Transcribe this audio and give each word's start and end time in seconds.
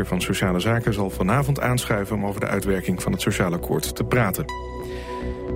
van 0.00 0.20
Sociale 0.20 0.60
Zaken 0.60 0.94
zal 0.94 1.10
vanavond 1.10 1.60
aanschuiven... 1.60 2.16
om 2.16 2.26
over 2.26 2.40
de 2.40 2.46
uitwerking 2.46 3.02
van 3.02 3.12
het 3.12 3.20
sociaal 3.20 3.52
akkoord 3.52 3.96
te 3.96 4.04
praten. 4.04 4.44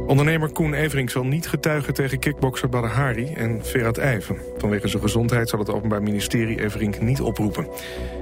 Ondernemer 0.07 0.53
Koen 0.53 0.75
Everink 0.75 1.11
zal 1.11 1.25
niet 1.25 1.49
getuigen 1.49 1.95
tegen 1.95 2.19
kickbokser 2.19 2.69
Badahari 2.69 3.33
en 3.33 3.65
Ferhat 3.65 3.99
Eijven. 3.99 4.37
Vanwege 4.59 4.89
zijn 4.89 5.03
gezondheid 5.03 5.49
zal 5.49 5.59
het 5.59 5.71
Openbaar 5.71 6.03
Ministerie 6.03 6.61
Everink 6.61 7.01
niet 7.01 7.21
oproepen. 7.21 7.67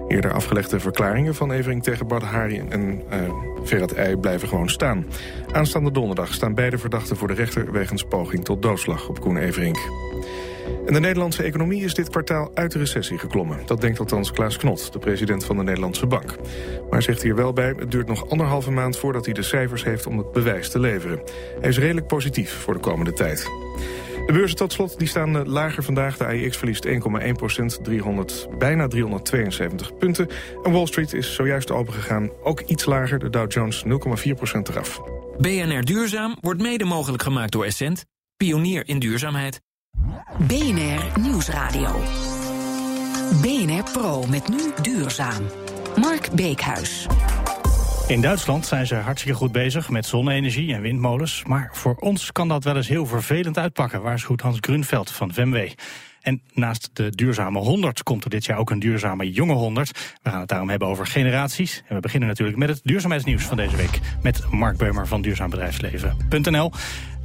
Eerder 0.08 0.32
afgelegde 0.32 0.80
verklaringen 0.80 1.34
van 1.34 1.52
Everink 1.52 1.82
tegen 1.82 2.06
Badahari 2.06 2.62
en 2.68 3.02
uh, 3.12 3.34
Ferhat 3.64 4.20
blijven 4.20 4.48
gewoon 4.48 4.68
staan. 4.68 5.06
Aanstaande 5.52 5.90
donderdag 5.90 6.32
staan 6.34 6.54
beide 6.54 6.78
verdachten 6.78 7.16
voor 7.16 7.28
de 7.28 7.34
rechter... 7.34 7.72
wegens 7.72 8.04
poging 8.04 8.44
tot 8.44 8.62
doodslag 8.62 9.08
op 9.08 9.20
Koen 9.20 9.36
Everink. 9.36 9.78
En 10.86 10.92
de 10.92 11.00
Nederlandse 11.00 11.42
economie 11.42 11.84
is 11.84 11.94
dit 11.94 12.08
kwartaal 12.08 12.50
uit 12.54 12.72
de 12.72 12.78
recessie 12.78 13.18
geklommen. 13.18 13.58
Dat 13.66 13.80
denkt 13.80 13.98
althans 13.98 14.32
Klaas 14.32 14.56
Knot, 14.56 14.92
de 14.92 14.98
president 14.98 15.44
van 15.44 15.56
de 15.56 15.62
Nederlandse 15.62 16.06
Bank. 16.06 16.36
Maar 16.90 17.02
zegt 17.02 17.22
hier 17.22 17.34
wel 17.34 17.52
bij, 17.52 17.74
het 17.78 17.90
duurt 17.90 18.06
nog 18.06 18.30
anderhalve 18.30 18.70
maand 18.70 18.98
voordat 18.98 19.24
hij 19.24 19.34
de 19.34 19.42
cijfers 19.42 19.84
heeft 19.84 20.06
om 20.06 20.18
het 20.18 20.32
bewijs 20.32 20.68
te 20.68 20.78
leveren. 20.78 21.20
Hij 21.60 21.68
is 21.68 21.78
redelijk 21.78 22.06
positief 22.06 22.52
voor 22.52 22.74
de 22.74 22.80
komende 22.80 23.12
tijd. 23.12 23.50
De 24.26 24.32
beurzen 24.32 24.56
tot 24.56 24.72
slot 24.72 24.98
die 24.98 25.08
staan 25.08 25.36
eh, 25.36 25.44
lager 25.44 25.82
vandaag. 25.82 26.16
De 26.16 26.24
AIX 26.24 26.56
verliest 26.56 26.86
1,1 26.86 26.92
procent, 27.32 27.84
300, 27.84 28.48
bijna 28.58 28.88
372 28.88 29.96
punten. 29.96 30.28
En 30.62 30.72
Wall 30.72 30.86
Street 30.86 31.12
is 31.12 31.34
zojuist 31.34 31.70
opengegaan, 31.70 32.30
ook 32.42 32.60
iets 32.60 32.84
lager. 32.84 33.18
De 33.18 33.30
Dow 33.30 33.52
Jones 33.52 33.84
0,4 33.84 34.34
procent 34.34 34.68
eraf. 34.68 35.02
BNR 35.38 35.84
Duurzaam 35.84 36.36
wordt 36.40 36.62
mede 36.62 36.84
mogelijk 36.84 37.22
gemaakt 37.22 37.52
door 37.52 37.64
Essent, 37.64 38.04
pionier 38.36 38.88
in 38.88 38.98
duurzaamheid. 38.98 39.60
BNR 40.38 41.20
Nieuwsradio. 41.20 41.90
BNR 43.42 43.82
Pro 43.92 44.26
met 44.26 44.48
nu 44.48 44.72
duurzaam. 44.82 45.42
Mark 45.96 46.30
Beekhuis. 46.32 47.06
In 48.06 48.20
Duitsland 48.20 48.66
zijn 48.66 48.86
ze 48.86 48.94
hartstikke 48.94 49.38
goed 49.38 49.52
bezig 49.52 49.88
met 49.88 50.06
zonne-energie 50.06 50.74
en 50.74 50.80
windmolens. 50.80 51.44
Maar 51.44 51.68
voor 51.72 51.94
ons 51.94 52.32
kan 52.32 52.48
dat 52.48 52.64
wel 52.64 52.76
eens 52.76 52.88
heel 52.88 53.06
vervelend 53.06 53.58
uitpakken, 53.58 54.02
waarschuwt 54.02 54.40
Hans 54.40 54.58
Grunveld 54.60 55.10
van 55.10 55.32
VMW. 55.32 55.68
En 56.24 56.42
naast 56.52 56.90
de 56.92 57.10
duurzame 57.10 57.58
100 57.58 58.02
komt 58.02 58.24
er 58.24 58.30
dit 58.30 58.44
jaar 58.44 58.58
ook 58.58 58.70
een 58.70 58.78
duurzame 58.78 59.32
jonge 59.32 59.54
100. 59.54 59.90
We 60.22 60.30
gaan 60.30 60.40
het 60.40 60.48
daarom 60.48 60.68
hebben 60.68 60.88
over 60.88 61.06
generaties. 61.06 61.82
En 61.88 61.94
we 61.94 62.00
beginnen 62.00 62.28
natuurlijk 62.28 62.58
met 62.58 62.68
het 62.68 62.80
duurzaamheidsnieuws 62.82 63.44
van 63.44 63.56
deze 63.56 63.76
week. 63.76 64.00
Met 64.22 64.50
Mark 64.50 64.76
Beumer 64.76 65.06
van 65.06 65.22
duurzaambedrijfsleven.nl. 65.22 66.72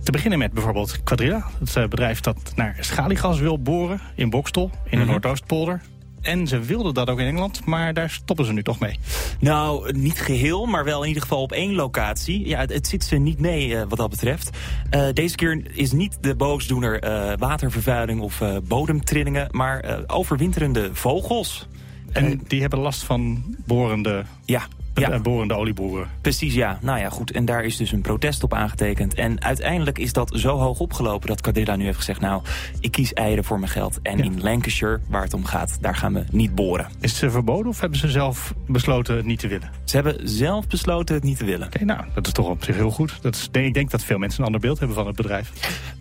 Te 0.03 0.11
beginnen 0.11 0.39
met 0.39 0.53
bijvoorbeeld 0.53 1.03
Quadrilla. 1.03 1.49
Het 1.59 1.75
eh, 1.75 1.87
bedrijf 1.87 2.19
dat 2.19 2.51
naar 2.55 2.77
schaliegas 2.79 3.39
wil 3.39 3.61
boren 3.61 4.01
in 4.15 4.29
Bokstel, 4.29 4.71
in 4.83 4.97
de 4.97 5.03
mm 5.03 5.11
Noordoostpolder. 5.11 5.81
En 6.21 6.47
ze 6.47 6.59
wilden 6.59 6.93
dat 6.93 7.09
ook 7.09 7.19
in 7.19 7.25
Engeland, 7.25 7.65
maar 7.65 7.93
daar 7.93 8.09
stoppen 8.09 8.45
ze 8.45 8.53
nu 8.53 8.63
toch 8.63 8.79
mee. 8.79 8.99
Nou, 9.39 9.91
niet 9.91 10.21
geheel, 10.21 10.65
maar 10.65 10.83
wel 10.83 11.01
in 11.01 11.07
ieder 11.07 11.21
geval 11.21 11.41
op 11.41 11.51
één 11.51 11.75
locatie. 11.75 12.47
Ja, 12.47 12.59
het, 12.59 12.87
zit 12.87 13.03
ze 13.03 13.15
niet 13.15 13.39
mee 13.39 13.67
uh, 13.67 13.81
wat 13.87 13.97
dat 13.97 14.09
betreft. 14.09 14.57
Uh, 14.91 15.07
deze 15.13 15.35
keer 15.35 15.61
is 15.71 15.91
niet 15.91 16.17
de 16.21 16.35
boosdoener 16.35 17.03
uh, 17.03 17.33
watervervuiling 17.37 18.21
of 18.21 18.41
bodemtrillingen... 18.63 19.47
maar 19.51 20.03
overwinterende 20.07 20.89
vogels. 20.93 21.67
En 22.11 22.41
die 22.47 22.61
hebben 22.61 22.79
last 22.79 23.03
van 23.03 23.43
borende 23.65 24.23
ja, 24.45 24.67
ja. 24.93 25.11
En 25.11 25.21
borende 25.21 25.53
olieboeren. 25.53 26.07
Precies, 26.21 26.53
ja. 26.53 26.79
Nou 26.81 26.99
ja, 26.99 27.09
goed. 27.09 27.31
En 27.31 27.45
daar 27.45 27.63
is 27.63 27.77
dus 27.77 27.91
een 27.91 28.01
protest 28.01 28.43
op 28.43 28.53
aangetekend. 28.53 29.13
En 29.13 29.43
uiteindelijk 29.43 29.97
is 29.97 30.13
dat 30.13 30.31
zo 30.35 30.57
hoog 30.57 30.79
opgelopen 30.79 31.27
dat 31.27 31.41
Cadilla 31.41 31.75
nu 31.75 31.85
heeft 31.85 31.97
gezegd... 31.97 32.19
nou, 32.19 32.41
ik 32.79 32.91
kies 32.91 33.13
eieren 33.13 33.43
voor 33.43 33.59
mijn 33.59 33.71
geld. 33.71 33.99
En 34.01 34.19
in 34.19 34.41
Lancashire, 34.41 34.99
waar 35.07 35.23
het 35.23 35.33
om 35.33 35.45
gaat, 35.45 35.77
daar 35.81 35.95
gaan 35.95 36.13
we 36.13 36.23
niet 36.31 36.55
boren. 36.55 36.87
Is 36.99 37.21
het 37.21 37.31
verboden 37.31 37.67
of 37.67 37.79
hebben 37.79 37.99
ze 37.99 38.09
zelf 38.09 38.53
besloten 38.67 39.15
het 39.15 39.25
niet 39.25 39.39
te 39.39 39.47
willen? 39.47 39.69
Ze 39.83 39.95
hebben 39.95 40.29
zelf 40.29 40.67
besloten 40.67 41.15
het 41.15 41.23
niet 41.23 41.37
te 41.37 41.45
willen. 41.45 41.67
Oké, 41.67 41.85
nou, 41.85 42.05
dat 42.13 42.27
is 42.27 42.33
toch 42.33 42.47
op 42.47 42.63
zich 42.63 42.75
heel 42.75 42.91
goed. 42.91 43.17
Dat 43.21 43.35
is, 43.35 43.47
ik 43.51 43.73
denk 43.73 43.91
dat 43.91 44.03
veel 44.03 44.17
mensen 44.17 44.39
een 44.39 44.45
ander 44.45 44.61
beeld 44.61 44.79
hebben 44.79 44.97
van 44.97 45.07
het 45.07 45.15
bedrijf. 45.15 45.51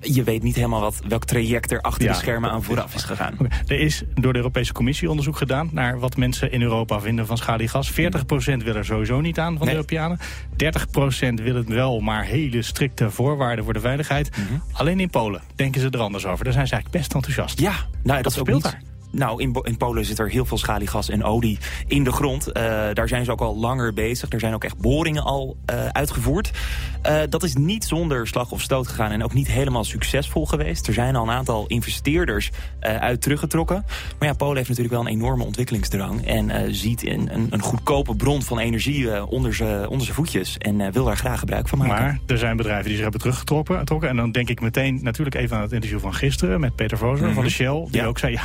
Je 0.00 0.22
weet 0.22 0.42
niet 0.42 0.54
helemaal 0.54 0.80
wat, 0.80 1.00
welk 1.08 1.24
traject 1.24 1.72
er 1.72 1.80
achter 1.80 2.08
de 2.08 2.14
schermen 2.14 2.50
aan 2.50 2.62
vooraf 2.62 2.94
is 2.94 3.04
gegaan. 3.04 3.36
Er 3.66 3.80
is 3.80 4.02
door 4.14 4.32
de 4.32 4.38
Europese 4.38 4.72
Commissie 4.72 5.10
onderzoek 5.10 5.36
gedaan... 5.36 5.68
naar 5.72 5.98
wat 5.98 6.16
mensen 6.16 6.52
in 6.52 6.62
Europa 6.62 7.00
vinden 7.00 7.26
van 7.26 7.36
schaliegas. 7.36 7.92
40% 7.92 7.94
willen 8.64 8.77
er 8.78 8.84
sowieso 8.84 9.20
niet 9.20 9.38
aan 9.38 9.58
van 9.58 9.66
de 9.66 9.72
Europeanen. 9.72 10.18
30% 10.18 10.24
willen 11.18 11.56
het 11.56 11.68
wel, 11.68 12.00
maar 12.00 12.24
hele 12.24 12.62
strikte 12.62 13.10
voorwaarden 13.10 13.64
voor 13.64 13.72
de 13.72 13.80
veiligheid. 13.80 14.30
Mhm. 14.36 14.58
Alleen 14.72 15.00
in 15.00 15.10
Polen 15.10 15.42
denken 15.54 15.80
ze 15.80 15.90
er 15.90 16.00
anders 16.00 16.26
over. 16.26 16.44
Daar 16.44 16.52
zijn 16.52 16.66
ze 16.66 16.72
eigenlijk 16.72 17.02
best 17.02 17.14
enthousiast. 17.14 17.60
Ja, 17.60 17.74
nou, 18.02 18.22
dat, 18.22 18.32
speelt 18.32 18.62
daar. 18.62 18.80
Nou, 19.10 19.42
in, 19.42 19.56
in, 19.62 19.76
Polen 19.76 20.04
zit 20.04 20.18
er 20.18 20.28
heel 20.28 20.44
veel 20.44 20.58
schaliegas 20.58 21.08
en 21.08 21.24
olie 21.24 21.58
in 21.86 22.04
de 22.04 22.12
grond. 22.12 22.48
Uh, 22.48 22.54
daar 22.92 23.08
zijn 23.08 23.24
ze 23.24 23.30
ook 23.30 23.40
al 23.40 23.56
langer 23.56 23.92
bezig. 23.92 24.32
Er 24.32 24.40
zijn 24.40 24.54
ook 24.54 24.64
echt 24.64 24.78
boringen 24.78 25.22
al 25.22 25.56
uh, 25.70 25.86
uitgevoerd. 25.86 26.50
Uh, 27.06 27.20
dat 27.28 27.42
is 27.42 27.54
niet 27.54 27.84
zonder 27.84 28.26
slag 28.26 28.50
of 28.50 28.60
stoot 28.60 28.88
gegaan 28.88 29.10
en 29.10 29.24
ook 29.24 29.34
niet 29.34 29.48
helemaal 29.48 29.84
succesvol 29.84 30.46
geweest. 30.46 30.86
Er 30.86 30.94
zijn 30.94 31.16
al 31.16 31.22
een 31.22 31.34
aantal 31.34 31.66
investeerders 31.66 32.50
uit 32.80 33.20
teruggetrokken. 33.22 33.84
Maar 34.18 34.28
ja, 34.28 34.34
Polen 34.34 34.56
heeft 34.56 34.68
natuurlijk 34.68 34.94
wel 34.94 35.06
een 35.06 35.12
enorme 35.12 35.44
ontwikkelingsdrang... 35.44 36.26
en 36.26 36.74
ziet 36.74 37.06
een, 37.06 37.34
een, 37.34 37.46
een, 37.50 37.62
goedkope 37.62 38.16
bron 38.16 38.42
van 38.42 38.58
energie 38.58 39.26
onder 39.26 39.54
zijn 39.54 39.88
voetjes... 40.00 40.58
en 40.58 40.92
wil 40.92 41.04
daar 41.04 41.16
graag 41.16 41.38
gebruik 41.38 41.68
van 41.68 41.78
maken. 41.78 42.04
Maar 42.04 42.18
er 42.26 42.38
zijn 42.38 42.56
bedrijven 42.56 42.84
die 42.84 42.92
zich 42.92 43.02
hebben 43.02 43.20
teruggetrokken. 43.20 44.08
En 44.08 44.16
dan 44.16 44.30
denk 44.30 44.48
ik 44.48 44.60
meteen 44.60 44.98
natuurlijk 45.02 45.36
even 45.36 45.56
aan 45.56 45.62
het 45.62 45.72
interview 45.72 46.00
van 46.00 46.14
gisteren... 46.14 46.60
met 46.60 46.74
Peter 46.74 46.98
Vozer 46.98 47.26
van 47.26 47.34
de 47.34 47.40
mhm. 47.40 47.48
Shell, 47.48 47.86
die 47.90 48.06
ook 48.06 48.18
zei... 48.18 48.32
ja, 48.32 48.42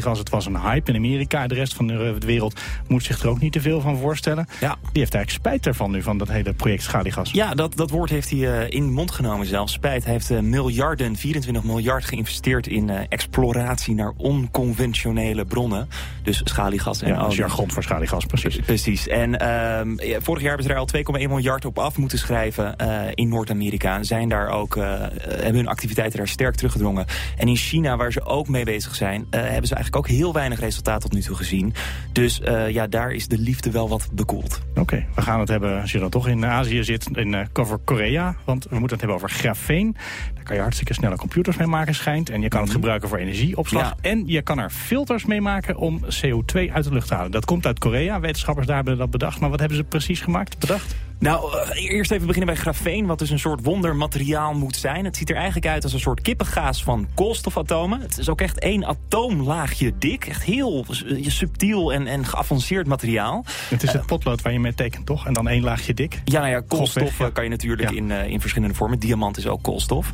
schaliegas, 0.00 0.18
het 0.18 0.30
was 0.30 0.46
een 0.46 0.70
hype 0.70 0.90
in 0.90 0.96
Amerika. 0.96 1.46
De 1.46 1.54
rest 1.54 1.74
van 1.74 1.86
de 1.86 2.16
wereld 2.18 2.60
moet 2.86 3.04
zich 3.04 3.22
er 3.22 3.28
ook 3.28 3.40
niet 3.40 3.52
te 3.52 3.60
veel 3.60 3.80
van 3.80 3.98
voorstellen. 3.98 4.46
Ja. 4.60 4.76
Die 4.92 5.00
heeft 5.00 5.14
eigenlijk 5.14 5.30
spijt 5.30 5.66
ervan 5.66 5.90
nu, 5.90 6.02
van 6.02 6.18
dat 6.18 6.28
hele 6.28 6.52
project 6.52 6.82
schaliegas. 6.82 7.30
Ja, 7.30 7.54
dat, 7.54 7.76
dat 7.76 7.90
woord 7.90 8.10
heeft 8.10 8.30
hij 8.30 8.38
uh, 8.38 8.70
in 8.70 8.86
de 8.86 8.92
mond 8.92 9.10
genomen 9.10 9.46
zelf. 9.46 9.70
Spijt. 9.70 10.04
Hij 10.04 10.12
heeft 10.12 10.30
uh, 10.30 10.40
miljarden, 10.40 11.16
24 11.16 11.62
miljard 11.64 12.04
geïnvesteerd 12.04 12.66
in 12.66 12.88
uh, 12.88 13.00
exploratie 13.08 13.94
naar 13.94 14.12
onconventionele 14.16 15.44
bronnen. 15.44 15.88
Dus 16.22 16.40
schaliegas 16.44 17.02
en 17.02 17.08
ja, 17.08 17.20
olie. 17.20 17.36
jargon 17.36 17.70
voor 17.70 17.82
schaliegas, 17.82 18.26
precies. 18.26 18.56
Precies. 18.56 19.08
En 19.08 19.38
ehm, 19.38 20.20
vorig 20.22 20.42
jaar 20.42 20.56
hebben 20.56 20.66
ze 20.66 20.72
er 20.72 21.04
al 21.08 21.20
2,1 21.22 21.28
miljard 21.28 21.64
op 21.64 21.78
af 21.78 21.96
moeten 21.96 22.18
schrijven 22.18 22.76
in 23.14 23.28
Noord-Amerika. 23.28 24.02
Zijn 24.02 24.28
daar 24.28 24.48
ook, 24.48 24.74
hebben 24.74 25.54
hun 25.54 25.68
activiteiten 25.68 26.18
daar 26.18 26.28
sterk 26.28 26.54
teruggedrongen. 26.54 27.06
En 27.36 27.48
in 27.48 27.56
China, 27.56 27.96
waar 27.96 28.12
ze 28.12 28.24
ook 28.24 28.48
mee 28.48 28.64
bezig 28.64 28.94
zijn, 28.94 29.26
hebben 29.30 29.68
ze 29.68 29.74
eigenlijk 29.74 29.87
ook 29.96 30.08
heel 30.08 30.32
weinig 30.32 30.60
resultaat 30.60 31.00
tot 31.00 31.12
nu 31.12 31.20
toe 31.20 31.36
gezien. 31.36 31.74
Dus 32.12 32.40
uh, 32.40 32.70
ja, 32.70 32.86
daar 32.86 33.10
is 33.10 33.28
de 33.28 33.38
liefde 33.38 33.70
wel 33.70 33.88
wat 33.88 34.08
bekoeld. 34.12 34.60
Oké, 34.74 35.06
we 35.14 35.22
gaan 35.22 35.40
het 35.40 35.48
hebben, 35.48 35.80
als 35.80 35.92
je 35.92 35.98
dan 35.98 36.10
toch 36.10 36.28
in 36.28 36.46
Azië 36.46 36.84
zit, 36.84 37.08
in 37.12 37.32
uh, 37.32 37.40
cover 37.52 37.78
Korea. 37.84 38.36
Want 38.44 38.64
we 38.64 38.78
moeten 38.78 38.98
het 38.98 39.00
hebben 39.00 39.16
over 39.16 39.30
grafeen. 39.30 39.96
Daar 40.34 40.44
kan 40.44 40.56
je 40.56 40.62
hartstikke 40.62 40.94
snelle 40.94 41.16
computers 41.16 41.56
mee 41.56 41.66
maken, 41.66 41.94
schijnt. 41.94 42.30
En 42.30 42.40
je 42.40 42.48
kan 42.48 42.60
het 42.60 42.68
mhm. 42.68 42.78
gebruiken 42.78 43.08
voor 43.08 43.18
energieopslag. 43.18 43.94
En 44.00 44.22
je 44.26 44.42
kan 44.42 44.58
er 44.58 44.70
filters 44.70 45.24
mee 45.24 45.40
maken 45.40 45.76
om 45.76 46.00
CO2 46.04 46.72
uit 46.72 46.84
de 46.84 46.92
lucht 46.92 47.08
te 47.08 47.14
halen. 47.14 47.30
Dat 47.30 47.44
komt 47.44 47.66
uit 47.66 47.78
Korea. 47.78 48.20
Wetenschappers 48.20 48.66
daar 48.66 48.76
hebben 48.76 48.98
dat 48.98 49.10
bedacht. 49.10 49.40
Maar 49.40 49.50
wat 49.50 49.58
hebben 49.58 49.76
ze 49.76 49.84
precies 49.84 50.20
gemaakt, 50.20 50.58
bedacht? 50.58 50.96
Nou, 51.20 51.52
uh, 51.52 51.90
eerst 51.90 52.10
even 52.10 52.26
beginnen 52.26 52.54
bij 52.54 52.62
grafeen, 52.62 53.06
wat 53.06 53.18
dus 53.18 53.30
een 53.30 53.38
soort 53.38 53.64
wondermateriaal 53.64 54.54
moet 54.54 54.76
zijn. 54.76 55.04
Het 55.04 55.16
ziet 55.16 55.30
er 55.30 55.36
eigenlijk 55.36 55.66
uit 55.66 55.84
als 55.84 55.92
een 55.92 56.00
soort 56.00 56.20
kippengaas 56.20 56.82
van 56.82 57.08
koolstofatomen. 57.14 58.00
Het 58.00 58.18
is 58.18 58.28
ook 58.28 58.40
echt 58.40 58.58
één 58.58 58.86
atoomlaagje 58.86 59.77
dik. 59.98 60.26
Echt 60.26 60.42
heel 60.42 60.86
subtiel 61.20 61.92
en, 61.92 62.06
en 62.06 62.24
geavanceerd 62.24 62.86
materiaal. 62.86 63.44
Het 63.68 63.82
is 63.82 63.92
het 63.92 64.06
potlood 64.06 64.42
waar 64.42 64.52
je 64.52 64.60
mee 64.60 64.74
tekent, 64.74 65.06
toch? 65.06 65.26
En 65.26 65.32
dan 65.32 65.48
één 65.48 65.62
laagje 65.62 65.94
dik? 65.94 66.20
Ja, 66.24 66.40
nou 66.40 66.52
ja, 66.52 66.62
koolstof 66.68 67.30
kan 67.32 67.44
je 67.44 67.50
natuurlijk 67.50 67.90
in, 67.90 68.10
in 68.10 68.40
verschillende 68.40 68.74
vormen. 68.74 68.98
Diamant 68.98 69.36
is 69.36 69.46
ook 69.46 69.62
koolstof. 69.62 70.10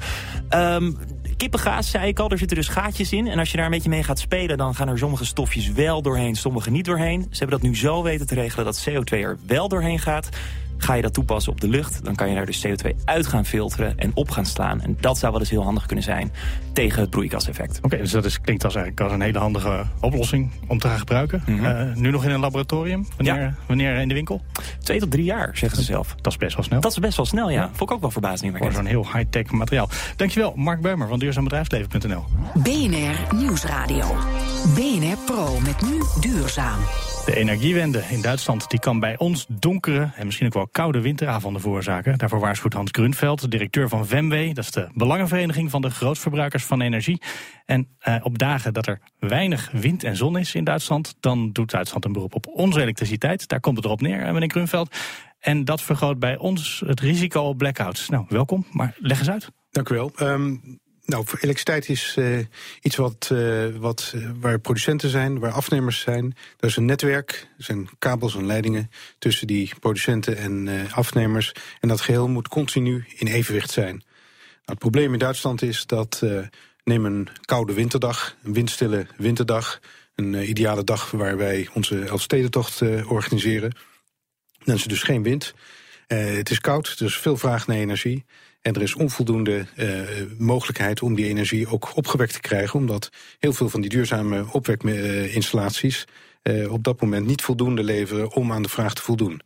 Um, 0.50 0.98
kippengaas, 1.36 1.90
zei 1.90 2.08
ik 2.08 2.18
al, 2.18 2.30
er 2.30 2.38
zitten 2.38 2.56
dus 2.56 2.68
gaatjes 2.68 3.12
in. 3.12 3.26
En 3.26 3.38
als 3.38 3.50
je 3.50 3.56
daar 3.56 3.66
een 3.66 3.72
beetje 3.72 3.88
mee 3.88 4.02
gaat 4.02 4.18
spelen, 4.18 4.56
dan 4.56 4.74
gaan 4.74 4.88
er 4.88 4.98
sommige 4.98 5.24
stofjes 5.24 5.72
wel 5.72 6.02
doorheen, 6.02 6.36
sommige 6.36 6.70
niet 6.70 6.84
doorheen. 6.84 7.26
Ze 7.30 7.38
hebben 7.38 7.60
dat 7.60 7.68
nu 7.68 7.76
zo 7.76 8.02
weten 8.02 8.26
te 8.26 8.34
regelen 8.34 8.64
dat 8.64 8.88
CO2 8.88 9.10
er 9.10 9.38
wel 9.46 9.68
doorheen 9.68 9.98
gaat. 9.98 10.28
Ga 10.84 10.94
je 10.94 11.02
dat 11.02 11.14
toepassen 11.14 11.52
op 11.52 11.60
de 11.60 11.68
lucht, 11.68 12.04
dan 12.04 12.14
kan 12.14 12.28
je 12.28 12.34
daar 12.34 12.46
dus 12.46 12.66
CO2 12.66 12.90
uit 13.04 13.26
gaan 13.26 13.44
filteren 13.44 13.98
en 13.98 14.10
op 14.14 14.30
gaan 14.30 14.46
slaan. 14.46 14.80
En 14.80 14.96
dat 15.00 15.18
zou 15.18 15.32
wel 15.32 15.40
eens 15.40 15.50
heel 15.50 15.62
handig 15.62 15.86
kunnen 15.86 16.04
zijn 16.04 16.32
tegen 16.72 17.00
het 17.00 17.10
broeikaseffect. 17.10 17.78
Oké, 17.82 17.96
dus 17.96 18.10
dat 18.10 18.24
is, 18.24 18.40
klinkt 18.40 18.64
als, 18.64 18.74
eigenlijk 18.74 19.04
als 19.04 19.12
een 19.12 19.20
hele 19.20 19.38
handige 19.38 19.84
oplossing 20.00 20.50
om 20.66 20.78
te 20.78 20.88
gaan 20.88 20.98
gebruiken. 20.98 21.42
Mhm. 21.46 21.64
Eh, 21.64 21.94
nu 21.94 22.10
nog 22.10 22.24
in 22.24 22.30
een 22.30 22.40
laboratorium? 22.40 23.06
Wanneer, 23.16 23.40
ja. 23.40 23.54
wanneer 23.66 23.96
in 23.96 24.08
de 24.08 24.14
winkel? 24.14 24.42
Twee 24.82 24.98
tot 24.98 25.10
drie 25.10 25.24
jaar, 25.24 25.56
zeggen 25.56 25.78
ze 25.78 25.84
zelf. 25.84 26.14
Dat 26.20 26.32
is 26.32 26.38
best 26.38 26.54
wel 26.54 26.64
snel. 26.64 26.80
Dat 26.80 26.90
is 26.90 26.98
best 26.98 27.16
wel 27.16 27.26
snel, 27.26 27.50
ja. 27.50 27.60
ja. 27.60 27.70
Vond 27.72 27.90
ik 27.90 27.96
ook 27.96 28.00
wel 28.00 28.10
verbazing. 28.10 28.58
Voor 28.58 28.72
zo'n 28.72 28.86
heel 28.86 29.06
high-tech 29.12 29.50
materiaal. 29.50 29.88
Dankjewel, 30.16 30.52
Mark 30.56 30.80
Beumer 30.80 31.08
van 31.08 31.18
duurzaambedrijfsleven.nl. 31.18 32.24
BNR 32.54 33.34
Nieuwsradio. 33.36 34.16
BNR 34.74 35.16
Pro 35.26 35.58
met 35.58 35.82
nu 35.82 36.02
duurzaam. 36.20 36.78
De 37.24 37.36
energiewende 37.36 38.02
in 38.08 38.22
Duitsland 38.22 38.70
die 38.70 38.80
kan 38.80 39.00
bij 39.00 39.18
ons 39.18 39.46
donkere 39.48 40.12
en 40.16 40.24
misschien 40.24 40.46
ook 40.46 40.54
wel 40.54 40.68
koude 40.68 41.00
winteravonden 41.00 41.60
veroorzaken. 41.60 42.18
Daarvoor 42.18 42.40
waarschuwt 42.40 42.72
Hans 42.72 42.90
Grunveld, 42.92 43.50
directeur 43.50 43.88
van 43.88 44.06
VEMW. 44.06 44.54
Dat 44.54 44.64
is 44.64 44.70
de 44.70 44.88
belangenvereniging 44.94 45.70
van 45.70 45.82
de 45.82 45.90
grootverbruikers 45.90 46.64
van 46.64 46.80
energie. 46.80 47.22
En 47.64 47.88
eh, 47.98 48.16
op 48.22 48.38
dagen 48.38 48.72
dat 48.72 48.86
er 48.86 49.00
weinig 49.18 49.70
wind 49.72 50.04
en 50.04 50.16
zon 50.16 50.38
is 50.38 50.54
in 50.54 50.64
Duitsland, 50.64 51.16
dan 51.20 51.52
doet 51.52 51.70
Duitsland 51.70 52.04
een 52.04 52.12
beroep 52.12 52.34
op 52.34 52.46
onze 52.46 52.80
elektriciteit. 52.80 53.48
Daar 53.48 53.60
komt 53.60 53.76
het 53.76 53.84
erop 53.84 54.00
neer, 54.00 54.32
meneer 54.32 54.50
Grunveld. 54.50 54.96
En 55.38 55.64
dat 55.64 55.82
vergroot 55.82 56.18
bij 56.18 56.36
ons 56.36 56.82
het 56.86 57.00
risico 57.00 57.42
op 57.42 57.58
blackouts. 57.58 58.08
Nou, 58.08 58.24
welkom, 58.28 58.66
maar 58.70 58.94
leg 58.98 59.18
eens 59.18 59.30
uit. 59.30 59.50
Dank 59.70 59.88
u 59.88 59.94
wel. 59.94 60.12
Um, 60.20 60.80
nou, 61.04 61.24
elektriciteit 61.24 61.88
is 61.88 62.16
uh, 62.18 62.38
iets 62.80 62.96
wat, 62.96 63.30
uh, 63.32 63.76
wat, 63.76 64.12
uh, 64.16 64.30
waar 64.40 64.58
producenten 64.58 65.08
zijn, 65.08 65.38
waar 65.38 65.52
afnemers 65.52 66.00
zijn. 66.00 66.36
Er 66.60 66.68
is 66.68 66.76
een 66.76 66.84
netwerk, 66.84 67.48
er 67.58 67.64
zijn 67.64 67.88
kabels 67.98 68.34
en 68.34 68.46
leidingen 68.46 68.90
tussen 69.18 69.46
die 69.46 69.72
producenten 69.80 70.36
en 70.36 70.86
afnemers. 70.90 71.52
En 71.80 71.88
dat 71.88 72.00
geheel 72.00 72.28
moet 72.28 72.48
continu 72.48 73.04
in 73.14 73.26
evenwicht 73.26 73.70
zijn. 73.70 73.94
Nou, 73.94 74.06
het 74.64 74.78
probleem 74.78 75.12
in 75.12 75.18
Duitsland 75.18 75.62
is 75.62 75.86
dat, 75.86 76.22
neem 76.84 77.04
een 77.04 77.28
koude 77.40 77.72
winterdag, 77.72 78.36
een 78.42 78.52
windstille 78.52 79.06
winterdag, 79.16 79.80
een 80.14 80.48
ideale 80.48 80.84
dag 80.84 81.10
waar 81.10 81.36
wij 81.36 81.68
onze 81.72 82.04
Elfstedentocht 82.04 82.82
organiseren. 83.06 83.76
Dan 84.64 84.74
is 84.74 84.82
er 84.82 84.88
dus 84.88 85.02
geen 85.02 85.22
wind. 85.22 85.54
het 86.06 86.50
is 86.50 86.60
koud, 86.60 86.96
is 87.00 87.18
veel 87.18 87.36
vraag 87.36 87.66
naar 87.66 87.76
energie. 87.76 88.24
En 88.64 88.74
er 88.74 88.82
is 88.82 88.94
onvoldoende 88.94 89.66
uh, 89.76 90.00
mogelijkheid 90.38 91.02
om 91.02 91.14
die 91.14 91.26
energie 91.26 91.68
ook 91.68 91.96
opgewekt 91.96 92.32
te 92.32 92.40
krijgen, 92.40 92.78
omdat 92.78 93.08
heel 93.38 93.52
veel 93.52 93.68
van 93.68 93.80
die 93.80 93.90
duurzame 93.90 94.46
opwekinstallaties 94.52 96.04
uh, 96.42 96.72
op 96.72 96.84
dat 96.84 97.00
moment 97.00 97.26
niet 97.26 97.42
voldoende 97.42 97.82
leveren 97.82 98.32
om 98.32 98.52
aan 98.52 98.62
de 98.62 98.68
vraag 98.68 98.94
te 98.94 99.02
voldoen. 99.02 99.40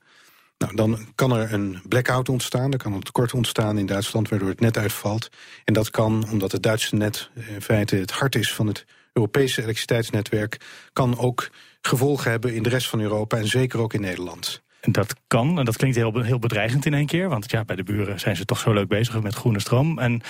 Nou, 0.58 0.74
dan 0.74 0.98
kan 1.14 1.32
er 1.32 1.52
een 1.52 1.80
blackout 1.88 2.28
ontstaan, 2.28 2.72
er 2.72 2.78
kan 2.78 2.92
een 2.92 3.02
tekort 3.02 3.34
ontstaan 3.34 3.78
in 3.78 3.86
Duitsland 3.86 4.28
waardoor 4.28 4.48
het 4.48 4.60
net 4.60 4.76
uitvalt. 4.76 5.28
En 5.64 5.74
dat 5.74 5.90
kan, 5.90 6.28
omdat 6.30 6.52
het 6.52 6.62
Duitse 6.62 6.94
net 6.94 7.30
in 7.34 7.62
feite 7.62 7.96
het 7.96 8.10
hart 8.10 8.34
is 8.34 8.52
van 8.52 8.66
het 8.66 8.84
Europese 9.12 9.62
elektriciteitsnetwerk, 9.62 10.60
kan 10.92 11.18
ook 11.18 11.50
gevolgen 11.80 12.30
hebben 12.30 12.54
in 12.54 12.62
de 12.62 12.68
rest 12.68 12.88
van 12.88 13.00
Europa 13.00 13.36
en 13.36 13.48
zeker 13.48 13.80
ook 13.80 13.94
in 13.94 14.00
Nederland. 14.00 14.62
Dat 14.80 15.14
kan, 15.26 15.58
en 15.58 15.64
dat 15.64 15.76
klinkt 15.76 15.96
heel, 15.96 16.22
heel 16.22 16.38
bedreigend 16.38 16.86
in 16.86 16.94
één 16.94 17.06
keer. 17.06 17.28
Want 17.28 17.50
ja, 17.50 17.64
bij 17.64 17.76
de 17.76 17.82
buren 17.82 18.20
zijn 18.20 18.36
ze 18.36 18.44
toch 18.44 18.58
zo 18.58 18.72
leuk 18.72 18.88
bezig 18.88 19.22
met 19.22 19.34
groene 19.34 19.60
stroom. 19.60 19.98
En 19.98 20.20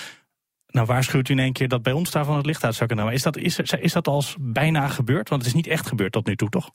nou 0.67 0.85
waarschuwt 0.85 1.29
u 1.29 1.33
in 1.33 1.39
één 1.39 1.53
keer 1.53 1.67
dat 1.67 1.83
bij 1.83 1.93
ons 1.93 2.11
daarvan 2.11 2.37
het 2.37 2.45
licht 2.45 2.63
uit 2.63 2.75
zou 2.75 2.87
kunnen. 2.87 3.05
Maar 3.05 3.13
is 3.13 3.23
dat, 3.23 3.37
is, 3.37 3.59
is 3.59 3.93
dat 3.93 4.07
als 4.07 4.35
bijna 4.39 4.87
gebeurd? 4.87 5.29
Want 5.29 5.41
het 5.41 5.49
is 5.49 5.55
niet 5.55 5.67
echt 5.67 5.87
gebeurd 5.87 6.11
tot 6.11 6.27
nu 6.27 6.35
toe, 6.35 6.49
toch? 6.49 6.71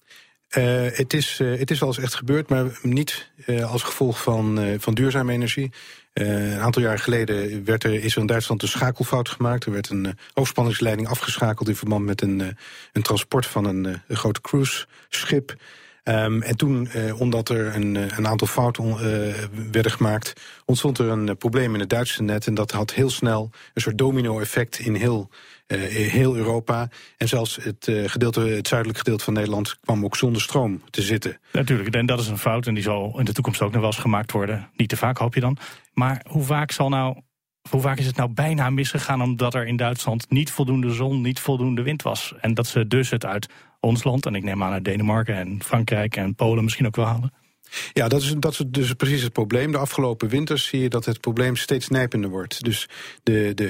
Uh, 0.57 0.87
het, 0.97 1.13
is, 1.13 1.41
uh, 1.41 1.59
het 1.59 1.71
is 1.71 1.79
wel 1.79 1.89
eens 1.89 1.99
echt 1.99 2.15
gebeurd, 2.15 2.49
maar 2.49 2.79
niet 2.83 3.31
uh, 3.47 3.73
als 3.73 3.83
gevolg 3.83 4.23
van, 4.23 4.77
van 4.79 4.95
duurzame 4.95 5.33
energie. 5.33 5.73
een 6.13 6.59
aantal 6.59 6.83
jaar 6.83 6.99
geleden 6.99 7.65
werd 7.65 7.85
er, 7.85 7.95
is 8.05 8.15
er 8.15 8.21
in 8.21 8.27
Duitsland 8.27 8.63
een 8.63 8.69
schakelfout 8.69 9.29
gemaakt. 9.29 9.65
Er 9.65 9.73
werd 9.73 9.89
een 9.89 10.19
hoogspanningsleiding 10.33 11.09
afgeschakeld 11.09 11.69
in 11.69 11.77
verband 11.77 12.05
met 12.05 12.23
een, 12.23 12.57
een 12.93 13.03
transport 13.03 13.47
van 13.47 13.65
een, 13.65 13.85
een 13.85 14.17
groot 14.17 14.41
cruiseschip. 14.41 15.57
Um, 16.05 16.43
en 16.43 16.57
toen, 16.57 16.89
uh, 16.97 17.21
omdat 17.21 17.49
er 17.49 17.75
een, 17.75 17.97
eh, 17.97 18.17
een 18.17 18.27
aantal 18.27 18.47
fouten 18.47 18.85
uh, 18.85 18.99
werden 19.73 19.93
gemaakt, 19.93 20.33
ontstond 20.65 20.99
er 20.99 21.09
een 21.09 21.37
probleem 21.37 21.75
in 21.75 21.81
het 21.81 21.89
Duitse 21.89 22.23
net. 22.23 22.47
En 22.47 22.55
dat 22.55 22.71
had 22.71 22.93
heel 22.93 23.11
snel 23.11 23.51
een 23.75 23.83
soort 23.83 23.99
domino-effect 23.99 24.79
in 24.79 24.95
heel, 24.95 25.31
heel 25.67 26.37
Europa. 26.37 26.89
En 27.17 27.29
zelfs 27.29 27.57
het, 27.57 27.93
gedeelte, 28.07 28.41
het 28.41 28.69
zuidelijk 28.69 28.99
gedeelte 28.99 29.25
van 29.25 29.33
Nederland 29.33 29.79
kwam 29.81 30.05
ook 30.05 30.17
zonder 30.17 30.43
stroom 30.43 30.83
te 30.91 31.03
zitten. 31.03 31.39
Natuurlijk, 31.53 31.95
en 31.95 32.07
dat 32.07 32.21
is 32.21 32.29
een 32.29 32.39
fout 32.39 32.67
en 32.67 32.75
die 32.75 32.83
zal 32.83 33.19
in 33.19 33.25
de 33.25 33.33
toekomst 33.33 33.63
ook 33.63 33.73
nog 33.73 33.81
wel 33.81 33.91
eens 33.91 34.01
gemaakt 34.01 34.33
worden. 34.33 34.71
Niet 34.77 34.89
te 34.89 34.97
vaak, 34.97 35.19
hoop 35.19 35.35
je 35.35 35.41
dan. 35.41 35.59
Maar 35.93 36.25
hoe 36.29 36.43
vaak 36.43 36.71
zal 36.71 36.89
nou 36.89 37.17
hoe 37.71 37.81
vaak 37.81 37.99
is 37.99 38.07
het 38.07 38.17
nou 38.17 38.31
bijna 38.31 38.71
misgegaan 38.71 39.23
omdat 39.23 39.55
er 39.55 39.67
in 39.67 39.77
Duitsland 39.77 40.31
niet 40.31 40.51
voldoende 40.51 40.91
zon, 40.91 41.21
niet 41.21 41.41
voldoende 41.41 41.83
wind 41.83 42.03
was? 42.03 42.35
En 42.41 42.55
dat 42.55 42.67
ze 42.67 42.87
dus 42.87 43.11
het 43.11 43.25
uit 43.25 43.49
ons 43.85 44.05
land, 44.05 44.27
en 44.27 44.35
ik 44.35 44.43
neem 44.43 44.63
aan 44.63 44.73
uit 44.73 44.85
Denemarken 44.85 45.37
en 45.37 45.63
Frankrijk 45.63 46.17
en 46.17 46.35
Polen 46.35 46.65
misschien 46.65 46.87
ook 46.87 46.97
wel 46.97 47.07
halen? 47.07 47.33
Ja, 47.93 48.09
dat 48.09 48.23
is, 48.23 48.35
dat 48.39 48.53
is 48.53 48.65
dus 48.67 48.93
precies 48.93 49.23
het 49.23 49.33
probleem. 49.33 49.73
De 49.73 49.79
afgelopen 49.79 50.29
winters 50.29 50.65
zie 50.65 50.81
je 50.81 50.89
dat 50.89 51.05
het 51.05 51.21
probleem 51.21 51.57
steeds 51.57 51.89
nijpender 51.89 52.31
wordt. 52.31 52.65
Dus 52.65 52.89
de, 53.23 53.53
de, 53.55 53.69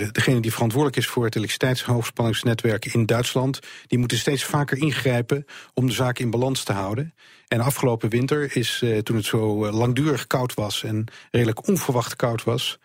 uh, 0.00 0.08
degene 0.12 0.40
die 0.40 0.52
verantwoordelijk 0.52 0.98
is 0.98 1.06
voor 1.06 1.24
het 1.24 1.36
elektriciteitshoogspanningsnetwerk 1.36 2.84
in 2.84 3.06
Duitsland, 3.06 3.58
die 3.86 3.98
moeten 3.98 4.18
steeds 4.18 4.44
vaker 4.44 4.78
ingrijpen 4.78 5.44
om 5.74 5.86
de 5.86 5.92
zaak 5.92 6.18
in 6.18 6.30
balans 6.30 6.62
te 6.62 6.72
houden. 6.72 7.14
En 7.48 7.60
afgelopen 7.60 8.08
winter 8.08 8.56
is, 8.56 8.80
uh, 8.84 8.98
toen 8.98 9.16
het 9.16 9.24
zo 9.24 9.64
eh, 9.64 9.74
langdurig 9.74 10.26
koud 10.26 10.54
was 10.54 10.82
en 10.82 11.04
redelijk 11.30 11.68
onverwacht 11.68 12.16
koud 12.16 12.44
was, 12.44 12.78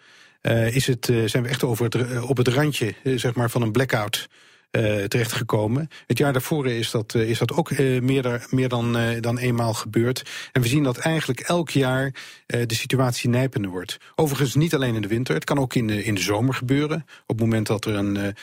is 0.72 0.88
het, 0.88 1.06
zijn 1.26 1.44
we 1.44 1.50
echt 1.50 1.64
over 1.64 1.86
het, 1.86 2.22
op 2.22 2.38
het 2.38 2.48
randje 2.48 2.94
zeg 3.04 3.36
maar, 3.36 3.50
van 3.50 3.62
een 3.62 3.72
blackout 3.72 4.28
terechtgekomen. 5.08 5.90
Het 6.08 6.18
jaar 6.18 6.34
daarvoor 6.34 6.68
is 6.68 6.92
dat, 6.92 7.14
uh, 7.14 7.30
is 7.30 7.38
dat 7.38 7.54
ook 7.54 7.70
uh, 7.70 8.02
meer, 8.02 8.48
meer 8.50 8.70
dan, 8.70 8.98
dan 9.20 9.38
eenmaal 9.38 9.74
gebeurd. 9.74 10.30
En 10.52 10.62
we 10.62 10.68
zien 10.68 10.84
dat 10.84 10.98
eigenlijk 10.98 11.40
elk 11.40 11.70
jaar 11.70 12.14
de 12.46 12.76
situatie 12.76 13.30
nijpender 13.30 13.72
wordt. 13.72 13.98
Overigens 14.16 14.56
niet 14.56 14.76
alleen 14.76 14.96
in 14.96 15.02
de 15.02 15.08
winter, 15.08 15.36
het 15.36 15.44
kan 15.44 15.60
ook 15.60 15.76
in 15.76 15.88
de, 15.88 16.04
in 16.04 16.16
de 16.16 16.22
zomer 16.22 16.54
gebeuren. 16.54 17.06
Op 17.26 17.38
het 17.38 17.40
moment 17.40 17.68
dat 17.68 17.86
er 17.86 17.96
een, 17.96 18.16
een, 18.16 18.34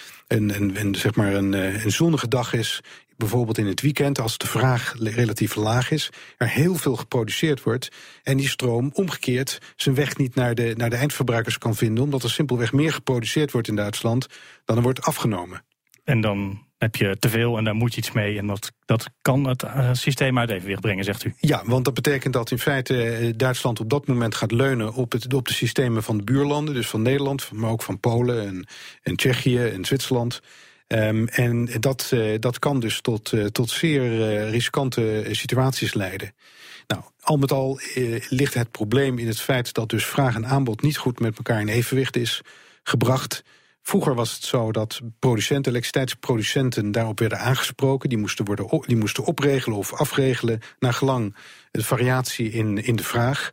een, 0.57 0.81
een 0.81 0.95
zeg 0.95 1.15
maar 1.15 1.35
een, 1.35 1.53
een 1.53 1.93
zonnige 1.93 2.29
dag 2.29 2.53
is, 2.53 2.81
bijvoorbeeld 3.23 3.59
in 3.59 3.67
het 3.67 3.81
weekend, 3.81 4.21
als 4.21 4.39
de 4.39 4.47
vraag 4.47 4.95
relatief 4.99 5.55
laag 5.55 5.91
is, 5.91 6.11
er 6.37 6.49
heel 6.49 6.75
veel 6.75 6.97
geproduceerd 6.97 7.63
wordt 7.63 7.89
en 8.23 8.37
die 8.37 8.49
stroom 8.49 8.91
omgekeerd 8.93 9.59
zijn 9.77 9.95
weg 9.95 10.17
niet 10.17 10.35
naar 10.35 10.55
de, 10.55 10.75
naar 10.77 10.91
de 10.91 10.97
eindverbruikers 10.97 11.59
kan 11.59 11.75
vinden, 11.75 12.05
omdat 12.05 12.23
er 12.23 12.31
simpelweg 12.31 12.73
meer 12.73 12.93
geproduceerd 12.93 13.53
wordt 13.53 13.69
in 13.69 13.77
Duitsland 13.77 14.27
dan 14.65 14.77
er 14.77 14.83
wordt 14.83 15.03
afgenomen. 15.03 15.63
En 16.05 16.21
dan 16.21 16.67
heb 16.83 16.97
je 16.97 17.17
te 17.19 17.29
veel 17.29 17.59
en 17.59 17.65
daar 17.65 17.75
moet 17.75 17.95
je 17.95 17.99
iets 17.99 18.13
mee. 18.13 18.39
En 18.39 18.47
dat, 18.47 18.73
dat 18.85 19.11
kan 19.23 19.45
het 19.45 19.63
uh, 19.63 19.89
systeem 19.93 20.39
uit 20.39 20.51
evenwicht 20.51 20.81
brengen, 20.81 21.05
zegt 21.05 21.25
u. 21.25 21.35
Ja, 21.41 21.63
want 21.65 21.85
dat 21.85 21.95
betekent 21.95 22.33
dat 22.33 22.51
in 22.51 22.59
feite 22.59 23.03
eh, 23.03 23.33
Duitsland 23.37 23.81
op 23.81 23.91
dat 23.91 24.07
moment 24.07 24.35
gaat 24.35 24.53
leunen 24.53 24.95
op, 24.95 25.13
het, 25.13 25.35
op 25.35 25.49
de 25.49 25.55
systemen 25.55 26.03
van 26.03 26.17
de 26.17 26.25
buurlanden. 26.25 26.75
Dus 26.75 26.89
van 26.89 27.03
Nederland, 27.03 27.53
maar 27.53 27.71
ook 27.71 27.83
van 27.83 28.01
Polen 28.01 28.47
en, 28.47 28.67
en 29.03 29.17
Tsjechië 29.17 29.65
en 29.65 29.85
Zwitserland. 29.85 30.41
Um, 30.87 31.29
en 31.29 31.69
dat, 31.81 32.11
uh, 32.15 32.35
dat 32.39 32.59
kan 32.59 32.81
dus 32.81 33.01
tot, 33.01 33.33
tot 33.53 33.71
zeer 33.71 34.49
riskante 34.49 35.27
situaties 35.31 35.95
leiden. 35.95 36.35
Nou, 36.87 37.03
al 37.21 37.37
met 37.37 37.53
al 37.53 37.81
ligt 38.29 38.55
het 38.55 38.71
probleem 38.71 39.19
in 39.19 39.27
het 39.27 39.41
feit 39.41 39.73
dat 39.73 39.89
dus 39.89 40.07
vraag 40.07 40.35
en 40.35 40.47
aanbod 40.47 40.83
niet 40.83 40.97
goed 40.97 41.21
met 41.21 41.37
elkaar 41.37 41.61
in 41.61 41.69
evenwicht 41.69 42.17
is 42.17 42.41
gebracht. 42.83 43.43
Vroeger 43.83 44.15
was 44.15 44.35
het 44.35 44.45
zo 44.45 44.73
dat 44.73 45.01
producenten, 45.19 45.71
elektriciteitsproducenten 45.71 46.93
daarop 46.93 47.19
werden 47.19 47.39
aangesproken. 47.39 48.09
Die 48.09 48.19
moesten, 48.19 48.45
worden 48.45 48.83
die 48.87 48.97
moesten 48.97 49.25
opregelen 49.25 49.79
of 49.79 49.95
afregelen 49.95 50.61
naar 50.79 50.93
gelang 50.93 51.37
de 51.71 51.85
variatie 51.85 52.51
in, 52.51 52.85
in 52.85 52.97
de 52.97 53.05
vraag. 53.05 53.53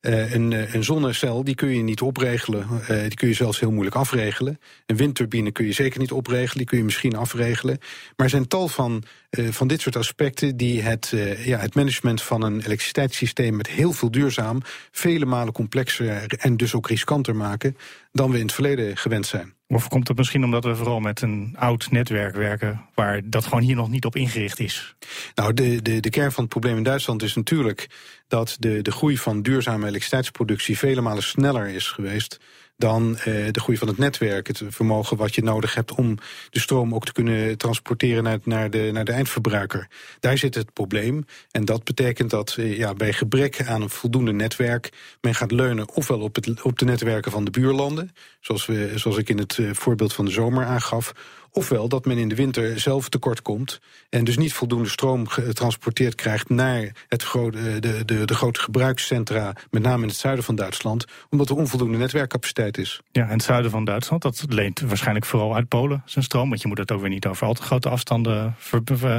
Uh, 0.00 0.32
een, 0.32 0.52
eh, 0.52 0.74
een, 0.74 0.84
zonnecel 0.84 1.44
die 1.44 1.54
kun 1.54 1.68
je 1.68 1.82
niet 1.82 2.00
opregelen, 2.00 2.66
uh, 2.80 2.86
die 2.86 3.14
kun 3.14 3.28
je 3.28 3.34
zelfs 3.34 3.60
heel 3.60 3.70
moeilijk 3.70 3.96
afregelen. 3.96 4.60
Een 4.86 4.96
windturbine 4.96 5.52
kun 5.52 5.66
je 5.66 5.72
zeker 5.72 6.00
niet 6.00 6.12
opregelen, 6.12 6.56
die 6.56 6.66
kun 6.66 6.78
je 6.78 6.84
misschien 6.84 7.16
afregelen. 7.16 7.78
Maar 8.16 8.26
er 8.26 8.30
zijn 8.30 8.48
tal 8.48 8.68
van, 8.68 9.02
van 9.30 9.68
dit 9.68 9.80
soort 9.80 9.96
aspecten 9.96 10.56
die 10.56 10.82
het, 10.82 11.14
ja, 11.44 11.58
het 11.58 11.74
management 11.74 12.22
van 12.22 12.42
een 12.42 12.60
elektriciteitssysteem 12.60 13.56
met 13.56 13.66
heel 13.66 13.92
veel 13.92 14.10
duurzaam 14.10 14.60
vele 14.90 15.26
malen 15.26 15.52
complexer 15.52 16.34
en 16.38 16.56
dus 16.56 16.74
ook 16.74 16.88
riskanter 16.88 17.36
maken 17.36 17.76
dan 18.12 18.30
we 18.30 18.36
in 18.36 18.42
het 18.42 18.54
verleden 18.54 18.96
gewend 18.96 19.26
zijn. 19.26 19.58
Of 19.72 19.88
komt 19.88 20.08
het 20.08 20.16
misschien 20.16 20.44
omdat 20.44 20.64
we 20.64 20.74
vooral 20.74 21.00
met 21.00 21.22
een 21.22 21.54
oud 21.58 21.90
netwerk 21.90 22.34
werken... 22.34 22.80
waar 22.94 23.20
dat 23.24 23.44
gewoon 23.44 23.62
hier 23.62 23.76
nog 23.76 23.88
niet 23.88 24.04
op 24.04 24.16
ingericht 24.16 24.60
is? 24.60 24.94
Nou, 25.34 25.54
de, 25.54 25.82
de, 25.82 26.00
de 26.00 26.10
kern 26.10 26.32
van 26.32 26.42
het 26.42 26.52
probleem 26.52 26.76
in 26.76 26.82
Duitsland 26.82 27.22
is 27.22 27.34
natuurlijk... 27.34 27.88
dat 28.28 28.56
de, 28.58 28.82
de 28.82 28.92
groei 28.92 29.18
van 29.18 29.42
duurzame 29.42 29.86
elektriciteitsproductie... 29.86 30.78
vele 30.78 31.00
malen 31.00 31.22
sneller 31.22 31.68
is 31.68 31.88
geweest 31.88 32.40
dan 32.80 33.10
uh, 33.10 33.24
de 33.24 33.60
groei 33.60 33.78
van 33.78 33.88
het 33.88 33.98
netwerk. 33.98 34.46
Het 34.46 34.62
vermogen 34.68 35.16
wat 35.16 35.34
je 35.34 35.42
nodig 35.42 35.74
hebt 35.74 35.92
om 35.94 36.18
de 36.50 36.60
stroom 36.60 36.94
ook 36.94 37.04
te 37.04 37.12
kunnen 37.12 37.58
transporteren 37.58 38.22
naar, 38.22 38.38
naar, 38.44 38.70
de, 38.70 38.90
naar 38.92 39.04
de 39.04 39.12
eindverbruiker. 39.12 39.88
Daar 40.20 40.38
zit 40.38 40.54
het 40.54 40.72
probleem. 40.72 41.24
En 41.50 41.64
dat 41.64 41.84
betekent 41.84 42.30
dat 42.30 42.56
uh, 42.58 42.76
ja, 42.76 42.94
bij 42.94 43.12
gebrek 43.12 43.62
aan 43.66 43.82
een 43.82 43.90
voldoende 43.90 44.32
netwerk 44.32 44.92
men 45.20 45.34
gaat 45.34 45.52
leunen 45.52 45.94
ofwel 45.94 46.20
op, 46.20 46.34
het, 46.34 46.62
op 46.62 46.78
de 46.78 46.84
netwerken 46.84 47.32
van 47.32 47.44
de 47.44 47.50
buurlanden, 47.50 48.14
zoals, 48.40 48.66
we, 48.66 48.92
zoals 48.94 49.16
ik 49.16 49.28
in 49.28 49.38
het 49.38 49.56
uh, 49.58 49.70
voorbeeld 49.72 50.12
van 50.12 50.24
de 50.24 50.30
zomer 50.30 50.64
aangaf, 50.64 51.12
Ofwel 51.52 51.88
dat 51.88 52.04
men 52.04 52.18
in 52.18 52.28
de 52.28 52.34
winter 52.34 52.80
zelf 52.80 53.08
tekort 53.08 53.42
komt 53.42 53.80
en 54.08 54.24
dus 54.24 54.36
niet 54.36 54.52
voldoende 54.52 54.88
stroom 54.88 55.28
getransporteerd 55.28 56.14
krijgt 56.14 56.48
naar 56.48 56.92
het 57.08 57.22
grote, 57.22 57.58
eh, 57.58 57.64
de, 57.80 58.04
de, 58.04 58.24
de 58.24 58.34
grote 58.34 58.60
gebruikscentra, 58.60 59.52
met 59.70 59.82
name 59.82 60.02
in 60.02 60.08
het 60.08 60.16
zuiden 60.16 60.44
van 60.44 60.54
Duitsland, 60.54 61.04
omdat 61.30 61.48
er 61.48 61.56
onvoldoende 61.56 61.98
netwerkcapaciteit 61.98 62.78
is. 62.78 63.00
Ja, 63.12 63.22
en 63.22 63.32
het 63.32 63.42
zuiden 63.42 63.70
van 63.70 63.84
Duitsland, 63.84 64.22
dat 64.22 64.44
leent 64.48 64.80
waarschijnlijk 64.80 65.26
vooral 65.26 65.54
uit 65.54 65.68
Polen 65.68 66.02
zijn 66.04 66.24
stroom, 66.24 66.48
want 66.48 66.62
je 66.62 66.68
moet 66.68 66.78
het 66.78 66.92
ook 66.92 67.00
weer 67.00 67.10
niet 67.10 67.26
over 67.26 67.46
al 67.46 67.54
te 67.54 67.62
grote 67.62 67.88
afstanden, 67.88 68.54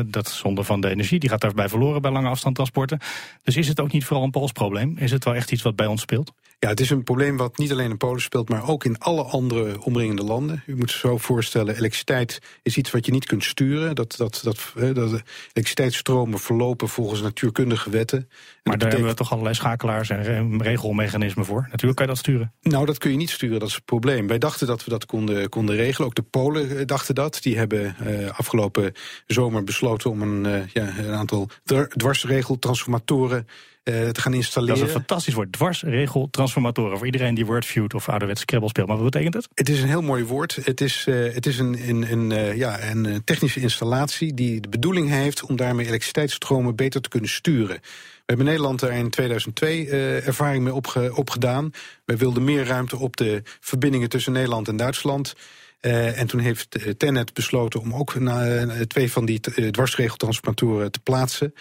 dat 0.06 0.30
zonde 0.30 0.64
van 0.64 0.82
de 0.82 0.90
energie, 0.90 1.20
die 1.20 1.30
gaat 1.30 1.42
daarbij 1.42 1.70
verloren 1.70 2.02
bij 2.02 2.12
lange 2.12 2.30
afstandtransporten. 2.30 3.00
Dus 3.44 3.58
is 3.58 3.68
het 3.68 3.80
ook 3.80 3.92
niet 3.92 4.06
vooral 4.06 4.26
een 4.26 4.32
Pools 4.32 4.52
probleem? 4.52 4.98
Is 4.98 5.12
het 5.12 5.24
wel 5.24 5.36
echt 5.36 5.52
iets 5.52 5.62
wat 5.62 5.76
bij 5.76 5.88
ons 5.88 6.02
speelt? 6.02 6.34
Ja, 6.64 6.70
het 6.70 6.80
is 6.80 6.90
een 6.90 7.04
probleem 7.04 7.38
wat 7.38 7.58
niet 7.58 7.72
alleen 7.72 7.90
in 7.90 7.98
Polen 7.98 8.22
speelt, 8.22 8.50
maar 8.50 8.70
ook 8.70 8.84
in 8.84 9.00
alle 9.00 9.24
andere 9.24 9.84
omringende 9.84 10.24
landen. 10.24 10.64
U 10.66 10.76
moet 10.76 10.92
zich 10.92 11.00
zo 11.00 11.18
voorstellen, 11.18 11.76
elektriciteit 11.76 12.40
is 12.62 12.78
iets 12.78 12.92
wat 12.92 13.06
je 13.06 13.12
niet 13.12 13.26
kunt 13.26 13.44
sturen. 13.44 13.96
Dat, 13.96 14.16
dat, 14.18 14.42
dat, 14.44 14.72
dat 14.74 15.24
elektriciteitsstromen 15.54 16.40
verlopen 16.40 16.90
volgens 16.90 17.22
natuurkundige 17.22 17.90
wetten. 17.90 18.30
maar 18.64 18.78
daar 18.78 18.90
hebben 18.90 19.08
we 19.08 19.14
toch 19.14 19.32
allerlei 19.32 19.56
schakelaars 19.56 20.10
en 20.10 20.64
regelmechanismen 20.64 21.46
voor. 21.46 21.62
Natuurlijk 21.62 21.96
kan 21.96 22.06
je 22.06 22.12
dat 22.12 22.22
sturen. 22.22 22.54
Nou, 22.62 22.86
dat 22.86 22.98
kun 22.98 23.12
je 23.12 23.18
niet 23.18 23.30
sturen, 23.30 23.60
dat 23.60 23.68
is 23.68 23.76
het 23.76 23.86
probleem. 23.86 24.28
Wij 24.28 24.38
dachten 24.38 24.68
dat 24.68 24.84
we 24.84 24.90
dat 24.90 25.06
konden, 25.06 25.50
konden 25.50 25.76
regelen. 25.76 26.08
Ook 26.08 26.16
de 26.16 26.22
Polen 26.22 26.78
eh, 26.78 26.86
dachten 26.86 27.16
dat. 27.16 27.40
Die 27.42 27.58
hebben 27.58 27.96
uh, 28.08 28.30
afgelopen 28.30 28.94
zomer 29.28 29.64
besloten 29.64 30.10
om 30.10 30.22
een, 30.22 30.46
uh, 30.46 30.68
ja, 30.68 30.98
een 30.98 31.14
aantal 31.14 31.50
dwarsregeltransformatoren 31.98 33.48
uh, 33.84 34.10
te 34.10 34.22
gaan 34.22 34.34
installeren. 34.34 34.76
Dat 34.76 34.88
is 34.88 34.94
een 34.94 35.00
fantastisch 35.00 35.34
woord. 35.34 35.52
Dwarsregeltransformatoren. 35.52 36.98
Voor 36.98 37.06
iedereen 37.06 37.36
die 37.36 37.46
Wordfeud 37.46 37.94
of 37.94 38.10
ouderwets 38.10 38.42
Scrabble 38.42 38.70
speelt. 38.70 38.88
Maar 38.88 38.96
wat 38.96 39.06
betekent 39.06 39.34
het? 39.34 39.48
Het 39.54 39.70
is 39.70 39.82
een 39.82 39.88
heel 39.88 40.02
mooi 40.02 40.24
woord. 40.24 40.60
Het 40.64 40.82
is, 40.82 41.06
uh, 41.10 41.34
het 41.34 41.46
is 41.46 41.60
een, 41.60 41.90
een, 41.90 42.12
een, 42.12 42.32
uh, 42.32 42.58
ja, 42.58 42.90
een 42.90 43.22
technische 43.24 43.60
installatie 43.60 44.34
die 44.34 44.62
de 44.62 44.70
bedoeling 44.70 45.10
heeft 45.10 45.44
om 45.44 45.56
daarmee 45.56 45.86
elektriciteitsstromen 45.86 46.76
beter 46.76 47.02
te 47.02 47.10
kunnen 47.10 47.30
sturen. 47.30 47.76
We 47.76 48.38
hebben 48.38 48.46
Nederland 48.46 48.80
daar 48.80 48.98
in 48.98 49.10
2002 49.10 49.90
ervaring 50.22 50.64
mee 50.64 50.74
opge 50.74 51.16
opgedaan. 51.16 51.72
Wij 52.06 52.18
wilden 52.18 52.44
meer 52.44 52.66
ruimte 52.66 52.98
op 52.98 53.18
de 53.18 53.42
verbindingen 53.60 54.10
tussen 54.10 54.34
Nederland 54.34 54.68
en 54.68 54.76
Duitsland. 54.76 55.36
Uh, 55.82 56.20
en 56.20 56.28
toen 56.28 56.40
heeft 56.40 56.80
Tenet 56.98 57.34
besloten 57.34 57.80
om 57.80 57.94
ook 57.94 58.20
na, 58.20 58.66
twee 58.88 59.12
van 59.12 59.26
die 59.26 59.40
dwarsregeltransformatoren 59.72 60.92
te 60.92 61.00
plaatsen. 61.00 61.54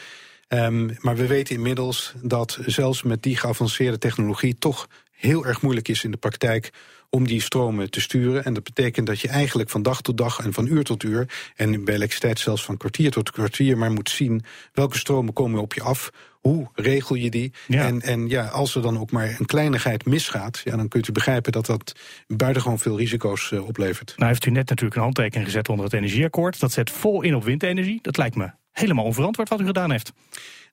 Um, 0.52 0.96
maar 0.98 1.16
we 1.16 1.26
weten 1.26 1.54
inmiddels 1.54 2.14
dat 2.22 2.58
zelfs 2.66 3.02
met 3.02 3.22
die 3.22 3.36
geavanceerde 3.36 3.98
technologie 3.98 4.58
toch 4.58 4.88
heel 5.10 5.46
erg 5.46 5.62
moeilijk 5.62 5.88
is 5.88 6.04
in 6.04 6.10
de 6.10 6.16
praktijk 6.16 6.70
om 7.10 7.26
die 7.26 7.40
stromen 7.40 7.90
te 7.90 8.00
sturen. 8.00 8.44
En 8.44 8.54
dat 8.54 8.64
betekent 8.64 9.06
dat 9.06 9.20
je 9.20 9.28
eigenlijk 9.28 9.70
van 9.70 9.82
dag 9.82 10.00
tot 10.00 10.16
dag 10.16 10.38
en 10.38 10.52
van 10.52 10.66
uur 10.66 10.84
tot 10.84 11.02
uur... 11.02 11.52
en 11.56 11.84
bij 11.84 11.94
elektriciteit 11.94 12.38
zelfs 12.38 12.64
van 12.64 12.76
kwartier 12.76 13.10
tot 13.10 13.30
kwartier... 13.30 13.78
maar 13.78 13.90
moet 13.90 14.10
zien 14.10 14.44
welke 14.72 14.98
stromen 14.98 15.32
komen 15.32 15.60
op 15.60 15.74
je 15.74 15.82
af... 15.82 16.10
Hoe 16.40 16.68
regel 16.74 17.14
je 17.14 17.30
die? 17.30 17.52
En, 17.68 18.00
en 18.00 18.28
ja, 18.28 18.46
als 18.46 18.74
er 18.74 18.82
dan 18.82 18.98
ook 18.98 19.10
maar 19.10 19.36
een 19.38 19.46
kleinigheid 19.46 20.04
misgaat, 20.04 20.60
ja, 20.64 20.76
dan 20.76 20.88
kunt 20.88 21.08
u 21.08 21.12
begrijpen 21.12 21.52
dat 21.52 21.66
dat 21.66 21.92
buitengewoon 22.26 22.78
veel 22.78 22.98
risico's 22.98 23.50
uh, 23.50 23.66
oplevert. 23.66 24.14
Nou 24.16 24.28
heeft 24.28 24.46
u 24.46 24.50
net 24.50 24.68
natuurlijk 24.68 24.96
een 24.96 25.02
handtekening 25.02 25.46
gezet 25.46 25.68
onder 25.68 25.84
het 25.84 25.94
energieakkoord. 25.94 26.60
Dat 26.60 26.72
zet 26.72 26.90
vol 26.90 27.22
in 27.22 27.34
op 27.34 27.44
windenergie. 27.44 27.98
Dat 28.02 28.16
lijkt 28.16 28.36
me 28.36 28.59
helemaal 28.72 29.04
onverantwoord 29.04 29.48
wat 29.48 29.60
u 29.60 29.66
gedaan 29.66 29.90
heeft. 29.90 30.12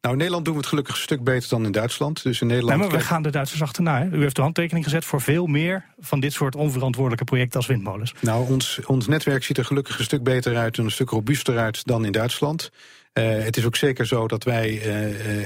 Nou, 0.01 0.13
in 0.13 0.17
Nederland 0.17 0.45
doen 0.45 0.53
we 0.53 0.59
het 0.59 0.69
gelukkig 0.69 0.95
een 0.95 1.01
stuk 1.01 1.23
beter 1.23 1.49
dan 1.49 1.65
in 1.65 1.71
Duitsland. 1.71 2.23
Dus 2.23 2.41
in 2.41 2.47
Nederland. 2.47 2.79
Nee, 2.79 2.87
maar 2.87 2.97
we 2.97 3.03
gaan 3.03 3.21
de 3.21 3.29
Duitsers 3.29 3.61
achterna. 3.61 3.99
Hè? 3.99 4.17
U 4.17 4.21
heeft 4.21 4.35
de 4.35 4.41
handtekening 4.41 4.85
gezet 4.85 5.05
voor 5.05 5.21
veel 5.21 5.45
meer 5.45 5.85
van 5.99 6.19
dit 6.19 6.33
soort 6.33 6.55
onverantwoordelijke 6.55 7.25
projecten 7.25 7.57
als 7.57 7.67
windmolens. 7.67 8.13
Nou, 8.21 8.49
ons, 8.49 8.79
ons 8.85 9.07
netwerk 9.07 9.43
ziet 9.43 9.57
er 9.57 9.65
gelukkig 9.65 9.97
een 9.97 10.03
stuk 10.03 10.23
beter 10.23 10.57
uit 10.57 10.77
en 10.77 10.83
een 10.83 10.91
stuk 10.91 11.09
robuuster 11.09 11.57
uit 11.57 11.85
dan 11.85 12.05
in 12.05 12.11
Duitsland. 12.11 12.71
Uh, 13.13 13.43
het 13.43 13.57
is 13.57 13.65
ook 13.65 13.75
zeker 13.75 14.05
zo 14.05 14.27
dat 14.27 14.43
wij 14.43 14.71
uh, 14.71 14.81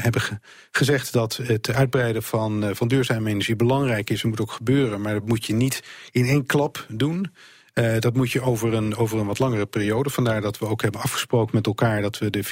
hebben 0.01 0.21
ge 0.21 0.39
gezegd 0.71 1.13
dat 1.13 1.39
het 1.43 1.73
uitbreiden 1.73 2.23
van, 2.23 2.63
uh, 2.63 2.69
van 2.73 2.87
duurzame 2.87 3.29
energie 3.29 3.55
belangrijk 3.55 4.09
is 4.09 4.23
en 4.23 4.29
moet 4.29 4.41
ook 4.41 4.51
gebeuren. 4.51 5.01
Maar 5.01 5.13
dat 5.13 5.27
moet 5.27 5.45
je 5.45 5.53
niet 5.53 5.83
in 6.11 6.25
één 6.25 6.45
klap 6.45 6.85
doen. 6.89 7.31
Uh, 7.73 7.99
dat 7.99 8.15
moet 8.15 8.31
je 8.31 8.41
over 8.41 8.73
een, 8.73 8.95
over 8.95 9.19
een 9.19 9.25
wat 9.25 9.39
langere 9.39 9.65
periode. 9.65 10.09
Vandaar 10.09 10.41
dat 10.41 10.57
we 10.57 10.65
ook 10.65 10.81
hebben 10.81 11.01
afgesproken 11.01 11.55
met 11.55 11.65
elkaar 11.65 12.01
dat 12.01 12.17
we 12.17 12.29
de 12.29 12.45
14% 12.45 12.49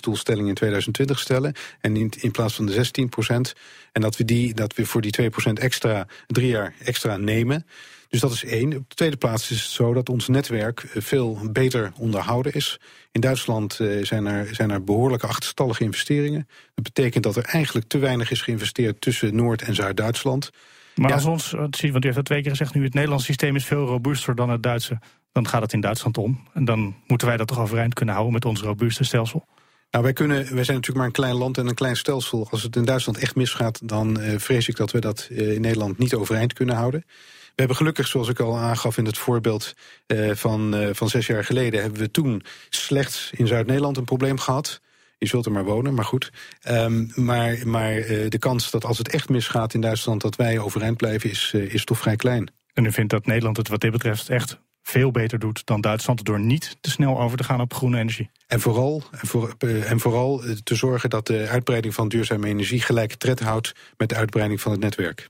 doelstelling 0.00 0.48
in 0.48 0.54
2020 0.54 1.18
stellen. 1.18 1.54
En 1.80 1.96
in, 1.96 2.12
in 2.20 2.30
plaats 2.30 2.54
van 2.54 2.66
de 2.66 2.74
16%. 2.74 3.58
En 3.92 4.00
dat 4.00 4.16
we, 4.16 4.24
die, 4.24 4.54
dat 4.54 4.74
we 4.74 4.86
voor 4.86 5.00
die 5.00 5.30
2% 5.50 5.52
extra 5.52 6.06
drie 6.26 6.48
jaar 6.48 6.74
extra 6.84 7.16
nemen. 7.16 7.66
Dus 8.08 8.20
dat 8.20 8.32
is 8.32 8.44
één. 8.44 8.76
Op 8.76 8.88
de 8.88 8.94
tweede 8.94 9.16
plaats 9.16 9.50
is 9.50 9.62
het 9.62 9.70
zo 9.70 9.92
dat 9.92 10.08
ons 10.08 10.28
netwerk 10.28 10.80
eh, 10.80 11.02
veel 11.02 11.38
beter 11.52 11.92
onderhouden 11.98 12.52
is. 12.52 12.80
In 13.12 13.20
Duitsland 13.20 13.78
uh, 13.80 14.04
zijn, 14.04 14.26
er, 14.26 14.54
zijn 14.54 14.70
er 14.70 14.84
behoorlijke 14.84 15.26
achterstallige 15.26 15.84
investeringen. 15.84 16.48
Dat 16.74 16.84
betekent 16.84 17.24
dat 17.24 17.36
er 17.36 17.44
eigenlijk 17.44 17.88
te 17.88 17.98
weinig 17.98 18.30
is 18.30 18.42
geïnvesteerd 18.42 19.00
tussen 19.00 19.36
Noord- 19.36 19.62
en 19.62 19.74
Zuid-Duitsland. 19.74 20.50
Maar 21.00 21.12
als 21.12 21.24
ons, 21.24 21.50
want 21.50 21.82
u 21.82 21.88
heeft 21.90 22.14
dat 22.14 22.24
twee 22.24 22.42
keer 22.42 22.50
gezegd, 22.50 22.74
nu 22.74 22.84
het 22.84 22.94
Nederlandse 22.94 23.26
systeem 23.26 23.56
is 23.56 23.64
veel 23.64 23.86
robuuster 23.86 24.34
dan 24.34 24.50
het 24.50 24.62
Duitse, 24.62 24.98
dan 25.32 25.48
gaat 25.48 25.62
het 25.62 25.72
in 25.72 25.80
Duitsland 25.80 26.18
om. 26.18 26.48
En 26.52 26.64
dan 26.64 26.96
moeten 27.06 27.26
wij 27.26 27.36
dat 27.36 27.46
toch 27.46 27.58
overeind 27.58 27.94
kunnen 27.94 28.14
houden 28.14 28.34
met 28.34 28.44
ons 28.44 28.60
robuuste 28.60 29.04
stelsel. 29.04 29.46
Nou, 29.90 30.04
wij, 30.04 30.12
kunnen, 30.12 30.36
wij 30.36 30.64
zijn 30.64 30.76
natuurlijk 30.76 30.96
maar 30.96 31.06
een 31.06 31.12
klein 31.12 31.34
land 31.34 31.58
en 31.58 31.66
een 31.66 31.74
klein 31.74 31.96
stelsel. 31.96 32.48
Als 32.50 32.62
het 32.62 32.76
in 32.76 32.84
Duitsland 32.84 33.18
echt 33.18 33.34
misgaat, 33.34 33.88
dan 33.88 34.20
uh, 34.20 34.38
vrees 34.38 34.68
ik 34.68 34.76
dat 34.76 34.90
we 34.90 35.00
dat 35.00 35.28
uh, 35.30 35.52
in 35.52 35.60
Nederland 35.60 35.98
niet 35.98 36.14
overeind 36.14 36.52
kunnen 36.52 36.74
houden. 36.74 37.04
We 37.06 37.62
hebben 37.62 37.76
gelukkig, 37.76 38.06
zoals 38.06 38.28
ik 38.28 38.40
al 38.40 38.58
aangaf 38.58 38.98
in 38.98 39.04
het 39.04 39.18
voorbeeld 39.18 39.74
uh, 40.06 40.34
van, 40.34 40.90
van 40.92 41.08
zes 41.08 41.26
jaar 41.26 41.44
geleden, 41.44 41.82
hebben 41.82 42.00
we 42.00 42.10
toen 42.10 42.42
slechts 42.68 43.30
in 43.34 43.46
Zuid-Nederland 43.46 43.96
een 43.96 44.04
probleem 44.04 44.38
gehad. 44.38 44.80
Je 45.18 45.26
zult 45.26 45.46
er 45.46 45.52
maar 45.52 45.64
wonen, 45.64 45.94
maar 45.94 46.04
goed. 46.04 46.32
Um, 46.68 47.10
maar 47.14 47.58
maar 47.64 47.98
uh, 47.98 48.28
de 48.28 48.38
kans 48.38 48.70
dat 48.70 48.84
als 48.84 48.98
het 48.98 49.08
echt 49.08 49.28
misgaat 49.28 49.74
in 49.74 49.80
Duitsland... 49.80 50.20
dat 50.20 50.36
wij 50.36 50.58
overeind 50.58 50.96
blijven, 50.96 51.30
is, 51.30 51.52
uh, 51.54 51.74
is 51.74 51.84
toch 51.84 51.98
vrij 51.98 52.16
klein. 52.16 52.50
En 52.72 52.84
u 52.84 52.92
vindt 52.92 53.10
dat 53.10 53.26
Nederland 53.26 53.56
het 53.56 53.68
wat 53.68 53.80
dit 53.80 53.90
betreft 53.90 54.28
echt 54.28 54.60
veel 54.82 55.10
beter 55.10 55.38
doet 55.38 55.66
dan 55.66 55.80
Duitsland... 55.80 56.24
door 56.24 56.40
niet 56.40 56.76
te 56.80 56.90
snel 56.90 57.20
over 57.20 57.36
te 57.36 57.44
gaan 57.44 57.60
op 57.60 57.74
groene 57.74 57.98
energie? 57.98 58.30
En 58.46 58.60
vooral, 58.60 59.02
en, 59.10 59.26
voor, 59.26 59.54
uh, 59.58 59.90
en 59.90 60.00
vooral 60.00 60.42
te 60.62 60.74
zorgen 60.74 61.10
dat 61.10 61.26
de 61.26 61.46
uitbreiding 61.48 61.94
van 61.94 62.08
duurzame 62.08 62.46
energie... 62.46 62.80
gelijke 62.80 63.16
tred 63.16 63.40
houdt 63.40 63.72
met 63.96 64.08
de 64.08 64.14
uitbreiding 64.14 64.60
van 64.60 64.72
het 64.72 64.80
netwerk. 64.80 65.28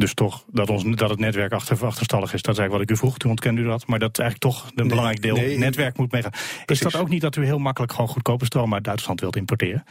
Dus 0.00 0.14
toch 0.14 0.44
dat, 0.52 0.70
ons, 0.70 0.84
dat 0.96 1.10
het 1.10 1.18
netwerk 1.18 1.52
achter, 1.52 1.86
achterstallig 1.86 2.34
is. 2.34 2.42
Dat 2.42 2.54
is 2.54 2.58
eigenlijk 2.60 2.72
wat 2.72 2.82
ik 2.82 2.90
u 2.90 2.96
vroeg, 2.96 3.18
toen 3.18 3.30
ontkende 3.30 3.60
u 3.60 3.64
dat. 3.64 3.86
Maar 3.86 3.98
dat 3.98 4.18
is 4.18 4.24
eigenlijk 4.24 4.54
toch 4.54 4.64
een 4.64 4.72
nee, 4.74 4.86
belangrijk 4.86 5.22
deel. 5.22 5.36
Nee, 5.36 5.58
netwerk 5.58 5.96
moet 5.96 6.12
meegaan. 6.12 6.30
Precies. 6.30 6.86
Is 6.86 6.92
dat 6.92 7.00
ook 7.00 7.08
niet 7.08 7.20
dat 7.20 7.36
u 7.36 7.44
heel 7.44 7.58
makkelijk 7.58 7.92
gewoon 7.92 8.08
goedkope 8.08 8.44
stroom 8.44 8.74
uit 8.74 8.84
Duitsland 8.84 9.20
wilt 9.20 9.36
importeren? 9.36 9.84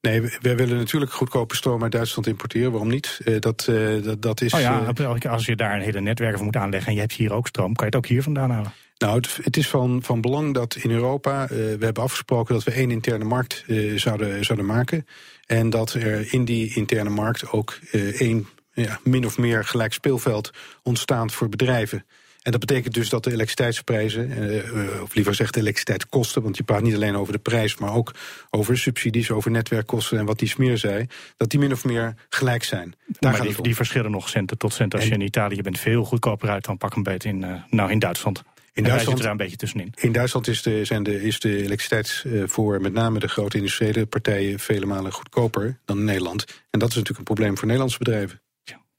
Nee, 0.00 0.20
wij 0.40 0.56
willen 0.56 0.76
natuurlijk 0.76 1.12
goedkope 1.12 1.56
stroom 1.56 1.82
uit 1.82 1.92
Duitsland 1.92 2.26
importeren. 2.26 2.70
Waarom 2.70 2.88
niet? 2.88 3.20
Uh, 3.24 3.40
dat, 3.40 3.66
uh, 3.70 4.02
dat, 4.04 4.22
dat 4.22 4.40
is. 4.40 4.52
Oh 4.52 4.60
ja, 4.60 4.92
uh, 4.98 5.32
als 5.32 5.46
je 5.46 5.56
daar 5.56 5.74
een 5.74 5.82
hele 5.82 6.00
netwerk 6.00 6.36
voor 6.36 6.44
moet 6.44 6.56
aanleggen 6.56 6.88
en 6.88 6.94
je 6.94 7.00
hebt 7.00 7.12
hier 7.12 7.32
ook 7.32 7.46
stroom, 7.46 7.74
kan 7.74 7.86
je 7.86 7.96
het 7.96 8.04
ook 8.04 8.10
hier 8.10 8.22
vandaan 8.22 8.50
halen? 8.50 8.72
Nou, 8.98 9.16
het, 9.16 9.38
het, 9.42 9.56
is 9.56 9.68
van, 9.68 10.02
van 10.02 10.20
belang 10.20 10.54
dat 10.54 10.76
in 10.76 10.90
Europa, 10.90 11.42
uh, 11.42 11.48
we 11.48 11.84
hebben 11.84 12.02
afgesproken 12.02 12.54
dat 12.54 12.64
we 12.64 12.70
één 12.70 12.90
interne 12.90 13.24
markt 13.24 13.64
zouden, 13.94 14.44
zouden 14.44 14.66
maken. 14.66 15.06
En 15.46 15.70
dat 15.70 15.92
er 15.92 16.32
in 16.32 16.44
die 16.44 16.74
interne 16.74 17.10
markt 17.10 17.50
ook 17.50 17.78
één 18.18 18.48
ja, 18.82 19.00
min 19.02 19.26
of 19.26 19.38
meer 19.38 19.64
gelijk 19.64 19.92
speelveld 19.92 20.50
ontstaat 20.82 21.32
voor 21.32 21.48
bedrijven. 21.48 22.04
En 22.42 22.50
dat 22.50 22.60
betekent 22.60 22.94
dus 22.94 23.08
dat 23.08 23.24
de 23.24 23.30
elektriciteitsprijzen, 23.30 24.30
uh, 24.30 25.02
of 25.02 25.14
liever 25.14 25.32
gezegd 25.32 25.54
de 25.54 25.60
elektriciteitskosten, 25.60 26.42
want 26.42 26.56
je 26.56 26.62
praat 26.62 26.82
niet 26.82 26.94
alleen 26.94 27.16
over 27.16 27.32
de 27.32 27.38
prijs, 27.38 27.76
maar 27.76 27.94
ook 27.94 28.14
over 28.50 28.78
subsidies, 28.78 29.30
over 29.30 29.50
netwerkkosten 29.50 30.18
en 30.18 30.24
wat 30.24 30.38
die 30.38 30.48
smeer 30.48 30.78
zei, 30.78 31.06
dat 31.36 31.50
die 31.50 31.60
min 31.60 31.72
of 31.72 31.84
meer 31.84 32.14
gelijk 32.28 32.64
zijn. 32.64 32.94
Daar 33.06 33.32
maar 33.32 33.42
die, 33.42 33.62
die, 33.62 33.74
verschillen 33.74 34.10
nog 34.10 34.28
centen 34.28 34.58
tot 34.58 34.72
cent. 34.72 34.94
Als 34.94 35.02
en, 35.02 35.08
je 35.08 35.14
in 35.14 35.20
Italië 35.20 35.62
bent 35.62 35.78
veel 35.78 36.04
goedkoper 36.04 36.48
uit 36.48 36.64
dan 36.64 36.78
pak 36.78 36.94
een 36.94 37.02
beetje 37.02 37.28
in, 37.28 37.42
uh, 37.42 37.54
nou, 37.70 37.90
in 37.90 37.98
Duitsland. 37.98 38.42
In 38.72 38.84
Duitsland, 38.84 39.20
er 39.20 39.30
een 39.30 39.36
beetje 39.36 39.56
tussenin. 39.56 39.92
in 39.96 40.12
Duitsland 40.12 40.48
is 40.48 40.62
de, 40.62 40.84
zijn 40.84 41.02
de, 41.02 41.22
is 41.22 41.40
de 41.40 41.56
elektriciteitsvoor, 41.56 42.80
met 42.80 42.92
name 42.92 43.18
de 43.18 43.28
grote 43.28 43.56
industriële 43.56 44.06
partijen, 44.06 44.58
vele 44.58 44.86
malen 44.86 45.12
goedkoper 45.12 45.78
dan 45.84 45.98
in 45.98 46.04
Nederland. 46.04 46.44
En 46.70 46.78
dat 46.78 46.88
is 46.88 46.94
natuurlijk 46.94 47.18
een 47.18 47.34
probleem 47.34 47.56
voor 47.56 47.66
Nederlandse 47.66 47.98
bedrijven. 47.98 48.40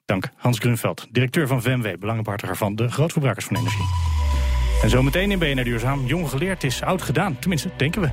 Dank. 0.09 0.29
Hans 0.35 0.59
Grunveld, 0.59 1.07
directeur 1.11 1.47
van 1.47 1.61
VMW, 1.61 1.99
belangenbehartiger 1.99 2.57
van 2.57 2.75
de 2.75 2.91
grootverbruikers 2.91 3.45
van 3.45 3.55
energie. 3.55 3.85
En 4.81 4.89
zometeen 4.89 5.31
in 5.31 5.39
BNR 5.39 5.63
Duurzaam. 5.63 6.05
Jong 6.05 6.29
geleerd 6.29 6.63
is 6.63 6.83
oud 6.83 7.01
gedaan. 7.01 7.39
Tenminste, 7.39 7.69
denken 7.77 8.01
we. 8.01 8.09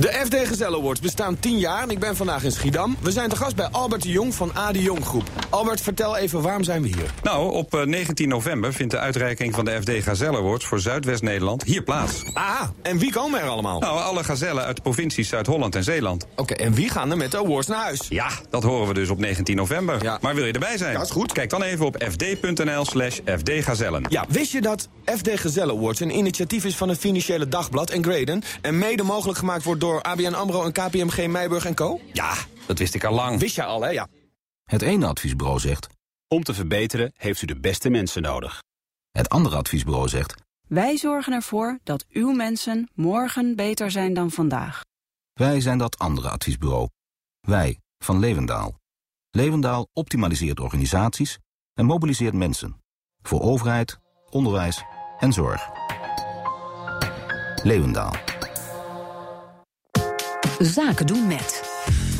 De 0.00 0.20
FD 0.24 0.48
Gezelle 0.48 0.76
Awards 0.76 1.00
bestaan 1.00 1.38
10 1.38 1.58
jaar 1.58 1.82
en 1.82 1.90
ik 1.90 1.98
ben 1.98 2.16
vandaag 2.16 2.44
in 2.44 2.52
Schiedam. 2.52 2.96
We 3.00 3.10
zijn 3.10 3.28
te 3.28 3.36
gast 3.36 3.56
bij 3.56 3.66
Albert 3.66 4.02
de 4.02 4.08
Jong 4.08 4.34
van 4.34 4.52
A. 4.56 4.72
de 4.72 4.82
Jong 4.82 5.04
Groep. 5.04 5.30
Albert, 5.50 5.80
vertel 5.80 6.16
even, 6.16 6.42
waarom 6.42 6.62
zijn 6.62 6.82
we 6.82 6.88
hier? 6.88 7.10
Nou, 7.22 7.52
op 7.52 7.84
19 7.84 8.28
november 8.28 8.72
vindt 8.72 8.92
de 8.92 8.98
uitreiking 8.98 9.54
van 9.54 9.64
de 9.64 9.80
FD 9.80 9.90
Gazelle 9.90 10.36
Awards 10.36 10.64
voor 10.64 10.80
Zuidwest-Nederland 10.80 11.62
hier 11.64 11.82
plaats. 11.82 12.24
Ah, 12.34 12.62
en 12.82 12.98
wie 12.98 13.12
komen 13.12 13.40
er 13.40 13.48
allemaal? 13.48 13.80
Nou, 13.80 14.00
alle 14.00 14.24
gazellen 14.24 14.64
uit 14.64 14.76
de 14.76 14.82
provincies 14.82 15.28
Zuid-Holland 15.28 15.74
en 15.74 15.84
Zeeland. 15.84 16.26
Oké, 16.36 16.54
en 16.54 16.74
wie 16.74 16.90
gaan 16.90 17.10
er 17.10 17.16
met 17.16 17.30
de 17.30 17.38
awards 17.38 17.66
naar 17.66 17.82
huis? 17.82 18.06
Ja, 18.08 18.30
dat 18.50 18.62
horen 18.62 18.88
we 18.88 18.94
dus 18.94 19.08
op 19.08 19.18
19 19.18 19.56
november. 19.56 20.02
Ja. 20.02 20.18
Maar 20.20 20.34
wil 20.34 20.44
je 20.44 20.52
erbij 20.52 20.78
zijn? 20.78 20.92
Ja, 20.92 21.02
is 21.02 21.10
goed. 21.10 21.32
Kijk 21.32 21.50
dan 21.50 21.62
even 21.62 21.86
op 21.86 22.04
fd.nl 22.10 22.84
slash 22.84 23.18
fdgazellen. 23.24 24.04
Ja, 24.08 24.24
wist 24.28 24.52
je 24.52 24.60
dat 24.60 24.88
FD 25.04 25.30
Gezelle 25.34 25.72
Awards 25.72 26.00
een 26.00 26.16
initiatief 26.16 26.64
is 26.64 26.76
van 26.76 26.88
het 26.88 26.98
Financiële 26.98 27.48
Dagblad 27.48 27.90
en 27.90 28.04
Graden... 28.04 28.42
en 28.60 28.78
mede 28.78 29.02
mogelijk 29.02 29.38
gemaakt 29.38 29.64
wordt 29.64 29.80
door 29.80 29.89
ABN 29.98 30.34
AMRO 30.34 30.64
en 30.64 30.72
KPMG 30.72 31.26
Meijburg 31.26 31.64
en 31.64 31.74
Co? 31.74 32.00
Ja, 32.12 32.34
dat 32.66 32.78
wist 32.78 32.94
ik 32.94 33.04
al 33.04 33.14
lang. 33.14 33.38
Wist 33.38 33.54
je 33.54 33.64
al, 33.64 33.82
hè? 33.82 33.88
Ja. 33.88 34.08
Het 34.64 34.82
ene 34.82 35.06
adviesbureau 35.06 35.60
zegt... 35.60 35.86
Om 36.28 36.42
te 36.42 36.54
verbeteren 36.54 37.12
heeft 37.16 37.42
u 37.42 37.46
de 37.46 37.60
beste 37.60 37.90
mensen 37.90 38.22
nodig. 38.22 38.62
Het 39.10 39.28
andere 39.28 39.56
adviesbureau 39.56 40.08
zegt... 40.08 40.34
Wij 40.68 40.96
zorgen 40.96 41.32
ervoor 41.32 41.78
dat 41.82 42.04
uw 42.08 42.32
mensen 42.32 42.88
morgen 42.94 43.56
beter 43.56 43.90
zijn 43.90 44.14
dan 44.14 44.30
vandaag. 44.30 44.80
Wij 45.32 45.60
zijn 45.60 45.78
dat 45.78 45.98
andere 45.98 46.28
adviesbureau. 46.28 46.88
Wij, 47.40 47.80
van 47.98 48.18
Levendaal. 48.18 48.78
Levendaal 49.30 49.88
optimaliseert 49.92 50.60
organisaties 50.60 51.38
en 51.74 51.84
mobiliseert 51.84 52.34
mensen. 52.34 52.80
Voor 53.22 53.40
overheid, 53.40 53.98
onderwijs 54.30 54.82
en 55.18 55.32
zorg. 55.32 55.68
Levendaal. 57.62 58.12
Zaken 60.64 61.06
doen 61.06 61.26
met. 61.26 61.62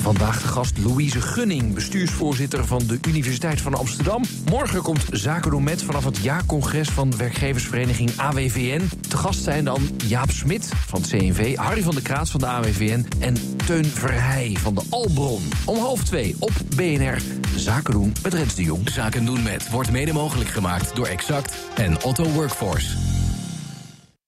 Vandaag 0.00 0.42
de 0.42 0.48
gast 0.48 0.78
Louise 0.78 1.20
Gunning, 1.20 1.74
bestuursvoorzitter 1.74 2.66
van 2.66 2.82
de 2.86 2.98
Universiteit 3.08 3.60
van 3.60 3.74
Amsterdam. 3.74 4.24
Morgen 4.50 4.82
komt 4.82 5.04
Zaken 5.10 5.50
doen 5.50 5.62
met 5.62 5.82
vanaf 5.82 6.04
het 6.04 6.16
jaarcongres 6.16 6.88
van 6.88 7.16
werkgeversvereniging 7.16 8.10
AWVN. 8.16 8.88
Te 9.08 9.16
gast 9.16 9.42
zijn 9.42 9.64
dan 9.64 9.88
Jaap 10.06 10.30
Smit 10.30 10.72
van 10.86 11.00
het 11.00 11.10
CNV, 11.10 11.56
Harry 11.56 11.82
van 11.82 11.94
der 11.94 12.02
Kraats 12.02 12.30
van 12.30 12.40
de 12.40 12.46
AWVN... 12.46 13.06
en 13.18 13.56
Teun 13.66 13.84
Verheij 13.84 14.56
van 14.60 14.74
de 14.74 14.82
Albron. 14.90 15.42
Om 15.64 15.78
half 15.78 16.04
twee 16.04 16.36
op 16.38 16.52
BNR 16.76 17.18
Zaken 17.56 17.92
doen 17.92 18.12
met 18.22 18.34
Rens 18.34 18.54
de 18.54 18.62
Jong. 18.62 18.90
Zaken 18.90 19.24
doen 19.24 19.42
met 19.42 19.70
wordt 19.70 19.90
mede 19.90 20.12
mogelijk 20.12 20.50
gemaakt 20.50 20.96
door 20.96 21.06
Exact 21.06 21.54
en 21.74 22.02
Otto 22.02 22.24
Workforce. 22.24 23.19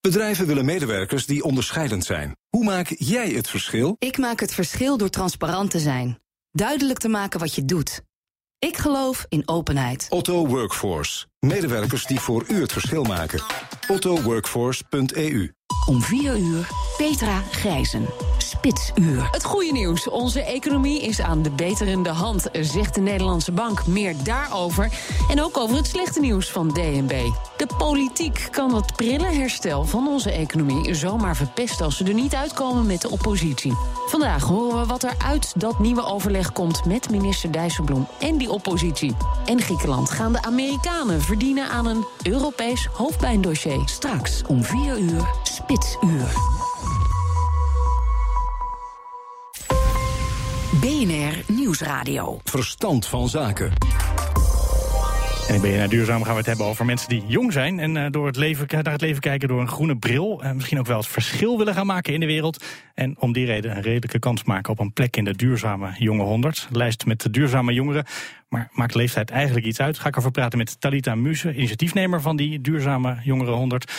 Bedrijven 0.07 0.47
willen 0.47 0.65
medewerkers 0.65 1.25
die 1.25 1.43
onderscheidend 1.43 2.05
zijn. 2.05 2.35
Hoe 2.49 2.63
maak 2.63 2.95
jij 2.97 3.29
het 3.29 3.49
verschil? 3.49 3.95
Ik 3.99 4.17
maak 4.17 4.39
het 4.39 4.53
verschil 4.53 4.97
door 4.97 5.09
transparant 5.09 5.71
te 5.71 5.79
zijn. 5.79 6.19
Duidelijk 6.51 6.99
te 6.99 7.07
maken 7.07 7.39
wat 7.39 7.55
je 7.55 7.65
doet. 7.65 8.01
Ik 8.59 8.77
geloof 8.77 9.25
in 9.29 9.47
openheid. 9.47 10.07
Otto 10.09 10.47
Workforce. 10.47 11.25
Medewerkers 11.39 12.05
die 12.05 12.19
voor 12.19 12.45
u 12.47 12.61
het 12.61 12.71
verschil 12.71 13.03
maken. 13.03 13.41
ottoworkforce.eu 13.87 15.51
Om 15.85 16.01
4 16.01 16.37
uur 16.37 16.69
Petra 16.97 17.41
Grijzen. 17.51 18.05
Spitsuur. 18.57 19.27
Het 19.31 19.43
goede 19.43 19.71
nieuws. 19.71 20.09
Onze 20.09 20.41
economie 20.41 21.01
is 21.01 21.21
aan 21.21 21.41
de 21.41 21.49
beterende 21.49 22.09
hand, 22.09 22.49
zegt 22.51 22.95
de 22.95 23.01
Nederlandse 23.01 23.51
Bank. 23.51 23.85
Meer 23.87 24.15
daarover. 24.23 24.91
En 25.29 25.43
ook 25.43 25.57
over 25.57 25.75
het 25.75 25.87
slechte 25.87 26.19
nieuws 26.19 26.51
van 26.51 26.67
DNB. 26.67 27.29
De 27.57 27.67
politiek 27.77 28.47
kan 28.51 28.75
het 28.75 28.95
prille 28.95 29.25
herstel 29.25 29.85
van 29.85 30.07
onze 30.07 30.31
economie 30.31 30.93
zomaar 30.93 31.35
verpesten 31.35 31.85
als 31.85 31.97
ze 31.97 32.03
er 32.03 32.13
niet 32.13 32.35
uitkomen 32.35 32.85
met 32.85 33.01
de 33.01 33.09
oppositie. 33.09 33.73
Vandaag 34.07 34.43
horen 34.43 34.79
we 34.79 34.85
wat 34.85 35.03
er 35.03 35.15
uit 35.25 35.53
dat 35.61 35.79
nieuwe 35.79 36.05
overleg 36.05 36.51
komt 36.51 36.85
met 36.85 37.09
minister 37.09 37.51
Dijsselbloem 37.51 38.07
en 38.19 38.37
die 38.37 38.51
oppositie. 38.51 39.15
En 39.45 39.61
Griekenland 39.61 40.09
gaan 40.09 40.33
de 40.33 40.41
Amerikanen 40.41 41.21
verdienen 41.21 41.69
aan 41.69 41.85
een 41.85 42.05
Europees 42.23 42.87
hoofdpijndossier. 42.91 43.81
Straks 43.85 44.41
om 44.47 44.63
4 44.63 44.99
uur 44.99 45.27
Spitsuur. 45.43 46.62
BNR 50.81 51.53
Nieuwsradio. 51.55 52.39
Verstand 52.43 53.07
van 53.07 53.29
zaken. 53.29 53.71
En 55.47 55.55
in 55.55 55.61
BNR 55.61 55.89
Duurzaam 55.89 56.23
gaan 56.23 56.31
we 56.31 56.37
het 56.37 56.45
hebben 56.45 56.65
over 56.65 56.85
mensen 56.85 57.09
die 57.09 57.23
jong 57.27 57.53
zijn... 57.53 57.79
en 57.79 57.95
uh, 57.95 58.05
door 58.09 58.25
het 58.25 58.35
leven, 58.35 58.67
naar 58.69 58.91
het 58.91 59.01
leven 59.01 59.21
kijken 59.21 59.47
door 59.47 59.61
een 59.61 59.67
groene 59.67 59.97
bril. 59.97 60.43
Uh, 60.43 60.51
misschien 60.51 60.79
ook 60.79 60.85
wel 60.85 60.97
het 60.97 61.07
verschil 61.07 61.57
willen 61.57 61.73
gaan 61.73 61.85
maken 61.85 62.13
in 62.13 62.19
de 62.19 62.25
wereld. 62.25 62.63
En 62.93 63.15
om 63.19 63.33
die 63.33 63.45
reden 63.45 63.75
een 63.75 63.81
redelijke 63.81 64.19
kans 64.19 64.43
maken 64.43 64.71
op 64.71 64.79
een 64.79 64.93
plek 64.93 65.17
in 65.17 65.23
de 65.23 65.35
duurzame 65.35 65.91
jonge 65.97 66.23
100. 66.23 66.67
Lijst 66.71 67.05
met 67.05 67.21
de 67.21 67.29
duurzame 67.29 67.73
jongeren. 67.73 68.05
Maar 68.49 68.69
maakt 68.71 68.95
leeftijd 68.95 69.29
eigenlijk 69.29 69.65
iets 69.65 69.79
uit? 69.79 69.99
Ga 69.99 70.07
ik 70.07 70.17
over 70.17 70.31
praten 70.31 70.57
met 70.57 70.81
Talita 70.81 71.15
Muse, 71.15 71.53
initiatiefnemer 71.53 72.21
van 72.21 72.35
die 72.35 72.61
duurzame 72.61 73.17
jongeren 73.23 73.53
100... 73.53 73.91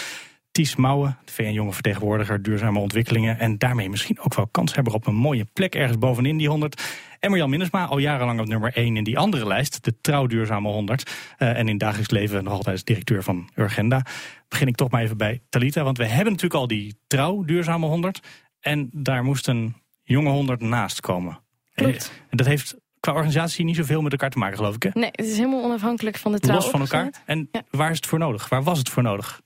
Ties 0.55 0.77
Mouwen, 0.77 1.19
de 1.25 1.33
VN-jonge 1.33 1.73
vertegenwoordiger 1.73 2.43
duurzame 2.43 2.79
ontwikkelingen... 2.79 3.39
en 3.39 3.59
daarmee 3.59 3.91
misschien 3.91 4.21
ook 4.21 4.35
wel 4.35 4.47
kans 4.47 4.75
hebben 4.75 4.93
op 4.93 5.07
een 5.07 5.15
mooie 5.15 5.45
plek 5.53 5.75
ergens 5.75 5.99
bovenin 5.99 6.37
die 6.37 6.49
100. 6.49 6.83
En 7.21 7.31
Marjan 7.31 7.51
Minnesma, 7.51 7.85
al 7.85 7.99
jarenlang 7.99 8.41
op 8.41 8.47
nummer 8.47 8.73
1 8.73 8.97
in 8.97 9.05
die 9.05 9.19
andere 9.19 9.47
lijst... 9.47 9.85
de 9.85 10.01
Trouw 10.01 10.27
Duurzame 10.27 10.69
100. 10.69 11.11
Uh, 11.39 11.59
en 11.59 11.69
in 11.69 11.79
dagelijks 11.79 12.11
leven 12.11 12.45
nog 12.45 12.53
altijd 12.53 12.87
directeur 12.87 13.23
van 13.23 13.51
Urgenda. 13.55 14.07
Begin 14.49 14.67
ik 14.67 14.75
toch 14.75 14.91
maar 14.91 15.03
even 15.03 15.17
bij 15.17 15.43
Talita, 15.49 15.83
want 15.83 15.99
we 15.99 16.07
hebben 16.07 16.33
natuurlijk 16.33 16.61
al 16.61 16.67
die 16.67 16.95
Trouw 17.07 17.45
Duurzame 17.45 17.87
100... 17.87 18.27
en 18.61 18.89
daar 18.93 19.25
moest 19.25 19.49
een 19.49 19.75
jonge 20.03 20.31
100 20.31 20.61
naast 20.61 21.01
komen. 21.01 21.41
Klopt. 21.75 22.13
En 22.31 22.37
dat 22.37 22.47
heeft 22.47 22.77
qua 23.01 23.13
organisatie 23.13 23.65
niet 23.65 23.77
zoveel 23.77 24.03
met 24.03 24.13
elkaar 24.13 24.31
te 24.31 24.39
maken, 24.39 24.57
geloof 24.57 24.75
ik, 24.75 24.83
hè? 24.83 24.91
Nee, 24.93 25.11
het 25.13 25.27
is 25.27 25.37
helemaal 25.37 25.65
onafhankelijk 25.65 26.19
van 26.19 26.33
de 26.33 26.39
Trouw 26.41 26.55
Los 26.55 26.69
van 26.69 26.81
elkaar. 26.81 27.23
En 27.25 27.49
ja. 27.53 27.63
waar 27.71 27.91
is 27.91 27.97
het 27.97 28.07
voor 28.07 28.19
nodig? 28.19 28.49
Waar 28.49 28.63
was 28.63 28.79
het 28.79 28.89
voor 28.89 29.03
nodig? 29.03 29.43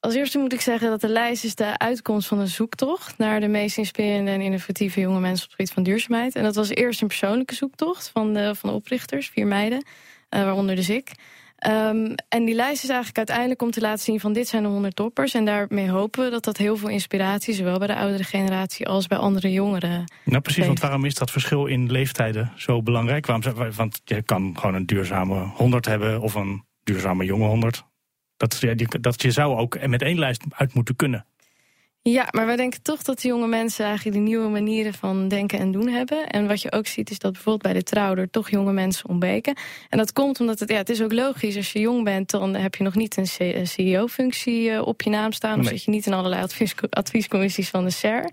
Als 0.00 0.14
eerste 0.14 0.38
moet 0.38 0.52
ik 0.52 0.60
zeggen 0.60 0.90
dat 0.90 1.00
de 1.00 1.08
lijst 1.08 1.44
is 1.44 1.54
de 1.54 1.78
uitkomst 1.78 2.28
van 2.28 2.38
een 2.38 2.48
zoektocht 2.48 3.18
naar 3.18 3.40
de 3.40 3.48
meest 3.48 3.78
inspirerende 3.78 4.30
en 4.30 4.40
innovatieve 4.40 5.00
jonge 5.00 5.20
mensen 5.20 5.44
op 5.44 5.50
het 5.50 5.58
gebied 5.58 5.72
van 5.72 5.82
duurzaamheid. 5.82 6.34
En 6.34 6.42
dat 6.42 6.54
was 6.54 6.68
eerst 6.68 7.00
een 7.00 7.06
persoonlijke 7.08 7.54
zoektocht 7.54 8.10
van 8.12 8.32
de, 8.32 8.54
van 8.54 8.70
de 8.70 8.74
oprichters, 8.74 9.28
vier 9.28 9.46
meiden, 9.46 9.78
uh, 9.78 10.42
waaronder 10.42 10.76
dus 10.76 10.90
ik. 10.90 11.12
Um, 11.66 12.14
en 12.28 12.44
die 12.44 12.54
lijst 12.54 12.82
is 12.82 12.88
eigenlijk 12.88 13.18
uiteindelijk 13.18 13.62
om 13.62 13.70
te 13.70 13.80
laten 13.80 14.04
zien 14.04 14.20
van 14.20 14.32
dit 14.32 14.48
zijn 14.48 14.62
de 14.62 14.68
100 14.68 14.96
toppers. 14.96 15.34
En 15.34 15.44
daarmee 15.44 15.90
hopen 15.90 16.24
we 16.24 16.30
dat 16.30 16.44
dat 16.44 16.56
heel 16.56 16.76
veel 16.76 16.88
inspiratie, 16.88 17.54
zowel 17.54 17.78
bij 17.78 17.86
de 17.86 17.96
oudere 17.96 18.24
generatie 18.24 18.88
als 18.88 19.06
bij 19.06 19.18
andere 19.18 19.52
jongeren. 19.52 20.12
Nou 20.24 20.40
precies, 20.40 20.66
want 20.66 20.80
waarom 20.80 21.04
is 21.04 21.14
dat 21.14 21.30
verschil 21.30 21.66
in 21.66 21.90
leeftijden 21.90 22.52
zo 22.56 22.82
belangrijk? 22.82 23.26
Waarom, 23.26 23.72
want 23.72 24.00
je 24.04 24.22
kan 24.22 24.56
gewoon 24.58 24.74
een 24.74 24.86
duurzame 24.86 25.50
100 25.54 25.86
hebben 25.86 26.20
of 26.20 26.34
een 26.34 26.64
duurzame 26.82 27.24
jonge 27.24 27.46
100. 27.46 27.84
Dat, 28.38 28.60
dat 29.00 29.22
je 29.22 29.30
zou 29.30 29.58
ook 29.58 29.86
met 29.86 30.02
één 30.02 30.18
lijst 30.18 30.42
uit 30.50 30.74
moeten 30.74 30.96
kunnen. 30.96 31.26
Ja, 32.02 32.28
maar 32.30 32.46
wij 32.46 32.56
denken 32.56 32.82
toch 32.82 33.02
dat 33.02 33.20
de 33.20 33.28
jonge 33.28 33.46
mensen 33.46 33.84
eigenlijk 33.84 34.16
die 34.16 34.26
nieuwe 34.26 34.48
manieren 34.48 34.94
van 34.94 35.28
denken 35.28 35.58
en 35.58 35.72
doen 35.72 35.88
hebben. 35.88 36.26
En 36.26 36.46
wat 36.46 36.62
je 36.62 36.72
ook 36.72 36.86
ziet 36.86 37.10
is 37.10 37.18
dat 37.18 37.32
bijvoorbeeld 37.32 37.72
bij 37.72 37.72
de 37.72 37.82
trouw 37.82 38.14
er 38.14 38.30
toch 38.30 38.50
jonge 38.50 38.72
mensen 38.72 39.08
ontbreken. 39.08 39.56
En 39.88 39.98
dat 39.98 40.12
komt 40.12 40.40
omdat 40.40 40.58
het, 40.58 40.70
ja, 40.70 40.76
het 40.76 40.88
is 40.88 41.02
ook 41.02 41.12
logisch. 41.12 41.56
Als 41.56 41.72
je 41.72 41.80
jong 41.80 42.04
bent, 42.04 42.30
dan 42.30 42.54
heb 42.54 42.74
je 42.74 42.84
nog 42.84 42.94
niet 42.94 43.16
een 43.16 43.66
CEO-functie 43.66 44.84
op 44.84 45.02
je 45.02 45.10
naam 45.10 45.32
staan. 45.32 45.60
Of 45.60 45.66
zit 45.66 45.84
je 45.84 45.90
niet 45.90 46.06
in 46.06 46.12
allerlei 46.12 46.42
advies, 46.42 46.74
adviescommissies 46.90 47.68
van 47.68 47.84
de 47.84 47.90
SER. 47.90 48.30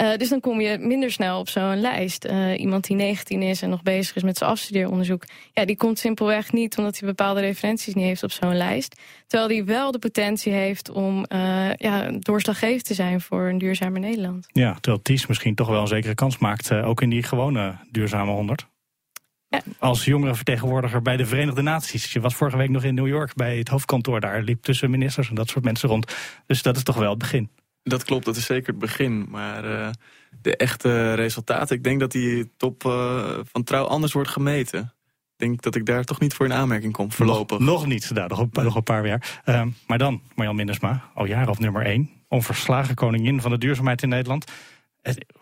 Uh, 0.00 0.16
dus 0.16 0.28
dan 0.28 0.40
kom 0.40 0.60
je 0.60 0.78
minder 0.78 1.10
snel 1.10 1.38
op 1.38 1.48
zo'n 1.48 1.80
lijst. 1.80 2.24
Uh, 2.24 2.60
iemand 2.60 2.86
die 2.86 2.96
19 2.96 3.42
is 3.42 3.62
en 3.62 3.70
nog 3.70 3.82
bezig 3.82 4.16
is 4.16 4.22
met 4.22 4.36
zijn 4.38 4.50
afstudeeronderzoek... 4.50 5.24
ja, 5.52 5.64
die 5.64 5.76
komt 5.76 5.98
simpelweg 5.98 6.52
niet 6.52 6.78
omdat 6.78 6.98
hij 6.98 7.08
bepaalde 7.08 7.40
referenties 7.40 7.94
niet 7.94 8.04
heeft 8.04 8.22
op 8.22 8.32
zo'n 8.32 8.56
lijst. 8.56 9.00
Terwijl 9.26 9.50
die 9.50 9.64
wel 9.64 9.90
de 9.90 9.98
potentie 9.98 10.52
heeft 10.52 10.90
om 10.90 11.24
uh, 11.28 11.74
ja, 11.74 12.10
doorslaggevend 12.18 12.84
te 12.84 12.94
zijn 12.94 13.20
voor 13.20 13.48
een 13.48 13.58
duurzamer 13.58 14.00
Nederland. 14.00 14.46
Ja, 14.52 14.74
terwijl 14.74 15.02
TIES 15.02 15.26
misschien 15.26 15.54
toch 15.54 15.68
wel 15.68 15.80
een 15.80 15.86
zekere 15.86 16.14
kans 16.14 16.38
maakt... 16.38 16.72
ook 16.72 17.00
in 17.00 17.10
die 17.10 17.22
gewone 17.22 17.74
duurzame 17.90 18.30
100. 18.30 18.66
Ja. 19.48 19.60
Als 19.78 20.04
jongere 20.04 20.34
vertegenwoordiger 20.34 21.02
bij 21.02 21.16
de 21.16 21.26
Verenigde 21.26 21.62
Naties. 21.62 22.12
Je 22.12 22.20
was 22.20 22.34
vorige 22.34 22.56
week 22.56 22.68
nog 22.68 22.84
in 22.84 22.94
New 22.94 23.06
York 23.06 23.34
bij 23.34 23.58
het 23.58 23.68
hoofdkantoor 23.68 24.20
daar. 24.20 24.42
Liep 24.42 24.62
tussen 24.62 24.90
ministers 24.90 25.28
en 25.28 25.34
dat 25.34 25.48
soort 25.48 25.64
mensen 25.64 25.88
rond. 25.88 26.16
Dus 26.46 26.62
dat 26.62 26.76
is 26.76 26.82
toch 26.82 26.96
wel 26.96 27.10
het 27.10 27.18
begin. 27.18 27.50
Dat 27.88 28.04
klopt, 28.04 28.24
dat 28.24 28.36
is 28.36 28.46
zeker 28.46 28.68
het 28.68 28.78
begin. 28.78 29.26
Maar 29.30 29.64
uh, 29.64 29.88
de 30.42 30.56
echte 30.56 31.14
resultaten, 31.14 31.76
ik 31.76 31.84
denk 31.84 32.00
dat 32.00 32.12
die 32.12 32.50
top 32.56 32.84
uh, 32.84 33.38
van 33.42 33.64
trouw 33.64 33.84
anders 33.84 34.12
wordt 34.12 34.30
gemeten. 34.30 34.80
Ik 34.80 35.46
denk 35.46 35.62
dat 35.62 35.74
ik 35.74 35.86
daar 35.86 36.04
toch 36.04 36.20
niet 36.20 36.34
voor 36.34 36.46
in 36.46 36.52
aanmerking 36.52 36.92
kom, 36.92 37.12
voorlopig. 37.12 37.58
Nog, 37.58 37.68
nog 37.68 37.86
niet, 37.86 38.14
daar, 38.14 38.28
nog, 38.28 38.38
een, 38.38 38.50
nog 38.52 38.74
een 38.74 38.82
paar 38.82 39.06
jaar. 39.06 39.40
Uh, 39.44 39.62
maar 39.86 39.98
dan, 39.98 40.22
Marjan 40.34 40.56
Mindersma, 40.56 41.10
al 41.14 41.24
jaren 41.24 41.48
op 41.48 41.58
nummer 41.58 41.82
1. 41.82 42.10
Onverslagen 42.28 42.94
koningin 42.94 43.40
van 43.40 43.50
de 43.50 43.58
duurzaamheid 43.58 44.02
in 44.02 44.08
Nederland. 44.08 44.44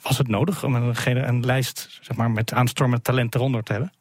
Was 0.02 0.18
het 0.18 0.28
nodig 0.28 0.64
om 0.64 0.74
een, 0.74 1.28
een 1.28 1.44
lijst 1.44 1.98
zeg 2.02 2.16
maar, 2.16 2.30
met 2.30 2.52
aanstormend 2.52 3.04
talent 3.04 3.34
eronder 3.34 3.62
te 3.62 3.72
hebben? 3.72 3.92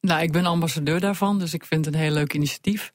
Nou, 0.00 0.22
ik 0.22 0.32
ben 0.32 0.46
ambassadeur 0.46 1.00
daarvan, 1.00 1.38
dus 1.38 1.54
ik 1.54 1.64
vind 1.64 1.84
het 1.84 1.94
een 1.94 2.00
heel 2.00 2.12
leuk 2.12 2.34
initiatief. 2.34 2.92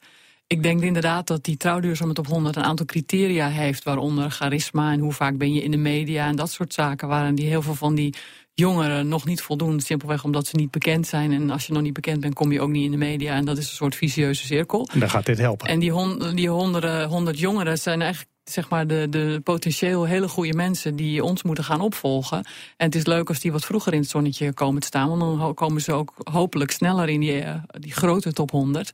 Ik 0.48 0.62
denk 0.62 0.82
inderdaad 0.82 1.26
dat 1.26 1.44
die 1.44 1.56
trouwduurzaamheid 1.56 2.16
top 2.16 2.26
100 2.26 2.56
een 2.56 2.64
aantal 2.64 2.86
criteria 2.86 3.48
heeft, 3.48 3.84
waaronder 3.84 4.30
charisma 4.30 4.92
en 4.92 5.00
hoe 5.00 5.12
vaak 5.12 5.36
ben 5.36 5.52
je 5.52 5.62
in 5.62 5.70
de 5.70 5.76
media 5.76 6.26
en 6.26 6.36
dat 6.36 6.50
soort 6.50 6.72
zaken, 6.72 7.08
waarin 7.08 7.34
die 7.34 7.46
heel 7.46 7.62
veel 7.62 7.74
van 7.74 7.94
die 7.94 8.14
jongeren 8.54 9.08
nog 9.08 9.24
niet 9.24 9.42
voldoen, 9.42 9.80
simpelweg 9.80 10.24
omdat 10.24 10.46
ze 10.46 10.56
niet 10.56 10.70
bekend 10.70 11.06
zijn. 11.06 11.32
En 11.32 11.50
als 11.50 11.66
je 11.66 11.72
nog 11.72 11.82
niet 11.82 11.92
bekend 11.92 12.20
bent, 12.20 12.34
kom 12.34 12.52
je 12.52 12.60
ook 12.60 12.68
niet 12.68 12.84
in 12.84 12.90
de 12.90 12.96
media. 12.96 13.34
En 13.34 13.44
dat 13.44 13.58
is 13.58 13.68
een 13.68 13.76
soort 13.76 13.94
vicieuze 13.94 14.46
cirkel. 14.46 14.88
En 14.92 15.00
dan 15.00 15.10
gaat 15.10 15.26
dit 15.26 15.38
helpen. 15.38 15.68
En 15.68 15.78
die, 15.78 15.92
hon 15.92 16.34
die 16.34 16.48
honderden, 16.48 17.08
honderd 17.08 17.38
jongeren 17.38 17.78
zijn 17.78 18.00
eigenlijk 18.02 18.32
zeg 18.44 18.68
maar 18.68 18.86
de, 18.86 19.06
de 19.10 19.40
potentieel 19.44 20.04
hele 20.04 20.28
goede 20.28 20.54
mensen 20.54 20.96
die 20.96 21.24
ons 21.24 21.42
moeten 21.42 21.64
gaan 21.64 21.80
opvolgen. 21.80 22.38
En 22.76 22.86
het 22.86 22.94
is 22.94 23.06
leuk 23.06 23.28
als 23.28 23.40
die 23.40 23.52
wat 23.52 23.64
vroeger 23.64 23.92
in 23.92 24.00
het 24.00 24.10
zonnetje 24.10 24.52
komen 24.52 24.80
te 24.80 24.86
staan. 24.86 25.08
Want 25.08 25.40
dan 25.40 25.54
komen 25.54 25.82
ze 25.82 25.92
ook 25.92 26.14
hopelijk 26.30 26.70
sneller 26.70 27.08
in 27.08 27.20
die, 27.20 27.40
eh, 27.40 27.54
die 27.70 27.92
grote 27.92 28.32
top 28.32 28.50
100. 28.50 28.90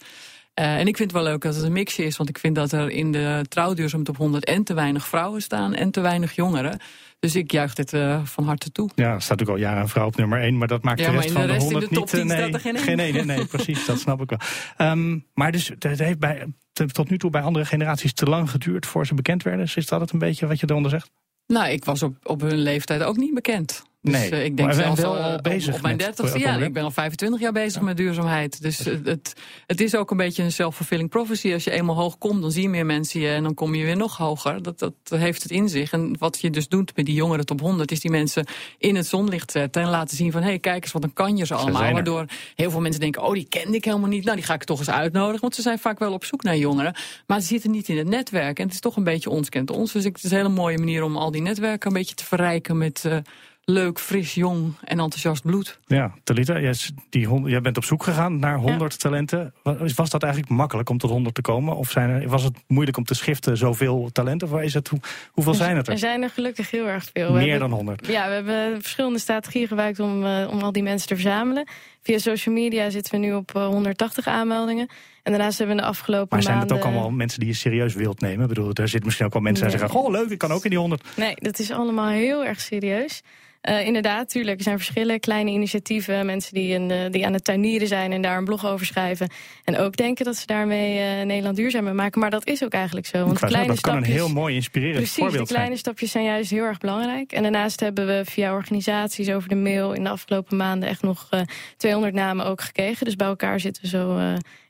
Uh, 0.61 0.79
en 0.79 0.87
ik 0.87 0.97
vind 0.97 1.13
het 1.13 1.23
wel 1.23 1.31
leuk 1.31 1.43
dat 1.43 1.55
het 1.55 1.65
een 1.65 1.73
mixje 1.73 2.05
is. 2.05 2.17
Want 2.17 2.29
ik 2.29 2.39
vind 2.39 2.55
dat 2.55 2.73
er 2.73 2.91
in 2.91 3.13
de 3.13 3.45
trouwduurzaam 3.49 4.05
top 4.05 4.17
100 4.17 4.45
en 4.45 4.65
te 4.65 4.75
weinig 4.75 5.07
vrouwen 5.07 5.43
staan 5.43 5.75
en 5.75 5.91
te 5.91 6.01
weinig 6.01 6.35
jongeren. 6.35 6.79
Dus 7.19 7.37
ik 7.37 7.53
juich 7.53 7.75
dit 7.75 7.93
uh, 7.93 8.25
van 8.25 8.45
harte 8.45 8.73
toe. 8.73 8.91
Ja, 8.95 9.13
er 9.13 9.23
staat 9.23 9.43
ook 9.43 9.49
al 9.49 9.57
jaren 9.57 9.83
een 9.83 9.89
vrouw 9.89 10.07
op 10.07 10.17
nummer 10.17 10.41
1, 10.41 10.59
maar 10.59 10.69
dat 10.69 10.83
maakt 10.83 11.01
ja, 11.01 11.11
de 11.11 11.17
rest 11.17 11.31
van 11.31 11.41
de, 11.41 11.47
de 11.47 11.59
100 11.59 11.91
niet. 11.91 12.13
nee, 12.13 12.25
nee, 12.25 12.53
er 12.53 12.61
geen, 12.61 12.79
geen 12.79 12.99
ene. 12.99 13.25
Nee, 13.25 13.45
precies, 13.45 13.87
dat 13.87 13.99
snap 13.99 14.23
ik 14.23 14.31
wel. 14.31 14.91
Um, 14.91 15.27
maar 15.35 15.53
dus, 15.53 15.73
het 15.79 15.99
heeft 15.99 16.19
bij, 16.19 16.47
tot 16.73 17.11
nu 17.11 17.19
toe 17.19 17.31
bij 17.31 17.43
andere 17.43 17.65
generaties 17.65 18.13
te 18.13 18.25
lang 18.25 18.51
geduurd 18.51 18.87
voor 18.87 19.07
ze 19.07 19.15
bekend 19.15 19.43
werden. 19.43 19.65
Dus 19.65 19.77
is 19.77 19.87
dat 19.87 20.01
het 20.01 20.13
een 20.13 20.19
beetje 20.19 20.47
wat 20.47 20.61
je 20.61 20.67
eronder 20.71 20.91
zegt? 20.91 21.11
Nou, 21.47 21.69
ik 21.69 21.85
was 21.85 22.03
op, 22.03 22.17
op 22.23 22.41
hun 22.41 22.59
leeftijd 22.59 23.03
ook 23.03 23.17
niet 23.17 23.35
bekend. 23.35 23.83
Dus 24.05 24.13
nee, 24.13 24.31
uh, 24.31 24.45
ik 24.45 24.57
denk 24.57 24.69
maar 24.69 24.77
zelfs 24.77 25.01
wel 25.01 25.17
al 25.17 25.41
bezig 25.41 25.69
op, 25.69 25.75
op 25.75 25.83
mijn 25.83 25.97
dertigste. 25.97 26.39
Ja, 26.39 26.57
ik 26.57 26.73
ben 26.73 26.83
al 26.83 26.91
25 26.91 27.41
jaar 27.41 27.53
bezig 27.53 27.81
ja. 27.81 27.87
met 27.87 27.97
duurzaamheid. 27.97 28.63
Dus 28.63 28.79
het, 28.79 29.33
het 29.67 29.81
is 29.81 29.97
ook 29.97 30.11
een 30.11 30.17
beetje 30.17 30.43
een 30.43 30.53
self-fulfilling 30.53 31.09
prophecy. 31.09 31.53
Als 31.53 31.65
je 31.65 31.71
eenmaal 31.71 31.97
hoog 31.97 32.19
komt, 32.19 32.43
dan 32.43 32.51
zie 32.51 32.63
je 32.63 32.69
meer 32.69 32.87
mensen 32.87 33.21
je 33.21 33.29
en 33.29 33.43
dan 33.43 33.55
kom 33.55 33.75
je 33.75 33.85
weer 33.85 33.97
nog 33.97 34.17
hoger. 34.17 34.63
Dat, 34.63 34.79
dat 34.79 34.93
heeft 35.09 35.43
het 35.43 35.53
in 35.53 35.69
zich. 35.69 35.93
En 35.93 36.17
wat 36.19 36.41
je 36.41 36.51
dus 36.51 36.69
doet 36.69 36.97
met 36.97 37.07
die 37.07 37.15
jongeren 37.15 37.47
top 37.47 37.61
100, 37.61 37.91
is 37.93 38.01
die 38.01 38.11
mensen 38.11 38.47
in 38.79 38.97
het 38.97 39.07
zonlicht 39.07 39.51
zetten 39.51 39.83
en 39.83 39.89
laten 39.89 40.17
zien 40.17 40.33
van 40.33 40.43
hé, 40.43 40.49
hey, 40.49 40.59
kijk 40.59 40.83
eens 40.83 40.93
wat 40.93 41.05
een 41.05 41.13
kanjer 41.13 41.47
ze 41.47 41.55
allemaal. 41.55 41.93
Waardoor 41.93 42.25
heel 42.55 42.71
veel 42.71 42.81
mensen 42.81 43.01
denken, 43.01 43.23
oh, 43.23 43.33
die 43.33 43.49
kende 43.49 43.77
ik 43.77 43.85
helemaal 43.85 44.09
niet. 44.09 44.25
Nou, 44.25 44.37
die 44.37 44.47
ga 44.47 44.55
ik 44.55 44.65
toch 44.65 44.79
eens 44.79 44.91
uitnodigen. 44.91 45.41
Want 45.41 45.55
ze 45.55 45.63
zijn 45.63 45.79
vaak 45.79 45.99
wel 45.99 46.13
op 46.13 46.25
zoek 46.25 46.43
naar 46.43 46.57
jongeren. 46.57 46.95
Maar 47.27 47.41
ze 47.41 47.47
zitten 47.47 47.71
niet 47.71 47.89
in 47.89 47.99
het 47.99 48.09
netwerk. 48.09 48.59
En 48.59 48.65
het 48.65 48.75
is 48.75 48.81
toch 48.81 48.97
een 48.97 49.05
beetje 49.05 49.31
ons 49.31 49.49
kent 49.49 49.71
ons. 49.71 49.93
Dus 49.93 50.05
het 50.05 50.25
is 50.25 50.31
een 50.31 50.37
hele 50.37 50.49
mooie 50.49 50.79
manier 50.79 51.03
om 51.03 51.17
al 51.17 51.31
die 51.31 51.43
netwerken 51.43 51.89
een 51.89 51.97
beetje 51.97 52.15
te 52.15 52.25
verrijken 52.25 52.79
met. 52.79 53.03
Uh, 53.07 53.17
leuk, 53.65 53.99
fris, 53.99 54.35
jong 54.35 54.73
en 54.85 54.99
enthousiast 54.99 55.43
bloed. 55.43 55.79
Ja, 55.87 56.15
Talita, 56.25 56.61
jij, 56.61 56.75
die, 57.11 57.43
jij 57.45 57.61
bent 57.61 57.77
op 57.77 57.85
zoek 57.85 58.03
gegaan 58.03 58.39
naar 58.39 58.57
100 58.57 58.93
ja. 58.93 58.99
talenten. 58.99 59.55
Was, 59.63 59.95
was 59.95 60.11
dat 60.11 60.23
eigenlijk 60.23 60.53
makkelijk 60.53 60.91
om 60.91 60.99
tot 60.99 61.11
100 61.11 61.35
te 61.35 61.41
komen? 61.41 61.77
Of 61.77 61.91
zijn 61.91 62.11
er, 62.11 62.29
was 62.29 62.43
het 62.43 62.57
moeilijk 62.67 62.97
om 62.97 63.05
te 63.05 63.15
schiften 63.15 63.57
zoveel 63.57 64.11
talenten? 64.13 64.53
Of 64.53 64.61
is 64.61 64.75
het, 64.75 64.89
hoe, 64.89 65.01
hoeveel 65.31 65.55
zijn 65.55 65.77
het 65.77 65.87
er? 65.87 65.93
Er 65.93 65.99
zijn 65.99 66.23
er 66.23 66.31
gelukkig 66.31 66.71
heel 66.71 66.87
erg 66.87 67.05
veel. 67.13 67.33
Meer 67.33 67.51
hebben, 67.51 67.69
dan 67.69 67.79
100? 67.79 68.07
Ja, 68.07 68.27
we 68.27 68.35
hebben 68.35 68.83
verschillende 68.83 69.19
strategieën 69.19 69.69
gebruikt 69.69 70.01
om, 70.01 70.25
uh, 70.25 70.49
om 70.51 70.61
al 70.61 70.73
die 70.73 70.83
mensen 70.83 71.09
te 71.09 71.15
verzamelen. 71.15 71.69
Via 72.03 72.19
social 72.19 72.55
media 72.55 72.91
zitten 72.91 73.13
we 73.13 73.27
nu 73.27 73.35
op 73.35 73.53
uh, 73.57 73.67
180 73.67 74.27
aanmeldingen. 74.27 74.89
En 75.25 75.33
daarnaast 75.33 75.59
hebben 75.59 75.77
we 75.77 75.83
de 75.83 75.89
afgelopen 75.89 76.29
maar 76.31 76.43
zijn 76.43 76.57
maanden... 76.57 76.77
het 76.77 76.87
ook 76.87 76.93
allemaal 76.93 77.11
mensen 77.11 77.41
die 77.41 77.49
je 77.49 77.55
serieus 77.55 77.95
wilt 77.95 78.21
nemen? 78.21 78.43
Ik 78.43 78.49
bedoel, 78.49 78.75
daar 78.75 78.89
zitten 78.89 79.05
misschien 79.05 79.27
ook 79.27 79.33
wel 79.33 79.43
mensen 79.43 79.69
die 79.69 79.79
zeggen... 79.79 79.99
oh 79.99 80.11
leuk, 80.11 80.31
ik 80.31 80.39
kan 80.39 80.53
ook 80.53 80.65
in 80.65 80.71
die 80.71 80.79
100. 80.79 81.03
Nee, 81.17 81.35
dat 81.35 81.59
is 81.59 81.71
allemaal 81.71 82.09
heel 82.09 82.45
erg 82.45 82.61
serieus. 82.61 83.23
Uh, 83.69 83.87
inderdaad, 83.87 84.29
tuurlijk, 84.29 84.57
er 84.57 84.63
zijn 84.63 84.77
verschillen. 84.77 85.21
Kleine 85.21 85.51
initiatieven, 85.51 86.27
mensen 86.27 86.55
die, 86.55 86.75
in 86.75 86.89
de, 86.89 87.09
die 87.11 87.27
aan 87.27 87.33
het 87.33 87.45
tuinieren 87.45 87.89
zijn 87.89 88.13
en 88.13 88.23
daar 88.23 88.39
een 88.39 88.45
blog 88.45 88.67
over 88.67 88.87
schrijven. 88.87 89.31
En 89.65 89.79
ook 89.79 89.97
denken 89.97 90.25
dat 90.25 90.37
ze 90.37 90.47
daarmee 90.47 91.19
uh, 91.19 91.27
Nederland 91.27 91.57
duurzamer 91.57 91.95
maken. 91.95 92.21
Maar 92.21 92.31
dat 92.31 92.47
is 92.47 92.65
ook 92.65 92.73
eigenlijk 92.73 93.07
zo. 93.07 93.25
Want 93.25 93.39
kleine 93.39 93.67
dat 93.67 93.79
stapjes, 93.79 94.03
kan 94.03 94.11
een 94.11 94.19
heel 94.19 94.29
mooi 94.29 94.55
inspirerend 94.55 94.97
precies, 94.97 95.15
voorbeeld 95.15 95.39
die 95.39 95.47
kleine 95.47 95.67
zijn. 95.67 95.79
stapjes 95.79 96.11
zijn 96.11 96.25
juist 96.25 96.51
heel 96.51 96.65
erg 96.65 96.79
belangrijk. 96.79 97.33
En 97.33 97.43
daarnaast 97.43 97.81
hebben 97.81 98.07
we 98.07 98.23
via 98.25 98.55
organisaties 98.55 99.31
over 99.31 99.49
de 99.49 99.55
mail 99.55 99.93
in 99.93 100.05
de 100.05 100.11
afgelopen 100.11 100.57
maanden 100.57 100.89
echt 100.89 101.03
nog 101.03 101.29
uh, 101.35 101.41
200 101.77 102.15
namen 102.15 102.47
ook 102.47 102.61
gekregen. 102.61 103.05
Dus 103.05 103.17
bij 103.17 103.27
elkaar 103.27 103.61
zitten 103.61 103.83
we 103.83 103.89
zo 103.89 104.19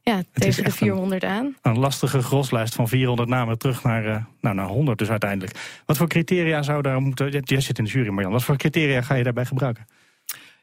ja, 0.05 0.23
tegen 0.33 0.65
de 0.65 0.71
400 0.71 1.23
een, 1.23 1.29
aan. 1.29 1.57
Een 1.63 1.79
lastige 1.79 2.23
groslijst 2.23 2.75
van 2.75 2.89
400 2.89 3.29
namen 3.29 3.59
terug 3.59 3.83
naar, 3.83 4.07
uh, 4.07 4.25
nou, 4.41 4.55
naar 4.55 4.67
100 4.67 4.99
dus 4.99 5.11
uiteindelijk. 5.11 5.83
Wat 5.87 5.97
voor 5.97 6.09
criteria 6.09 6.63
zou 6.63 6.83
daar 6.83 7.01
moeten... 7.01 7.43
Jij 7.45 7.61
zit 7.61 7.79
in 7.79 7.85
de 7.85 7.91
jury, 7.91 8.09
Marjan. 8.09 8.33
Wat 8.33 8.45
voor 8.45 8.57
criteria 8.57 9.03
ga 9.03 9.15
je 9.15 9.23
daarbij 9.23 9.45
gebruiken? 9.45 9.87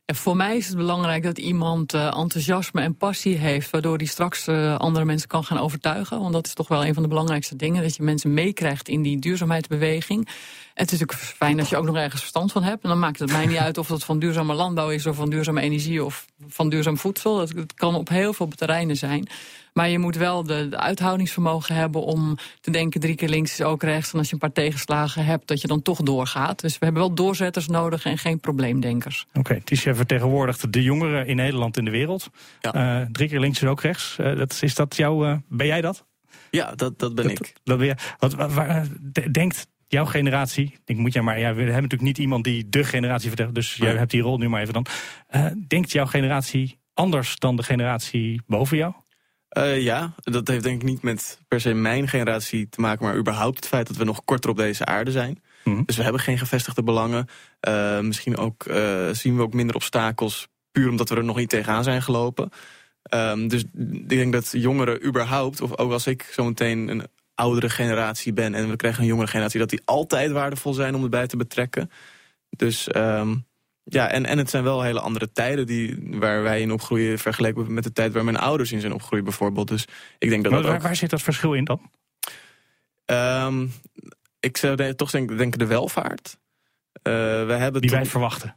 En 0.05 0.15
voor 0.15 0.35
mij 0.35 0.57
is 0.57 0.67
het 0.67 0.77
belangrijk 0.77 1.23
dat 1.23 1.37
iemand 1.37 1.93
uh, 1.93 2.05
enthousiasme 2.05 2.81
en 2.81 2.97
passie 2.97 3.37
heeft... 3.37 3.69
waardoor 3.69 3.97
hij 3.97 4.05
straks 4.05 4.47
uh, 4.47 4.77
andere 4.77 5.05
mensen 5.05 5.27
kan 5.27 5.43
gaan 5.43 5.57
overtuigen. 5.57 6.19
Want 6.19 6.33
dat 6.33 6.45
is 6.45 6.53
toch 6.53 6.67
wel 6.67 6.85
een 6.85 6.93
van 6.93 7.03
de 7.03 7.09
belangrijkste 7.09 7.55
dingen. 7.55 7.81
Dat 7.81 7.95
je 7.95 8.03
mensen 8.03 8.33
meekrijgt 8.33 8.87
in 8.87 9.01
die 9.01 9.19
duurzaamheidsbeweging. 9.19 10.27
Het 10.81 10.91
is 10.91 11.01
ook 11.01 11.13
fijn 11.13 11.57
dat 11.57 11.69
je 11.69 11.77
ook 11.77 11.85
nog 11.85 11.95
ergens 11.95 12.21
verstand 12.21 12.51
van 12.51 12.63
hebt. 12.63 12.83
En 12.83 12.89
dan 12.89 12.99
maakt 12.99 13.19
het 13.19 13.31
mij 13.31 13.45
niet 13.45 13.57
uit 13.57 13.77
of 13.77 13.87
dat 13.87 14.03
van 14.03 14.19
duurzame 14.19 14.53
landbouw 14.53 14.89
is... 14.89 15.05
of 15.05 15.15
van 15.15 15.29
duurzame 15.29 15.61
energie 15.61 16.03
of 16.03 16.25
van 16.47 16.69
duurzaam 16.69 16.97
voedsel. 16.97 17.37
Dat, 17.37 17.49
het 17.49 17.73
kan 17.73 17.95
op 17.95 18.09
heel 18.09 18.33
veel 18.33 18.47
terreinen 18.47 18.97
zijn. 18.97 19.27
Maar 19.73 19.89
je 19.89 19.99
moet 19.99 20.15
wel 20.15 20.43
de, 20.43 20.69
de, 20.69 20.77
uithoudingsvermogen 20.77 21.75
hebben 21.75 22.01
om 22.01 22.37
te 22.61 22.71
denken... 22.71 23.01
drie 23.01 23.15
keer 23.15 23.29
links 23.29 23.51
is 23.51 23.61
ook 23.61 23.83
rechts. 23.83 24.13
En 24.13 24.17
als 24.17 24.27
je 24.27 24.33
een 24.33 24.39
paar 24.39 24.51
tegenslagen 24.51 25.25
hebt, 25.25 25.47
dat 25.47 25.61
je 25.61 25.67
dan 25.67 25.81
toch 25.81 25.99
doorgaat. 26.01 26.61
Dus 26.61 26.77
we 26.77 26.85
hebben 26.85 27.01
wel 27.01 27.13
doorzetters 27.13 27.67
nodig 27.67 28.05
en 28.05 28.17
geen 28.17 28.39
probleemdenkers. 28.39 29.25
Oké, 29.29 29.39
okay, 29.39 29.61
Tisha 29.63 29.95
vertegenwoordigt 29.95 30.73
de 30.73 30.83
jongeren 30.83 31.27
in 31.27 31.35
Nederland 31.35 31.77
en 31.77 31.85
de 31.85 31.91
wereld. 31.91 32.29
Ja. 32.61 32.99
Uh, 33.01 33.07
drie 33.11 33.29
keer 33.29 33.39
links 33.39 33.61
is 33.61 33.67
ook 33.67 33.81
rechts. 33.81 34.17
Uh, 34.19 34.37
dat, 34.37 34.57
is 34.61 34.75
dat 34.75 34.95
jouw, 34.95 35.25
uh, 35.25 35.35
ben 35.47 35.67
jij 35.67 35.81
dat? 35.81 36.05
Ja, 36.51 36.75
dat, 36.75 36.99
dat 36.99 37.15
ben 37.15 37.27
dat, 37.27 37.39
ik. 37.39 37.53
Dat 37.63 37.77
ben 37.77 37.87
je, 37.87 37.95
wat, 38.19 38.33
waar, 38.33 38.87
denkt 39.31 39.67
jouw 39.91 40.05
generatie, 40.05 40.79
ik 40.85 40.97
moet 40.97 41.13
jij 41.13 41.21
maar, 41.21 41.39
ja, 41.39 41.53
we 41.53 41.61
hebben 41.61 41.73
natuurlijk 41.73 42.01
niet 42.01 42.17
iemand 42.17 42.43
die 42.43 42.69
de 42.69 42.83
generatie 42.83 43.27
vertelt, 43.27 43.55
dus 43.55 43.75
jij 43.75 43.95
hebt 43.95 44.11
die 44.11 44.21
rol 44.21 44.37
nu 44.37 44.49
maar 44.49 44.61
even 44.61 44.73
dan. 44.73 44.85
Uh, 45.35 45.45
denkt 45.67 45.91
jouw 45.91 46.05
generatie 46.05 46.79
anders 46.93 47.39
dan 47.39 47.55
de 47.55 47.63
generatie 47.63 48.41
boven 48.47 48.77
jou? 48.77 48.93
Uh, 49.57 49.81
ja, 49.81 50.13
dat 50.23 50.47
heeft 50.47 50.63
denk 50.63 50.81
ik 50.81 50.87
niet 50.87 51.01
met 51.01 51.39
per 51.47 51.61
se 51.61 51.73
mijn 51.73 52.07
generatie 52.07 52.69
te 52.69 52.81
maken, 52.81 53.05
maar 53.05 53.17
überhaupt 53.17 53.55
het 53.55 53.67
feit 53.67 53.87
dat 53.87 53.97
we 53.97 54.03
nog 54.03 54.23
korter 54.25 54.49
op 54.49 54.57
deze 54.57 54.85
aarde 54.85 55.11
zijn. 55.11 55.41
Mm 55.63 55.73
-hmm. 55.73 55.83
Dus 55.85 55.97
we 55.97 56.03
hebben 56.03 56.21
geen 56.21 56.37
gevestigde 56.37 56.83
belangen. 56.83 57.27
Uh, 57.67 57.99
misschien 57.99 58.37
ook 58.37 58.63
zien 59.11 59.35
we 59.35 59.41
ook 59.41 59.53
minder 59.53 59.75
obstakels, 59.75 60.47
puur 60.71 60.89
omdat 60.89 61.09
we 61.09 61.15
er 61.15 61.23
nog 61.23 61.37
niet 61.37 61.49
tegenaan 61.49 61.83
zijn 61.83 62.01
gelopen. 62.01 62.49
Um, 63.13 63.47
dus 63.47 63.63
ik 63.73 64.09
denk 64.09 64.33
dat 64.33 64.51
jongeren 64.51 65.05
überhaupt, 65.05 65.61
of 65.61 65.77
ook 65.77 65.91
als 65.91 66.07
ik 66.07 66.29
zometeen 66.31 66.87
een 66.87 67.07
oudere 67.41 67.69
generatie 67.69 68.33
ben 68.33 68.53
en 68.53 68.69
we 68.69 68.75
krijgen 68.75 69.01
een 69.01 69.07
jongere 69.07 69.27
generatie, 69.27 69.59
dat 69.59 69.69
die 69.69 69.81
altijd 69.85 70.31
waardevol 70.31 70.73
zijn 70.73 70.95
om 70.95 71.03
erbij 71.03 71.27
te 71.27 71.37
betrekken. 71.37 71.91
Dus 72.49 72.95
um, 72.95 73.45
ja, 73.83 74.07
en, 74.09 74.25
en 74.25 74.37
het 74.37 74.49
zijn 74.49 74.63
wel 74.63 74.81
hele 74.81 74.99
andere 74.99 75.31
tijden 75.31 75.65
die, 75.65 75.97
waar 76.19 76.43
wij 76.43 76.61
in 76.61 76.71
opgroeien 76.71 77.19
vergeleken 77.19 77.73
met 77.73 77.83
de 77.83 77.91
tijd 77.91 78.13
waar 78.13 78.23
mijn 78.23 78.37
ouders 78.37 78.71
in 78.71 78.79
zijn 78.79 78.93
opgegroeid 78.93 79.23
bijvoorbeeld. 79.23 79.67
Dus 79.67 79.85
ik 80.17 80.29
denk 80.29 80.43
dat 80.43 80.51
maar 80.51 80.61
dat 80.61 80.69
waar, 80.69 80.79
ook... 80.79 80.85
waar 80.85 80.95
zit 80.95 81.09
dat 81.09 81.21
verschil 81.21 81.53
in 81.53 81.63
dan? 81.63 81.91
Um, 83.05 83.71
ik 84.39 84.57
zou 84.57 84.75
de, 84.75 84.95
toch 84.95 85.11
denken, 85.11 85.37
denken 85.37 85.59
de 85.59 85.65
welvaart. 85.65 86.37
Uh, 86.93 87.13
we 87.45 87.53
hebben 87.53 87.81
die 87.81 87.89
wij 87.89 88.05
verwachten. 88.05 88.55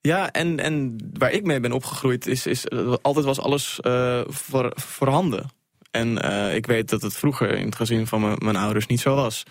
Ja, 0.00 0.30
en, 0.32 0.58
en 0.58 0.96
waar 1.12 1.32
ik 1.32 1.44
mee 1.44 1.60
ben 1.60 1.72
opgegroeid 1.72 2.26
is, 2.26 2.46
is 2.46 2.70
altijd 3.02 3.24
was 3.24 3.40
alles 3.40 3.78
uh, 3.82 4.20
voor, 4.26 4.72
voorhanden. 4.74 5.50
En 5.96 6.24
uh, 6.24 6.54
ik 6.54 6.66
weet 6.66 6.88
dat 6.88 7.02
het 7.02 7.14
vroeger 7.14 7.54
in 7.54 7.66
het 7.66 7.76
gezin 7.76 8.06
van 8.06 8.36
mijn 8.38 8.56
ouders 8.56 8.86
niet 8.86 9.00
zo 9.00 9.14
was. 9.14 9.42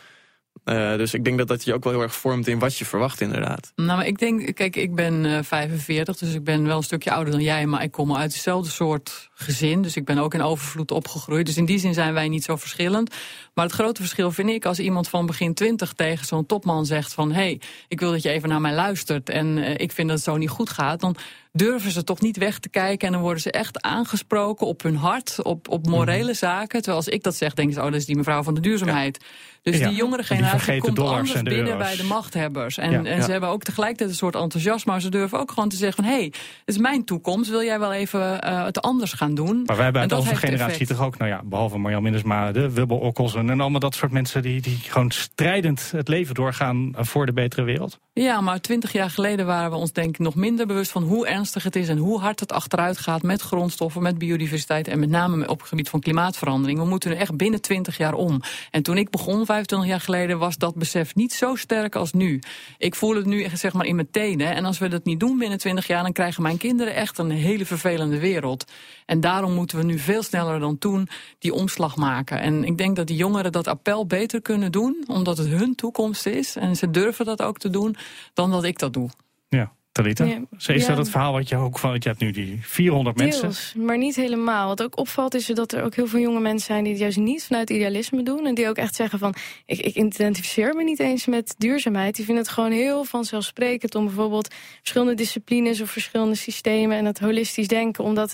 Uh, 0.65 0.95
dus 0.95 1.13
ik 1.13 1.23
denk 1.23 1.38
dat 1.38 1.47
dat 1.47 1.63
je 1.63 1.73
ook 1.73 1.84
wel 1.84 1.93
heel 1.93 2.01
erg 2.01 2.15
vormt 2.15 2.47
in 2.47 2.60
wat 2.60 2.77
je 2.77 2.86
verwacht 2.86 3.21
inderdaad. 3.21 3.71
Nou, 3.75 3.97
maar 3.97 4.08
ik 4.08 4.19
denk, 4.19 4.55
kijk, 4.55 4.75
ik 4.75 4.95
ben 4.95 5.23
uh, 5.23 5.39
45, 5.41 6.17
dus 6.17 6.34
ik 6.34 6.43
ben 6.43 6.65
wel 6.65 6.77
een 6.77 6.84
stukje 6.84 7.12
ouder 7.12 7.34
dan 7.34 7.41
jij, 7.41 7.65
maar 7.65 7.84
ik 7.84 7.91
kom 7.91 8.15
uit 8.15 8.34
hetzelfde 8.34 8.69
soort 8.71 9.29
gezin. 9.36 9.82
Dus 9.82 9.95
ik 9.95 10.06
ben 10.06 10.17
ook 10.17 10.34
in 10.34 10.41
overvloed 10.41 10.91
opgegroeid. 10.91 11.45
Dus 11.45 11.58
in 11.58 11.65
die 11.65 11.80
zin 11.80 11.93
zijn 11.93 12.13
wij 12.13 12.28
niet 12.28 12.43
zo 12.43 12.56
verschillend. 12.56 13.15
Maar 13.54 13.65
het 13.65 13.74
grote 13.74 14.02
verschil 14.02 14.32
vind 14.32 14.50
ik 14.50 14.65
als 14.65 14.80
iemand 14.80 15.10
van 15.10 15.26
begin 15.26 15.54
20 15.54 15.93
tegen 15.93 16.26
zo'n 16.26 16.45
topman 16.45 16.86
zegt 16.86 17.13
van... 17.13 17.32
hé, 17.32 17.36
hey, 17.36 17.62
ik 17.88 18.00
wil 18.00 18.12
dat 18.12 18.21
je 18.21 18.30
even 18.30 18.50
naar 18.50 18.62
mij 18.62 18.74
luistert 18.74 19.30
en 19.30 19.58
uh, 19.58 19.69
ik 19.69 19.91
vind 19.91 20.08
dat 20.08 20.17
het 20.17 20.26
zo 20.26 20.38
niet 20.38 20.50
goed 20.50 20.69
gaat... 20.69 21.00
dan 21.00 21.15
durven 21.52 21.91
ze 21.91 22.04
toch 22.04 22.21
niet 22.21 22.38
weg 22.38 22.60
te 22.60 22.69
kijken 22.69 23.08
en 23.08 23.13
dan 23.13 23.21
worden 23.21 23.41
ze 23.41 23.52
echt 23.52 23.82
aangesproken 23.82 24.67
op 24.67 24.84
hun 24.84 24.95
hart, 24.95 25.41
op, 25.43 25.69
op 25.69 25.88
morele 25.88 26.28
mm. 26.28 26.34
zaken. 26.34 26.82
Terwijl 26.82 26.98
als 26.98 27.08
ik 27.08 27.24
dat 27.24 27.36
zeg, 27.36 27.54
denken 27.54 27.74
ze, 27.74 27.80
oh, 27.80 27.86
dat 27.86 27.95
is 27.95 28.06
die 28.06 28.15
mevrouw 28.15 28.43
van 28.43 28.54
de 28.54 28.62
duurzaamheid. 28.62 29.17
Ja. 29.21 29.28
Dus 29.71 29.78
ja, 29.78 29.88
die 29.88 29.98
jongere 29.98 30.24
generatie 30.24 30.71
die 30.71 30.82
komt 30.82 31.00
anders 31.00 31.34
binnen 31.34 31.58
euro's. 31.58 31.78
bij 31.78 31.95
de 31.95 32.04
machthebbers. 32.04 32.78
En, 32.78 32.91
ja, 32.91 33.04
en 33.04 33.24
ze 33.24 33.32
hebben 33.32 33.50
ook 33.50 33.63
tegelijkertijd 33.63 34.10
een 34.10 34.15
soort 34.15 34.36
enthousiasme, 34.36 34.91
maar 34.91 35.02
ze 35.02 35.10
durven 35.10 35.39
ook 35.39 35.52
gewoon 35.52 35.69
te 35.69 35.76
zeggen 35.76 36.04
van, 36.04 36.13
hé, 36.13 36.17
hey, 36.17 36.26
het 36.26 36.76
is 36.76 36.78
mijn 36.78 37.06
toekomst, 37.06 37.50
wil 37.50 37.63
jij 37.63 37.80
wel 37.80 37.93
even 37.93 38.39
uh, 38.43 38.65
het 38.65 38.82
anders 38.82 39.13
gaan 39.13 39.24
doen? 39.33 39.63
Maar 39.65 39.75
wij 39.75 39.83
hebben 39.83 40.01
uit 40.01 40.11
onze 40.11 40.35
generatie 40.35 40.71
effect. 40.71 40.89
toch 40.89 41.05
ook, 41.05 41.17
nou 41.17 41.31
ja, 41.31 41.41
behalve 41.43 41.77
Marjan 41.77 42.03
Minnesma, 42.03 42.51
de 42.51 42.71
Wubbel 42.71 43.13
en 43.33 43.59
allemaal 43.59 43.79
dat 43.79 43.95
soort 43.95 44.11
mensen 44.11 44.41
die, 44.41 44.61
die 44.61 44.77
gewoon 44.77 45.11
strijdend 45.11 45.91
het 45.91 46.07
leven 46.07 46.35
doorgaan 46.35 46.93
voor 46.97 47.25
de 47.25 47.33
betere 47.33 47.63
wereld. 47.63 47.99
Ja, 48.13 48.41
maar 48.41 48.61
twintig 48.61 48.91
jaar 48.91 49.09
geleden 49.09 49.45
waren 49.45 49.71
we 49.71 49.77
ons 49.77 49.91
denk 49.91 50.09
ik 50.09 50.19
nog 50.19 50.35
minder 50.35 50.67
bewust 50.67 50.91
van 50.91 51.03
hoe 51.03 51.27
ernstig 51.27 51.63
het 51.63 51.75
is 51.75 51.89
en 51.89 51.97
hoe 51.97 52.19
hard 52.19 52.39
het 52.39 52.51
achteruit 52.51 52.97
gaat 52.97 53.21
met 53.21 53.41
grondstoffen, 53.41 54.01
met 54.01 54.17
biodiversiteit 54.17 54.88
en 54.88 54.99
met 54.99 55.09
name 55.09 55.47
op 55.47 55.59
het 55.59 55.67
gebied 55.67 55.89
van 55.89 55.99
klimaatverandering. 55.99 56.79
We 56.79 56.85
moeten 56.85 57.11
er 57.11 57.17
echt 57.17 57.38
binnen 57.38 57.61
20 57.61 57.97
jaar 57.97 58.13
om. 58.13 58.41
En 58.71 58.83
toen 58.83 58.97
ik 58.97 59.09
begon, 59.09 59.45
25 59.45 59.89
jaar 59.89 59.99
geleden, 59.99 60.39
was 60.39 60.57
dat 60.57 60.75
besef 60.75 61.15
niet 61.15 61.33
zo 61.33 61.55
sterk 61.55 61.95
als 61.95 62.13
nu. 62.13 62.39
Ik 62.77 62.95
voel 62.95 63.15
het 63.15 63.25
nu 63.25 63.47
zeg 63.53 63.73
maar 63.73 63.85
in 63.85 63.95
mijn 63.95 64.11
tenen. 64.11 64.55
En 64.55 64.65
als 64.65 64.77
we 64.77 64.88
dat 64.88 65.05
niet 65.05 65.19
doen 65.19 65.38
binnen 65.38 65.57
20 65.57 65.88
jaar, 65.88 66.03
dan 66.03 66.11
krijgen 66.11 66.41
mijn 66.41 66.57
kinderen 66.57 66.95
echt 66.95 67.17
een 67.17 67.31
hele 67.31 67.65
vervelende 67.65 68.19
wereld. 68.19 68.65
En 69.05 69.14
daarom 69.19 69.54
moeten 69.54 69.78
we 69.78 69.84
nu 69.84 69.99
veel 69.99 70.23
sneller 70.23 70.60
dan 70.60 70.78
toen 70.78 71.08
die 71.39 71.54
omslag 71.54 71.95
maken. 71.95 72.39
En 72.39 72.63
ik 72.63 72.78
denk 72.78 72.95
dat 72.95 73.08
die 73.08 73.17
jongeren 73.17 73.51
dat 73.51 73.67
appel 73.67 74.06
beter 74.06 74.41
kunnen 74.41 74.71
doen, 74.71 75.04
omdat 75.08 75.38
het 75.38 75.47
hun 75.47 75.75
toekomst 75.75 76.25
is. 76.25 76.56
En 76.56 76.75
ze 76.75 76.89
durven 76.91 77.25
dat 77.25 77.41
ook 77.41 77.58
te 77.58 77.69
doen, 77.69 77.95
dan 78.34 78.51
dat 78.51 78.63
ik 78.63 78.80
dat 78.80 78.93
doe. 78.93 79.10
Ja. 79.49 79.71
Talita, 79.95 80.23
Ja. 80.23 80.39
is 80.58 80.65
Ja. 80.65 80.88
dat 80.88 80.97
het 80.97 81.10
verhaal 81.10 81.32
wat 81.32 81.49
je 81.49 81.56
ook 81.56 81.80
van, 81.80 81.89
want 81.89 82.04
je 82.04 82.10
hebt 82.10 82.21
nu 82.21 82.32
die 82.32 82.58
400 82.62 83.17
mensen. 83.17 83.41
Deels, 83.41 83.73
maar 83.78 83.97
niet 83.97 84.15
helemaal. 84.15 84.67
Wat 84.67 84.84
ook 84.84 84.97
opvalt 84.97 85.34
is 85.34 85.45
dat 85.45 85.71
er 85.71 85.84
ook 85.84 85.95
heel 85.95 86.08
veel 86.08 86.19
jonge 86.19 86.39
mensen 86.39 86.65
zijn... 86.65 86.84
die 86.84 86.91
het 86.91 87.01
juist 87.01 87.17
niet 87.17 87.43
vanuit 87.43 87.69
idealisme 87.69 88.23
doen. 88.23 88.45
En 88.45 88.56
die 88.56 88.69
ook 88.69 88.78
echt 88.78 88.95
zeggen 88.95 89.19
van... 89.19 89.34
ik, 89.65 89.80
ik 89.80 89.95
identificeer 89.95 90.75
me 90.75 90.84
niet 90.84 90.99
eens 90.99 91.25
met 91.25 91.56
duurzaamheid. 91.58 92.15
Die 92.15 92.25
vinden 92.25 92.43
het 92.43 92.54
gewoon 92.54 92.71
heel 92.71 93.04
vanzelfsprekend... 93.04 93.95
om 93.95 94.06
bijvoorbeeld 94.06 94.54
verschillende 94.78 95.13
disciplines 95.13 95.82
of 95.82 95.89
verschillende 95.89 96.36
systemen... 96.36 96.97
en 96.97 97.06
het 97.06 97.19
holistisch 97.19 97.67
denken, 97.67 98.04
om 98.04 98.15
dat 98.15 98.34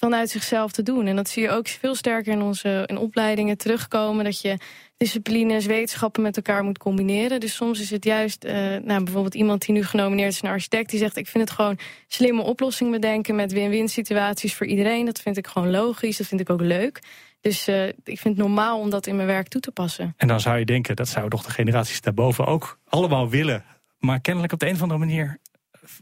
vanuit 0.00 0.30
zichzelf 0.30 0.72
te 0.72 0.82
doen. 0.82 1.06
En 1.06 1.16
dat 1.16 1.28
zie 1.28 1.42
je 1.42 1.50
ook 1.50 1.68
veel 1.68 1.94
sterker 1.94 2.32
in 2.32 2.42
onze 2.42 2.84
in 2.86 2.98
opleidingen 2.98 3.58
terugkomen... 3.58 4.24
dat 4.24 4.40
je 4.40 4.56
disciplines, 4.96 5.66
wetenschappen 5.66 6.22
met 6.22 6.36
elkaar 6.36 6.64
moet 6.64 6.78
combineren. 6.78 7.40
Dus 7.40 7.54
soms 7.54 7.80
is 7.80 7.90
het 7.90 8.04
juist, 8.04 8.44
eh, 8.44 8.54
nou, 8.82 9.04
bijvoorbeeld 9.04 9.34
iemand 9.34 9.66
die 9.66 9.74
nu 9.74 9.84
genomineerd 9.84 10.32
is... 10.32 10.42
een 10.42 10.48
architect, 10.48 10.90
die 10.90 10.98
zegt... 10.98 11.16
ik 11.16 11.26
vind 11.26 11.48
het 11.48 11.52
gewoon 11.56 11.78
slimme 12.06 12.42
oplossingen 12.42 12.92
bedenken... 12.92 13.34
met 13.34 13.52
win-win 13.52 13.88
situaties 13.88 14.54
voor 14.54 14.66
iedereen. 14.66 15.04
Dat 15.04 15.20
vind 15.20 15.36
ik 15.36 15.46
gewoon 15.46 15.70
logisch, 15.70 16.16
dat 16.16 16.26
vind 16.26 16.40
ik 16.40 16.50
ook 16.50 16.60
leuk. 16.60 17.00
Dus 17.40 17.68
eh, 17.68 17.86
ik 17.88 17.94
vind 18.04 18.24
het 18.24 18.36
normaal 18.36 18.78
om 18.78 18.90
dat 18.90 19.06
in 19.06 19.16
mijn 19.16 19.28
werk 19.28 19.48
toe 19.48 19.60
te 19.60 19.70
passen. 19.70 20.14
En 20.16 20.28
dan 20.28 20.40
zou 20.40 20.58
je 20.58 20.64
denken, 20.64 20.96
dat 20.96 21.08
zouden 21.08 21.38
toch 21.38 21.46
de 21.46 21.52
generaties 21.52 22.00
daarboven 22.00 22.46
ook 22.46 22.78
allemaal 22.88 23.28
willen. 23.28 23.64
Maar 23.98 24.20
kennelijk 24.20 24.52
op 24.52 24.58
de 24.58 24.66
een 24.66 24.74
of 24.74 24.82
andere 24.82 25.00
manier 25.00 25.38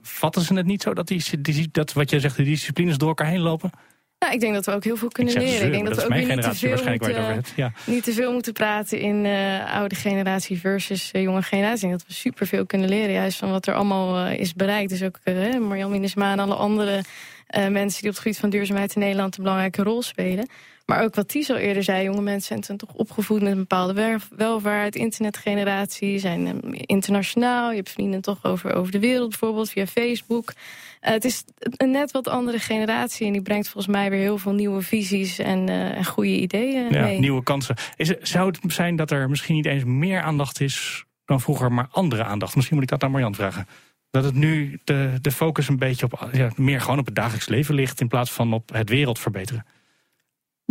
vatten 0.02 0.42
ze 0.42 0.54
het 0.54 0.66
niet 0.66 0.82
zo 0.82 0.94
dat, 0.94 1.06
die, 1.06 1.40
die, 1.40 1.68
dat 1.72 1.92
wat 1.92 2.10
jij 2.10 2.20
zegt, 2.20 2.36
de 2.36 2.42
disciplines 2.42 2.98
door 2.98 3.08
elkaar 3.08 3.26
heen 3.26 3.40
lopen. 3.40 3.70
Nou, 4.18 4.32
ik 4.32 4.40
denk 4.40 4.54
dat 4.54 4.66
we 4.66 4.72
ook 4.72 4.84
heel 4.84 4.96
veel 4.96 5.08
kunnen 5.08 5.34
Ik 5.34 5.40
leren. 5.40 5.66
Ik 5.66 5.72
denk 5.72 5.86
dat, 5.86 5.94
dat 5.94 6.08
we 6.08 6.14
is 6.14 6.20
ook 6.20 6.26
niet 6.26 6.28
te 6.28 6.34
generatie 6.34 6.58
veel 6.58 6.68
waarschijnlijk 6.68 7.02
waar 7.02 7.12
je 7.12 7.26
het 7.26 7.34
moeten. 7.34 7.52
Ja. 7.56 7.72
niet 7.86 8.04
te 8.04 8.12
veel 8.12 8.32
moeten 8.32 8.52
praten 8.52 9.00
in 9.00 9.24
eh, 9.24 9.74
oude 9.74 9.94
generatie 9.94 10.58
versus 10.58 11.10
eh, 11.10 11.22
jonge 11.22 11.42
generatie. 11.42 11.74
Ik 11.74 11.88
denk 11.88 11.92
dat 11.92 12.06
we 12.06 12.14
superveel 12.14 12.66
kunnen 12.66 12.88
leren, 12.88 13.12
juist 13.12 13.38
van 13.38 13.50
wat 13.50 13.66
er 13.66 13.74
allemaal 13.74 14.26
eh, 14.26 14.38
is 14.38 14.54
bereikt. 14.54 14.90
Dus 14.90 15.02
ook 15.02 15.18
uh, 15.24 15.58
Marjan 15.58 15.90
Minnesma 15.90 16.32
en 16.32 16.38
alle 16.38 16.54
andere 16.54 17.02
mensen 17.70 18.00
die 18.00 18.10
op 18.10 18.14
het 18.14 18.18
gebied 18.18 18.38
van 18.38 18.50
duurzaamheid 18.50 18.94
in 18.94 19.00
Nederland 19.00 19.36
een 19.36 19.42
belangrijke 19.42 19.82
rol 19.82 20.02
spelen. 20.02 20.48
Maar 20.88 21.02
ook 21.02 21.14
wat 21.14 21.28
Ties 21.28 21.50
al 21.50 21.56
eerder 21.56 21.82
zei, 21.82 22.04
jonge 22.04 22.20
mensen 22.20 22.64
zijn 22.64 22.78
toch 22.78 22.92
opgevoed 22.94 23.40
met 23.42 23.52
een 23.52 23.58
bepaalde 23.58 24.18
welvaart, 24.36 24.94
internetgeneratie, 24.94 26.18
zijn 26.18 26.46
eh, 26.46 26.80
internationaal. 26.86 27.70
Je 27.70 27.76
hebt 27.76 27.90
vrienden 27.90 28.20
toch 28.20 28.44
over, 28.44 28.74
over 28.74 28.92
de 28.92 28.98
wereld 28.98 29.28
bijvoorbeeld, 29.28 29.70
via 29.70 29.86
Facebook. 29.86 30.52
Eh, 31.00 31.12
het 31.12 31.24
is 31.24 31.44
een 31.76 31.90
net 31.90 32.10
wat 32.10 32.28
andere 32.28 32.58
generatie 32.58 33.26
en 33.26 33.32
die 33.32 33.42
brengt 33.42 33.68
volgens 33.68 33.94
mij 33.94 34.10
weer 34.10 34.20
heel 34.20 34.38
veel 34.38 34.52
nieuwe 34.52 34.82
visies 34.82 35.38
en, 35.38 35.68
eh, 35.68 35.96
en 35.96 36.04
goede 36.04 36.40
ideeën 36.40 36.92
Ja, 36.92 37.02
mee. 37.02 37.18
nieuwe 37.18 37.42
kansen. 37.42 37.76
Is, 37.96 38.08
het- 38.08 38.28
zou 38.28 38.46
het 38.62 38.72
zijn 38.72 38.96
dat 38.96 39.10
er 39.10 39.28
misschien 39.28 39.54
niet 39.54 39.66
eens 39.66 39.84
meer 39.84 40.20
aandacht 40.22 40.60
is 40.60 41.04
dan 41.24 41.40
vroeger, 41.40 41.72
maar 41.72 41.88
andere 41.90 42.24
aandacht? 42.24 42.54
Misschien 42.54 42.76
moet 42.76 42.84
ik 42.84 42.90
dat 42.90 43.02
aan 43.02 43.10
Marjan 43.10 43.34
vragen. 43.34 43.66
Dat 44.10 44.24
het 44.24 44.34
nu 44.34 44.80
de, 44.84 45.18
de 45.20 45.30
focus 45.30 45.68
een 45.68 45.78
beetje 45.78 46.04
op 46.10 46.28
ja, 46.32 46.50
meer 46.56 46.80
gewoon 46.80 46.98
op 46.98 47.06
het 47.06 47.14
dagelijks 47.14 47.48
leven 47.48 47.74
ligt 47.74 48.00
in 48.00 48.08
plaats 48.08 48.30
van 48.30 48.52
op 48.52 48.72
het 48.72 48.88
wereld 48.88 49.18
verbeteren. 49.18 49.66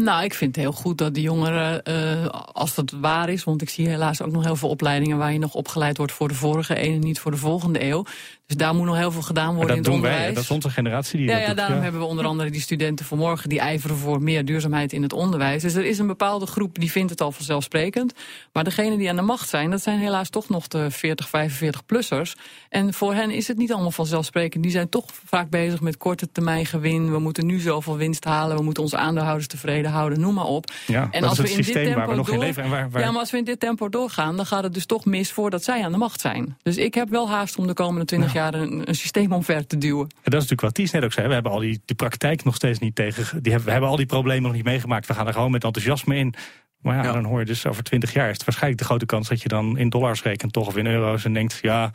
Nou, 0.03 0.23
ik 0.23 0.33
vind 0.33 0.55
het 0.55 0.63
heel 0.65 0.73
goed 0.73 0.97
dat 0.97 1.13
de 1.13 1.21
jongeren, 1.21 1.83
eh, 1.83 2.25
als 2.51 2.75
dat 2.75 2.91
waar 2.91 3.29
is... 3.29 3.43
want 3.43 3.61
ik 3.61 3.69
zie 3.69 3.87
helaas 3.87 4.21
ook 4.21 4.31
nog 4.31 4.43
heel 4.43 4.55
veel 4.55 4.69
opleidingen... 4.69 5.17
waar 5.17 5.33
je 5.33 5.39
nog 5.39 5.53
opgeleid 5.53 5.97
wordt 5.97 6.11
voor 6.11 6.27
de 6.27 6.33
vorige 6.33 6.83
eeuw 6.83 6.93
en 6.93 6.99
niet 6.99 7.19
voor 7.19 7.31
de 7.31 7.37
volgende 7.37 7.83
eeuw. 7.83 8.05
Dus 8.45 8.57
daar 8.57 8.75
moet 8.75 8.85
nog 8.85 8.97
heel 8.97 9.11
veel 9.11 9.21
gedaan 9.21 9.55
worden 9.55 9.75
in 9.75 9.81
het 9.81 9.91
doen 9.91 10.01
wij, 10.01 10.11
onderwijs. 10.11 10.35
dat 10.35 10.43
is 10.43 10.51
onze 10.51 10.69
generatie 10.69 11.17
die 11.17 11.27
ja, 11.27 11.33
dat 11.33 11.41
ja, 11.41 11.47
doet. 11.47 11.57
daarom 11.57 11.81
hebben 11.81 12.01
we 12.01 12.07
onder 12.07 12.25
andere 12.25 12.49
die 12.49 12.61
studenten 12.61 13.05
van 13.05 13.17
morgen... 13.17 13.49
die 13.49 13.59
ijveren 13.59 13.97
voor 13.97 14.21
meer 14.21 14.45
duurzaamheid 14.45 14.93
in 14.93 15.01
het 15.01 15.13
onderwijs. 15.13 15.61
Dus 15.61 15.73
er 15.73 15.85
is 15.85 15.99
een 15.99 16.07
bepaalde 16.07 16.45
groep 16.45 16.79
die 16.79 16.91
vindt 16.91 17.09
het 17.09 17.21
al 17.21 17.31
vanzelfsprekend. 17.31 18.13
Maar 18.53 18.63
degenen 18.63 18.97
die 18.97 19.09
aan 19.09 19.15
de 19.15 19.21
macht 19.21 19.49
zijn, 19.49 19.71
dat 19.71 19.81
zijn 19.81 19.99
helaas 19.99 20.29
toch 20.29 20.49
nog 20.49 20.67
de 20.67 20.91
40, 20.91 21.27
45-plussers. 21.27 22.31
En 22.69 22.93
voor 22.93 23.13
hen 23.13 23.31
is 23.31 23.47
het 23.47 23.57
niet 23.57 23.71
allemaal 23.73 23.91
vanzelfsprekend. 23.91 24.63
Die 24.63 24.71
zijn 24.71 24.89
toch 24.89 25.05
vaak 25.25 25.49
bezig 25.49 25.81
met 25.81 25.97
korte 25.97 26.31
termijn 26.31 26.65
gewin. 26.65 27.11
We 27.11 27.19
moeten 27.19 27.45
nu 27.45 27.59
zoveel 27.59 27.97
winst 27.97 28.23
halen. 28.23 28.57
We 28.57 28.63
moeten 28.63 28.83
onze 28.83 28.97
aandeelhouders 28.97 29.47
tevreden 29.47 29.86
houden, 29.87 30.19
noem 30.19 30.33
maar 30.33 30.45
op. 30.45 30.71
Ja, 30.87 31.07
en 31.11 31.21
dat 31.21 31.29
als 31.29 31.31
is 31.31 31.37
we 31.37 31.41
het 31.43 31.51
in 31.51 31.57
dit 31.57 31.65
systeem 31.65 31.83
waar 31.85 31.93
tempo 31.95 32.11
we 32.11 32.17
nog 32.17 32.27
in 32.27 32.33
door- 32.35 32.43
leven 32.43 32.63
en 32.63 32.69
waar- 32.69 32.89
waar- 32.89 33.01
Ja, 33.01 33.11
maar 33.11 33.19
als 33.19 33.31
we 33.31 33.37
in 33.37 33.43
dit 33.43 33.59
tempo 33.59 33.89
doorgaan, 33.89 34.35
dan 34.35 34.45
gaat 34.45 34.63
het 34.63 34.73
dus 34.73 34.85
toch 34.85 35.05
mis 35.05 35.31
voordat 35.31 35.63
zij 35.63 35.83
aan 35.83 35.91
de 35.91 35.97
macht 35.97 36.21
zijn. 36.21 36.57
Dus 36.63 36.77
ik 36.77 36.93
heb 36.93 37.09
wel 37.09 37.29
haast 37.29 37.57
om 37.57 37.67
de 37.67 37.73
komende 37.73 38.05
20 38.05 38.33
jaar 38.33 38.53
een, 38.53 38.87
een 38.89 38.95
systeem 38.95 39.31
omver 39.31 39.67
te 39.67 39.77
duwen. 39.77 40.01
En 40.01 40.07
dat 40.31 40.33
is 40.33 40.49
natuurlijk 40.49 40.61
wat 40.61 40.73
Ties 40.73 40.91
net 40.91 41.03
ook 41.03 41.13
zei. 41.13 41.27
We 41.27 41.33
hebben 41.33 41.51
al 41.51 41.59
die 41.59 41.81
de 41.85 41.95
praktijk 41.95 42.43
nog 42.43 42.55
steeds 42.55 42.79
niet 42.79 42.95
tegen. 42.95 43.23
Die 43.43 43.51
hebben, 43.51 43.63
we 43.65 43.71
hebben 43.71 43.89
al 43.89 43.95
die 43.95 44.05
problemen 44.05 44.43
nog 44.43 44.53
niet 44.53 44.63
meegemaakt. 44.63 45.07
We 45.07 45.13
gaan 45.13 45.27
er 45.27 45.33
gewoon 45.33 45.51
met 45.51 45.63
enthousiasme 45.63 46.15
in. 46.15 46.33
Maar 46.77 47.03
ja, 47.05 47.11
dan 47.11 47.23
hoor 47.25 47.39
je 47.39 47.45
dus 47.45 47.65
over 47.65 47.83
20 47.83 48.13
jaar 48.13 48.29
is 48.29 48.33
het 48.33 48.43
waarschijnlijk 48.45 48.81
de 48.81 48.87
grote 48.87 49.05
kans 49.05 49.27
dat 49.27 49.41
je 49.41 49.47
dan 49.47 49.77
in 49.77 49.89
dollars 49.89 50.23
rekent, 50.23 50.53
toch 50.53 50.67
of 50.67 50.77
in 50.77 50.87
euro's. 50.87 51.25
En 51.25 51.33
denkt, 51.33 51.59
ja, 51.61 51.91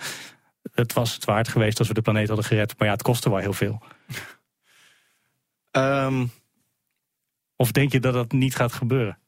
het 0.74 0.92
was 0.92 1.14
het 1.14 1.24
waard 1.24 1.48
geweest 1.48 1.78
als 1.78 1.88
we 1.88 1.94
de 1.94 2.02
planeet 2.02 2.26
hadden 2.26 2.44
gered. 2.46 2.74
Maar 2.78 2.86
ja, 2.88 2.92
het 2.94 3.02
kostte 3.02 3.30
wel 3.30 3.38
heel 3.38 3.52
veel. 3.52 3.82
Ehm, 5.70 6.24
Of 7.62 7.72
denk 7.72 7.92
je 7.92 8.00
dat 8.00 8.14
dat 8.14 8.32
niet 8.32 8.54
gaat 8.54 8.72
gebeuren? 8.72 9.18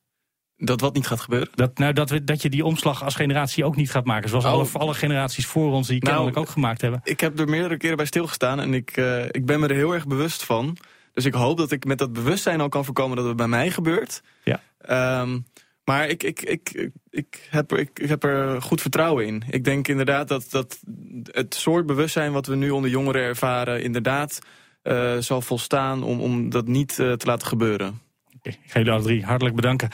Dat 0.56 0.80
wat 0.80 0.94
niet 0.94 1.06
gaat 1.06 1.20
gebeuren? 1.20 1.48
Dat, 1.54 1.78
nou, 1.78 1.92
dat, 1.92 2.10
we, 2.10 2.24
dat 2.24 2.42
je 2.42 2.50
die 2.50 2.64
omslag 2.64 3.04
als 3.04 3.14
generatie 3.14 3.64
ook 3.64 3.76
niet 3.76 3.90
gaat 3.90 4.04
maken. 4.04 4.28
Zoals 4.28 4.44
Oh. 4.44 4.50
alle, 4.50 4.66
alle 4.72 4.94
generaties 4.94 5.46
voor 5.46 5.72
ons 5.72 5.88
die 5.88 6.02
Nou, 6.02 6.12
kennelijk 6.14 6.36
ook 6.36 6.48
gemaakt 6.48 6.80
hebben. 6.80 7.00
Ik 7.04 7.20
heb 7.20 7.38
er 7.38 7.48
meerdere 7.48 7.76
keren 7.76 7.96
bij 7.96 8.06
stilgestaan 8.06 8.60
en 8.60 8.74
ik, 8.74 8.90
eh, 8.90 9.24
ik 9.24 9.46
ben 9.46 9.60
me 9.60 9.68
er 9.68 9.74
heel 9.74 9.92
erg 9.92 10.06
bewust 10.06 10.44
van. 10.44 10.76
Dus 11.12 11.24
ik 11.24 11.34
hoop 11.34 11.56
dat 11.56 11.70
ik 11.70 11.84
met 11.84 11.98
dat 11.98 12.12
bewustzijn 12.12 12.60
al 12.60 12.68
kan 12.68 12.84
voorkomen 12.84 13.16
dat 13.16 13.26
het 13.26 13.36
bij 13.36 13.48
mij 13.48 13.70
gebeurt. 13.70 14.22
Ja. 14.44 14.60
Ehm, 14.78 15.38
maar 15.84 16.08
ik, 16.08 16.22
ik, 16.22 16.42
ik, 16.42 16.90
ik, 17.10 17.46
heb 17.50 17.70
er, 17.70 17.78
ik, 17.78 17.98
ik 17.98 18.08
heb 18.08 18.24
er 18.24 18.62
goed 18.62 18.80
vertrouwen 18.80 19.26
in. 19.26 19.42
Ik 19.50 19.64
denk 19.64 19.88
inderdaad 19.88 20.28
dat, 20.28 20.46
dat 20.50 20.80
het 21.24 21.54
soort 21.54 21.86
bewustzijn 21.86 22.32
wat 22.32 22.46
we 22.46 22.54
nu 22.56 22.70
onder 22.70 22.90
jongeren 22.90 23.22
ervaren... 23.22 23.82
inderdaad 23.82 24.38
eh, 24.82 25.16
zal 25.18 25.40
volstaan 25.40 26.02
om, 26.02 26.20
om 26.20 26.50
dat 26.50 26.66
niet 26.66 26.98
eh, 26.98 27.12
te 27.12 27.26
laten 27.26 27.48
gebeuren. 27.48 28.00
Ik 28.44 28.58
ga 28.66 28.78
jullie 28.78 28.92
alle 28.92 29.02
drie 29.02 29.24
hartelijk 29.24 29.56
bedanken. 29.56 29.88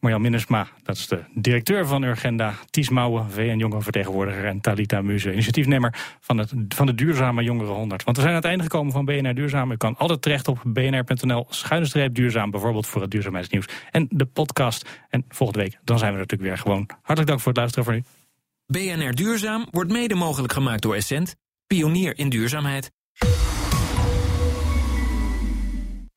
Marjan 0.00 0.20
Minnesma, 0.20 0.68
dat 0.82 0.96
is 0.96 1.08
de 1.08 1.24
directeur 1.34 1.86
van 1.86 2.02
Urgenda. 2.02 2.54
Ties 2.70 2.88
Mouwen, 2.88 3.30
VN 3.30 3.56
Jongerenvertegenwoordiger. 3.58 4.44
En 4.44 4.60
Talita 4.60 5.02
Muze, 5.02 5.32
initiatiefnemer 5.32 6.16
van, 6.20 6.38
het, 6.38 6.52
van 6.68 6.86
de 6.86 6.94
Duurzame 6.94 7.42
Jongeren 7.42 7.74
100. 7.74 8.04
Want 8.04 8.16
we 8.16 8.22
zijn 8.22 8.34
aan 8.34 8.40
het 8.40 8.50
einde 8.50 8.62
gekomen 8.62 8.92
van 8.92 9.04
BNR 9.04 9.34
Duurzaam. 9.34 9.70
U 9.70 9.76
kan 9.76 9.96
altijd 9.96 10.22
terecht 10.22 10.48
op 10.48 10.60
bnr.nl 10.64 11.46
schuine 11.48 11.86
streep 11.86 12.14
duurzaam. 12.14 12.50
Bijvoorbeeld 12.50 12.86
voor 12.86 13.02
het 13.02 13.10
duurzaamheidsnieuws 13.10 13.66
en 13.90 14.06
de 14.10 14.26
podcast. 14.26 14.88
En 15.08 15.24
volgende 15.28 15.62
week, 15.62 15.78
dan 15.84 15.98
zijn 15.98 16.12
we 16.12 16.18
natuurlijk 16.18 16.48
weer 16.48 16.58
gewoon. 16.58 16.88
Hartelijk 16.96 17.26
dank 17.26 17.40
voor 17.40 17.52
het 17.52 17.56
luisteren 17.56 17.84
voor 17.84 17.94
nu. 17.94 18.02
BNR 18.66 19.14
Duurzaam 19.14 19.66
wordt 19.70 19.92
mede 19.92 20.14
mogelijk 20.14 20.52
gemaakt 20.52 20.82
door 20.82 20.94
Essent, 20.94 21.36
pionier 21.66 22.18
in 22.18 22.28
duurzaamheid. 22.28 22.90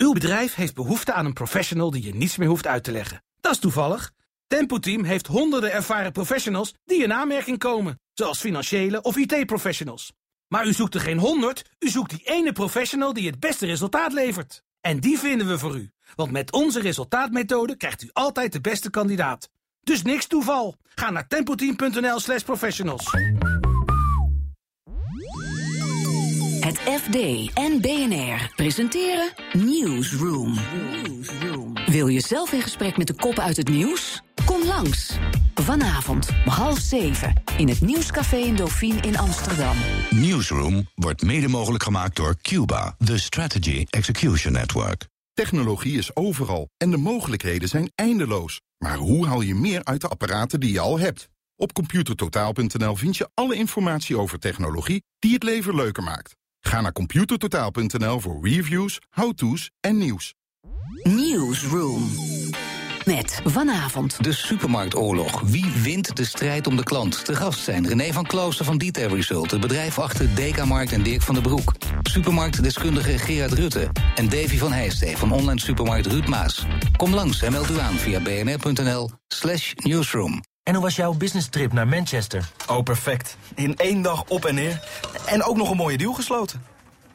Uw 0.01 0.13
bedrijf 0.13 0.55
heeft 0.55 0.73
behoefte 0.73 1.13
aan 1.13 1.25
een 1.25 1.33
professional 1.33 1.91
die 1.91 2.03
je 2.03 2.15
niets 2.15 2.37
meer 2.37 2.47
hoeft 2.47 2.67
uit 2.67 2.83
te 2.83 2.91
leggen. 2.91 3.23
Dat 3.41 3.51
is 3.51 3.59
toevallig. 3.59 4.11
Tempo 4.47 4.79
Team 4.79 5.03
heeft 5.03 5.27
honderden 5.27 5.71
ervaren 5.71 6.11
professionals 6.11 6.73
die 6.85 7.03
in 7.03 7.13
aanmerking 7.13 7.57
komen, 7.57 7.99
zoals 8.13 8.39
financiële 8.39 9.01
of 9.01 9.17
IT-professionals. 9.17 10.11
Maar 10.47 10.67
u 10.67 10.73
zoekt 10.73 10.93
er 10.93 11.01
geen 11.01 11.17
honderd, 11.17 11.69
u 11.79 11.89
zoekt 11.89 12.09
die 12.09 12.21
ene 12.23 12.51
professional 12.51 13.13
die 13.13 13.27
het 13.27 13.39
beste 13.39 13.65
resultaat 13.65 14.13
levert. 14.13 14.63
En 14.81 14.99
die 14.99 15.19
vinden 15.19 15.47
we 15.47 15.57
voor 15.57 15.75
u, 15.75 15.91
want 16.15 16.31
met 16.31 16.51
onze 16.51 16.81
resultaatmethode 16.81 17.77
krijgt 17.77 18.03
u 18.03 18.09
altijd 18.13 18.53
de 18.53 18.61
beste 18.61 18.89
kandidaat. 18.89 19.49
Dus 19.81 20.01
niks 20.01 20.27
toeval. 20.27 20.75
Ga 20.95 21.09
naar 21.09 21.27
tempoteam.nl 21.27 22.19
slash 22.19 22.43
professionals. 22.43 23.11
Het 26.69 26.79
FD 26.79 27.15
en 27.53 27.81
BNR 27.81 28.51
presenteren 28.55 29.33
Newsroom. 29.53 30.53
Wil 31.85 32.07
je 32.07 32.21
zelf 32.21 32.51
in 32.51 32.61
gesprek 32.61 32.97
met 32.97 33.07
de 33.07 33.13
kop 33.13 33.39
uit 33.39 33.57
het 33.57 33.69
nieuws? 33.69 34.21
Kom 34.45 34.65
langs. 34.65 35.17
Vanavond 35.53 36.29
om 36.45 36.51
half 36.51 36.79
zeven 36.79 37.43
in 37.57 37.67
het 37.67 37.81
Nieuwscafé 37.81 38.35
in 38.35 38.55
Dauphine 38.55 39.01
in 39.01 39.17
Amsterdam. 39.17 39.75
Newsroom 40.09 40.87
wordt 40.95 41.21
mede 41.21 41.47
mogelijk 41.47 41.83
gemaakt 41.83 42.15
door 42.15 42.35
Cuba, 42.41 42.95
the 43.05 43.19
Strategy 43.19 43.85
Execution 43.89 44.53
Network. 44.53 45.07
Technologie 45.33 45.97
is 45.97 46.15
overal 46.15 46.69
en 46.77 46.91
de 46.91 46.97
mogelijkheden 46.97 47.69
zijn 47.69 47.91
eindeloos. 47.95 48.61
Maar 48.77 48.97
hoe 48.97 49.27
haal 49.27 49.41
je 49.41 49.55
meer 49.55 49.83
uit 49.83 50.01
de 50.01 50.07
apparaten 50.07 50.59
die 50.59 50.71
je 50.71 50.79
al 50.79 50.99
hebt? 50.99 51.29
Op 51.55 51.73
computertotaal.nl 51.73 52.95
vind 52.95 53.17
je 53.17 53.29
alle 53.33 53.55
informatie 53.55 54.17
over 54.17 54.39
technologie 54.39 55.03
die 55.19 55.33
het 55.33 55.43
leven 55.43 55.75
leuker 55.75 56.03
maakt. 56.03 56.37
Ga 56.59 56.81
naar 56.81 56.91
computertotaal.nl 56.91 58.19
voor 58.19 58.47
reviews, 58.47 58.99
how-to's 59.09 59.71
en 59.79 59.97
nieuws. 59.97 60.33
Newsroom. 61.03 62.09
Met 63.05 63.41
vanavond. 63.45 64.23
De 64.23 64.31
supermarktoorlog. 64.31 65.41
Wie 65.41 65.71
wint 65.83 66.15
de 66.15 66.25
strijd 66.25 66.67
om 66.67 66.75
de 66.75 66.83
klant? 66.83 67.25
De 67.25 67.35
gast 67.35 67.59
zijn 67.59 67.87
René 67.87 68.13
van 68.13 68.25
Klooster 68.25 68.65
van 68.65 68.77
Detail 68.77 69.15
Result... 69.15 69.51
het 69.51 69.59
bedrijf 69.59 69.99
achter 69.99 70.35
Dekamarkt 70.35 70.91
en 70.91 71.03
Dirk 71.03 71.21
van 71.21 71.33
den 71.33 71.43
Broek. 71.43 71.73
Supermarktdeskundige 72.01 73.17
Gerard 73.17 73.53
Rutte. 73.53 73.87
En 74.15 74.29
Davy 74.29 74.57
van 74.57 74.71
Heijstee 74.71 75.17
van 75.17 75.31
online 75.31 75.59
supermarkt 75.59 76.05
Ruud 76.05 76.27
Maas. 76.27 76.65
Kom 76.97 77.13
langs 77.13 77.41
en 77.41 77.51
meld 77.51 77.69
u 77.69 77.79
aan 77.79 77.95
via 77.95 78.19
bnr.nl 78.19 79.09
slash 79.27 79.73
newsroom. 79.75 80.41
En 80.63 80.73
hoe 80.73 80.83
was 80.83 80.95
jouw 80.95 81.13
business 81.13 81.49
trip 81.49 81.73
naar 81.73 81.87
Manchester? 81.87 82.51
Oh, 82.67 82.83
perfect. 82.83 83.37
In 83.55 83.75
één 83.75 84.01
dag 84.01 84.23
op 84.27 84.45
en 84.45 84.55
neer. 84.55 84.87
En 85.25 85.43
ook 85.43 85.57
nog 85.57 85.69
een 85.69 85.77
mooie 85.77 85.97
deal 85.97 86.13
gesloten. 86.13 86.63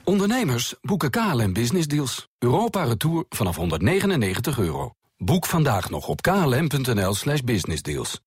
Ondernemers 0.04 0.74
boeken 0.80 1.10
KLM 1.10 1.52
Business 1.52 1.86
Deals. 1.86 2.28
Europa 2.38 2.84
Retour 2.84 3.24
vanaf 3.28 3.56
199 3.56 4.58
euro. 4.58 4.92
Boek 5.16 5.46
vandaag 5.46 5.90
nog 5.90 6.08
op 6.08 6.22
klm.nl 6.22 7.14
slash 7.14 7.40
businessdeals. 7.40 8.20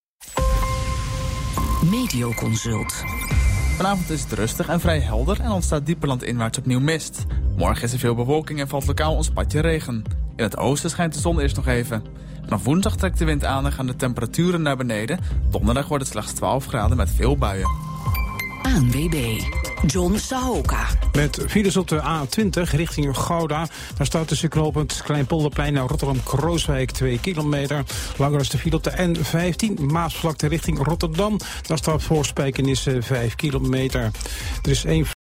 Medioconsult. 1.90 3.04
Vanavond 3.76 4.10
is 4.10 4.22
het 4.22 4.32
rustig 4.32 4.68
en 4.68 4.80
vrij 4.80 5.00
helder 5.00 5.40
en 5.40 5.52
ontstaat 5.52 5.86
dieper 5.86 6.08
landinwaarts 6.08 6.58
opnieuw 6.58 6.80
mist. 6.80 7.26
Morgen 7.58 7.84
is 7.84 7.94
er 7.94 8.00
veel 8.00 8.16
bewolking 8.16 8.60
en 8.60 8.68
valt 8.68 8.88
lokaal 8.88 9.18
een 9.18 9.24
spatje 9.24 9.60
regen. 9.60 10.04
In 10.36 10.44
het 10.44 10.58
oosten 10.58 10.90
schijnt 10.90 11.14
de 11.14 11.20
zon 11.20 11.40
eerst 11.40 11.56
nog 11.56 11.68
even. 11.68 12.04
Vanaf 12.48 12.64
woensdag 12.64 12.96
trekt 12.96 13.18
de 13.18 13.26
wind 13.26 13.46
aan 13.46 13.66
en 13.66 13.72
gaan 13.72 13.86
de 13.86 13.96
temperaturen 13.96 14.62
naar 14.62 14.78
beneden. 14.78 15.20
Donderdag 15.50 15.88
wordt 15.88 16.04
het 16.04 16.14
slechts 16.14 16.34
12 16.34 16.66
graden 16.66 16.98
met 16.98 17.10
veel 17.16 17.38
buien. 17.38 17.70
ANWB. 18.62 19.42
John 19.86 20.18
Sahoka. 20.18 20.88
Met 21.14 21.44
files 21.48 21.78
op 21.78 21.88
de 21.88 22.02
A20 22.02 22.72
richting 22.72 23.18
Gouda. 23.18 23.68
Daar 23.98 24.06
staat 24.06 24.28
tussen 24.28 24.50
knooppunt 24.50 25.02
Kleinpolderplein 25.04 25.74
naar 25.74 25.88
Rotterdam-Krooswijk 25.88 26.92
2 26.92 27.20
kilometer. 27.20 27.84
Langer 28.18 28.40
is 28.40 28.50
de 28.50 28.58
file 28.58 28.76
op 28.76 28.84
de 28.84 28.92
N15 28.92 29.82
Maasvlakte 29.82 30.48
richting 30.48 30.86
Rotterdam. 30.86 31.38
Daar 31.68 31.78
staat 31.78 32.04
voor 32.04 32.26
Spijkenis 32.26 32.88
5 33.00 33.36
kilometer. 33.36 34.02
Er 34.62 34.70
is 34.70 34.86
één 34.86 35.06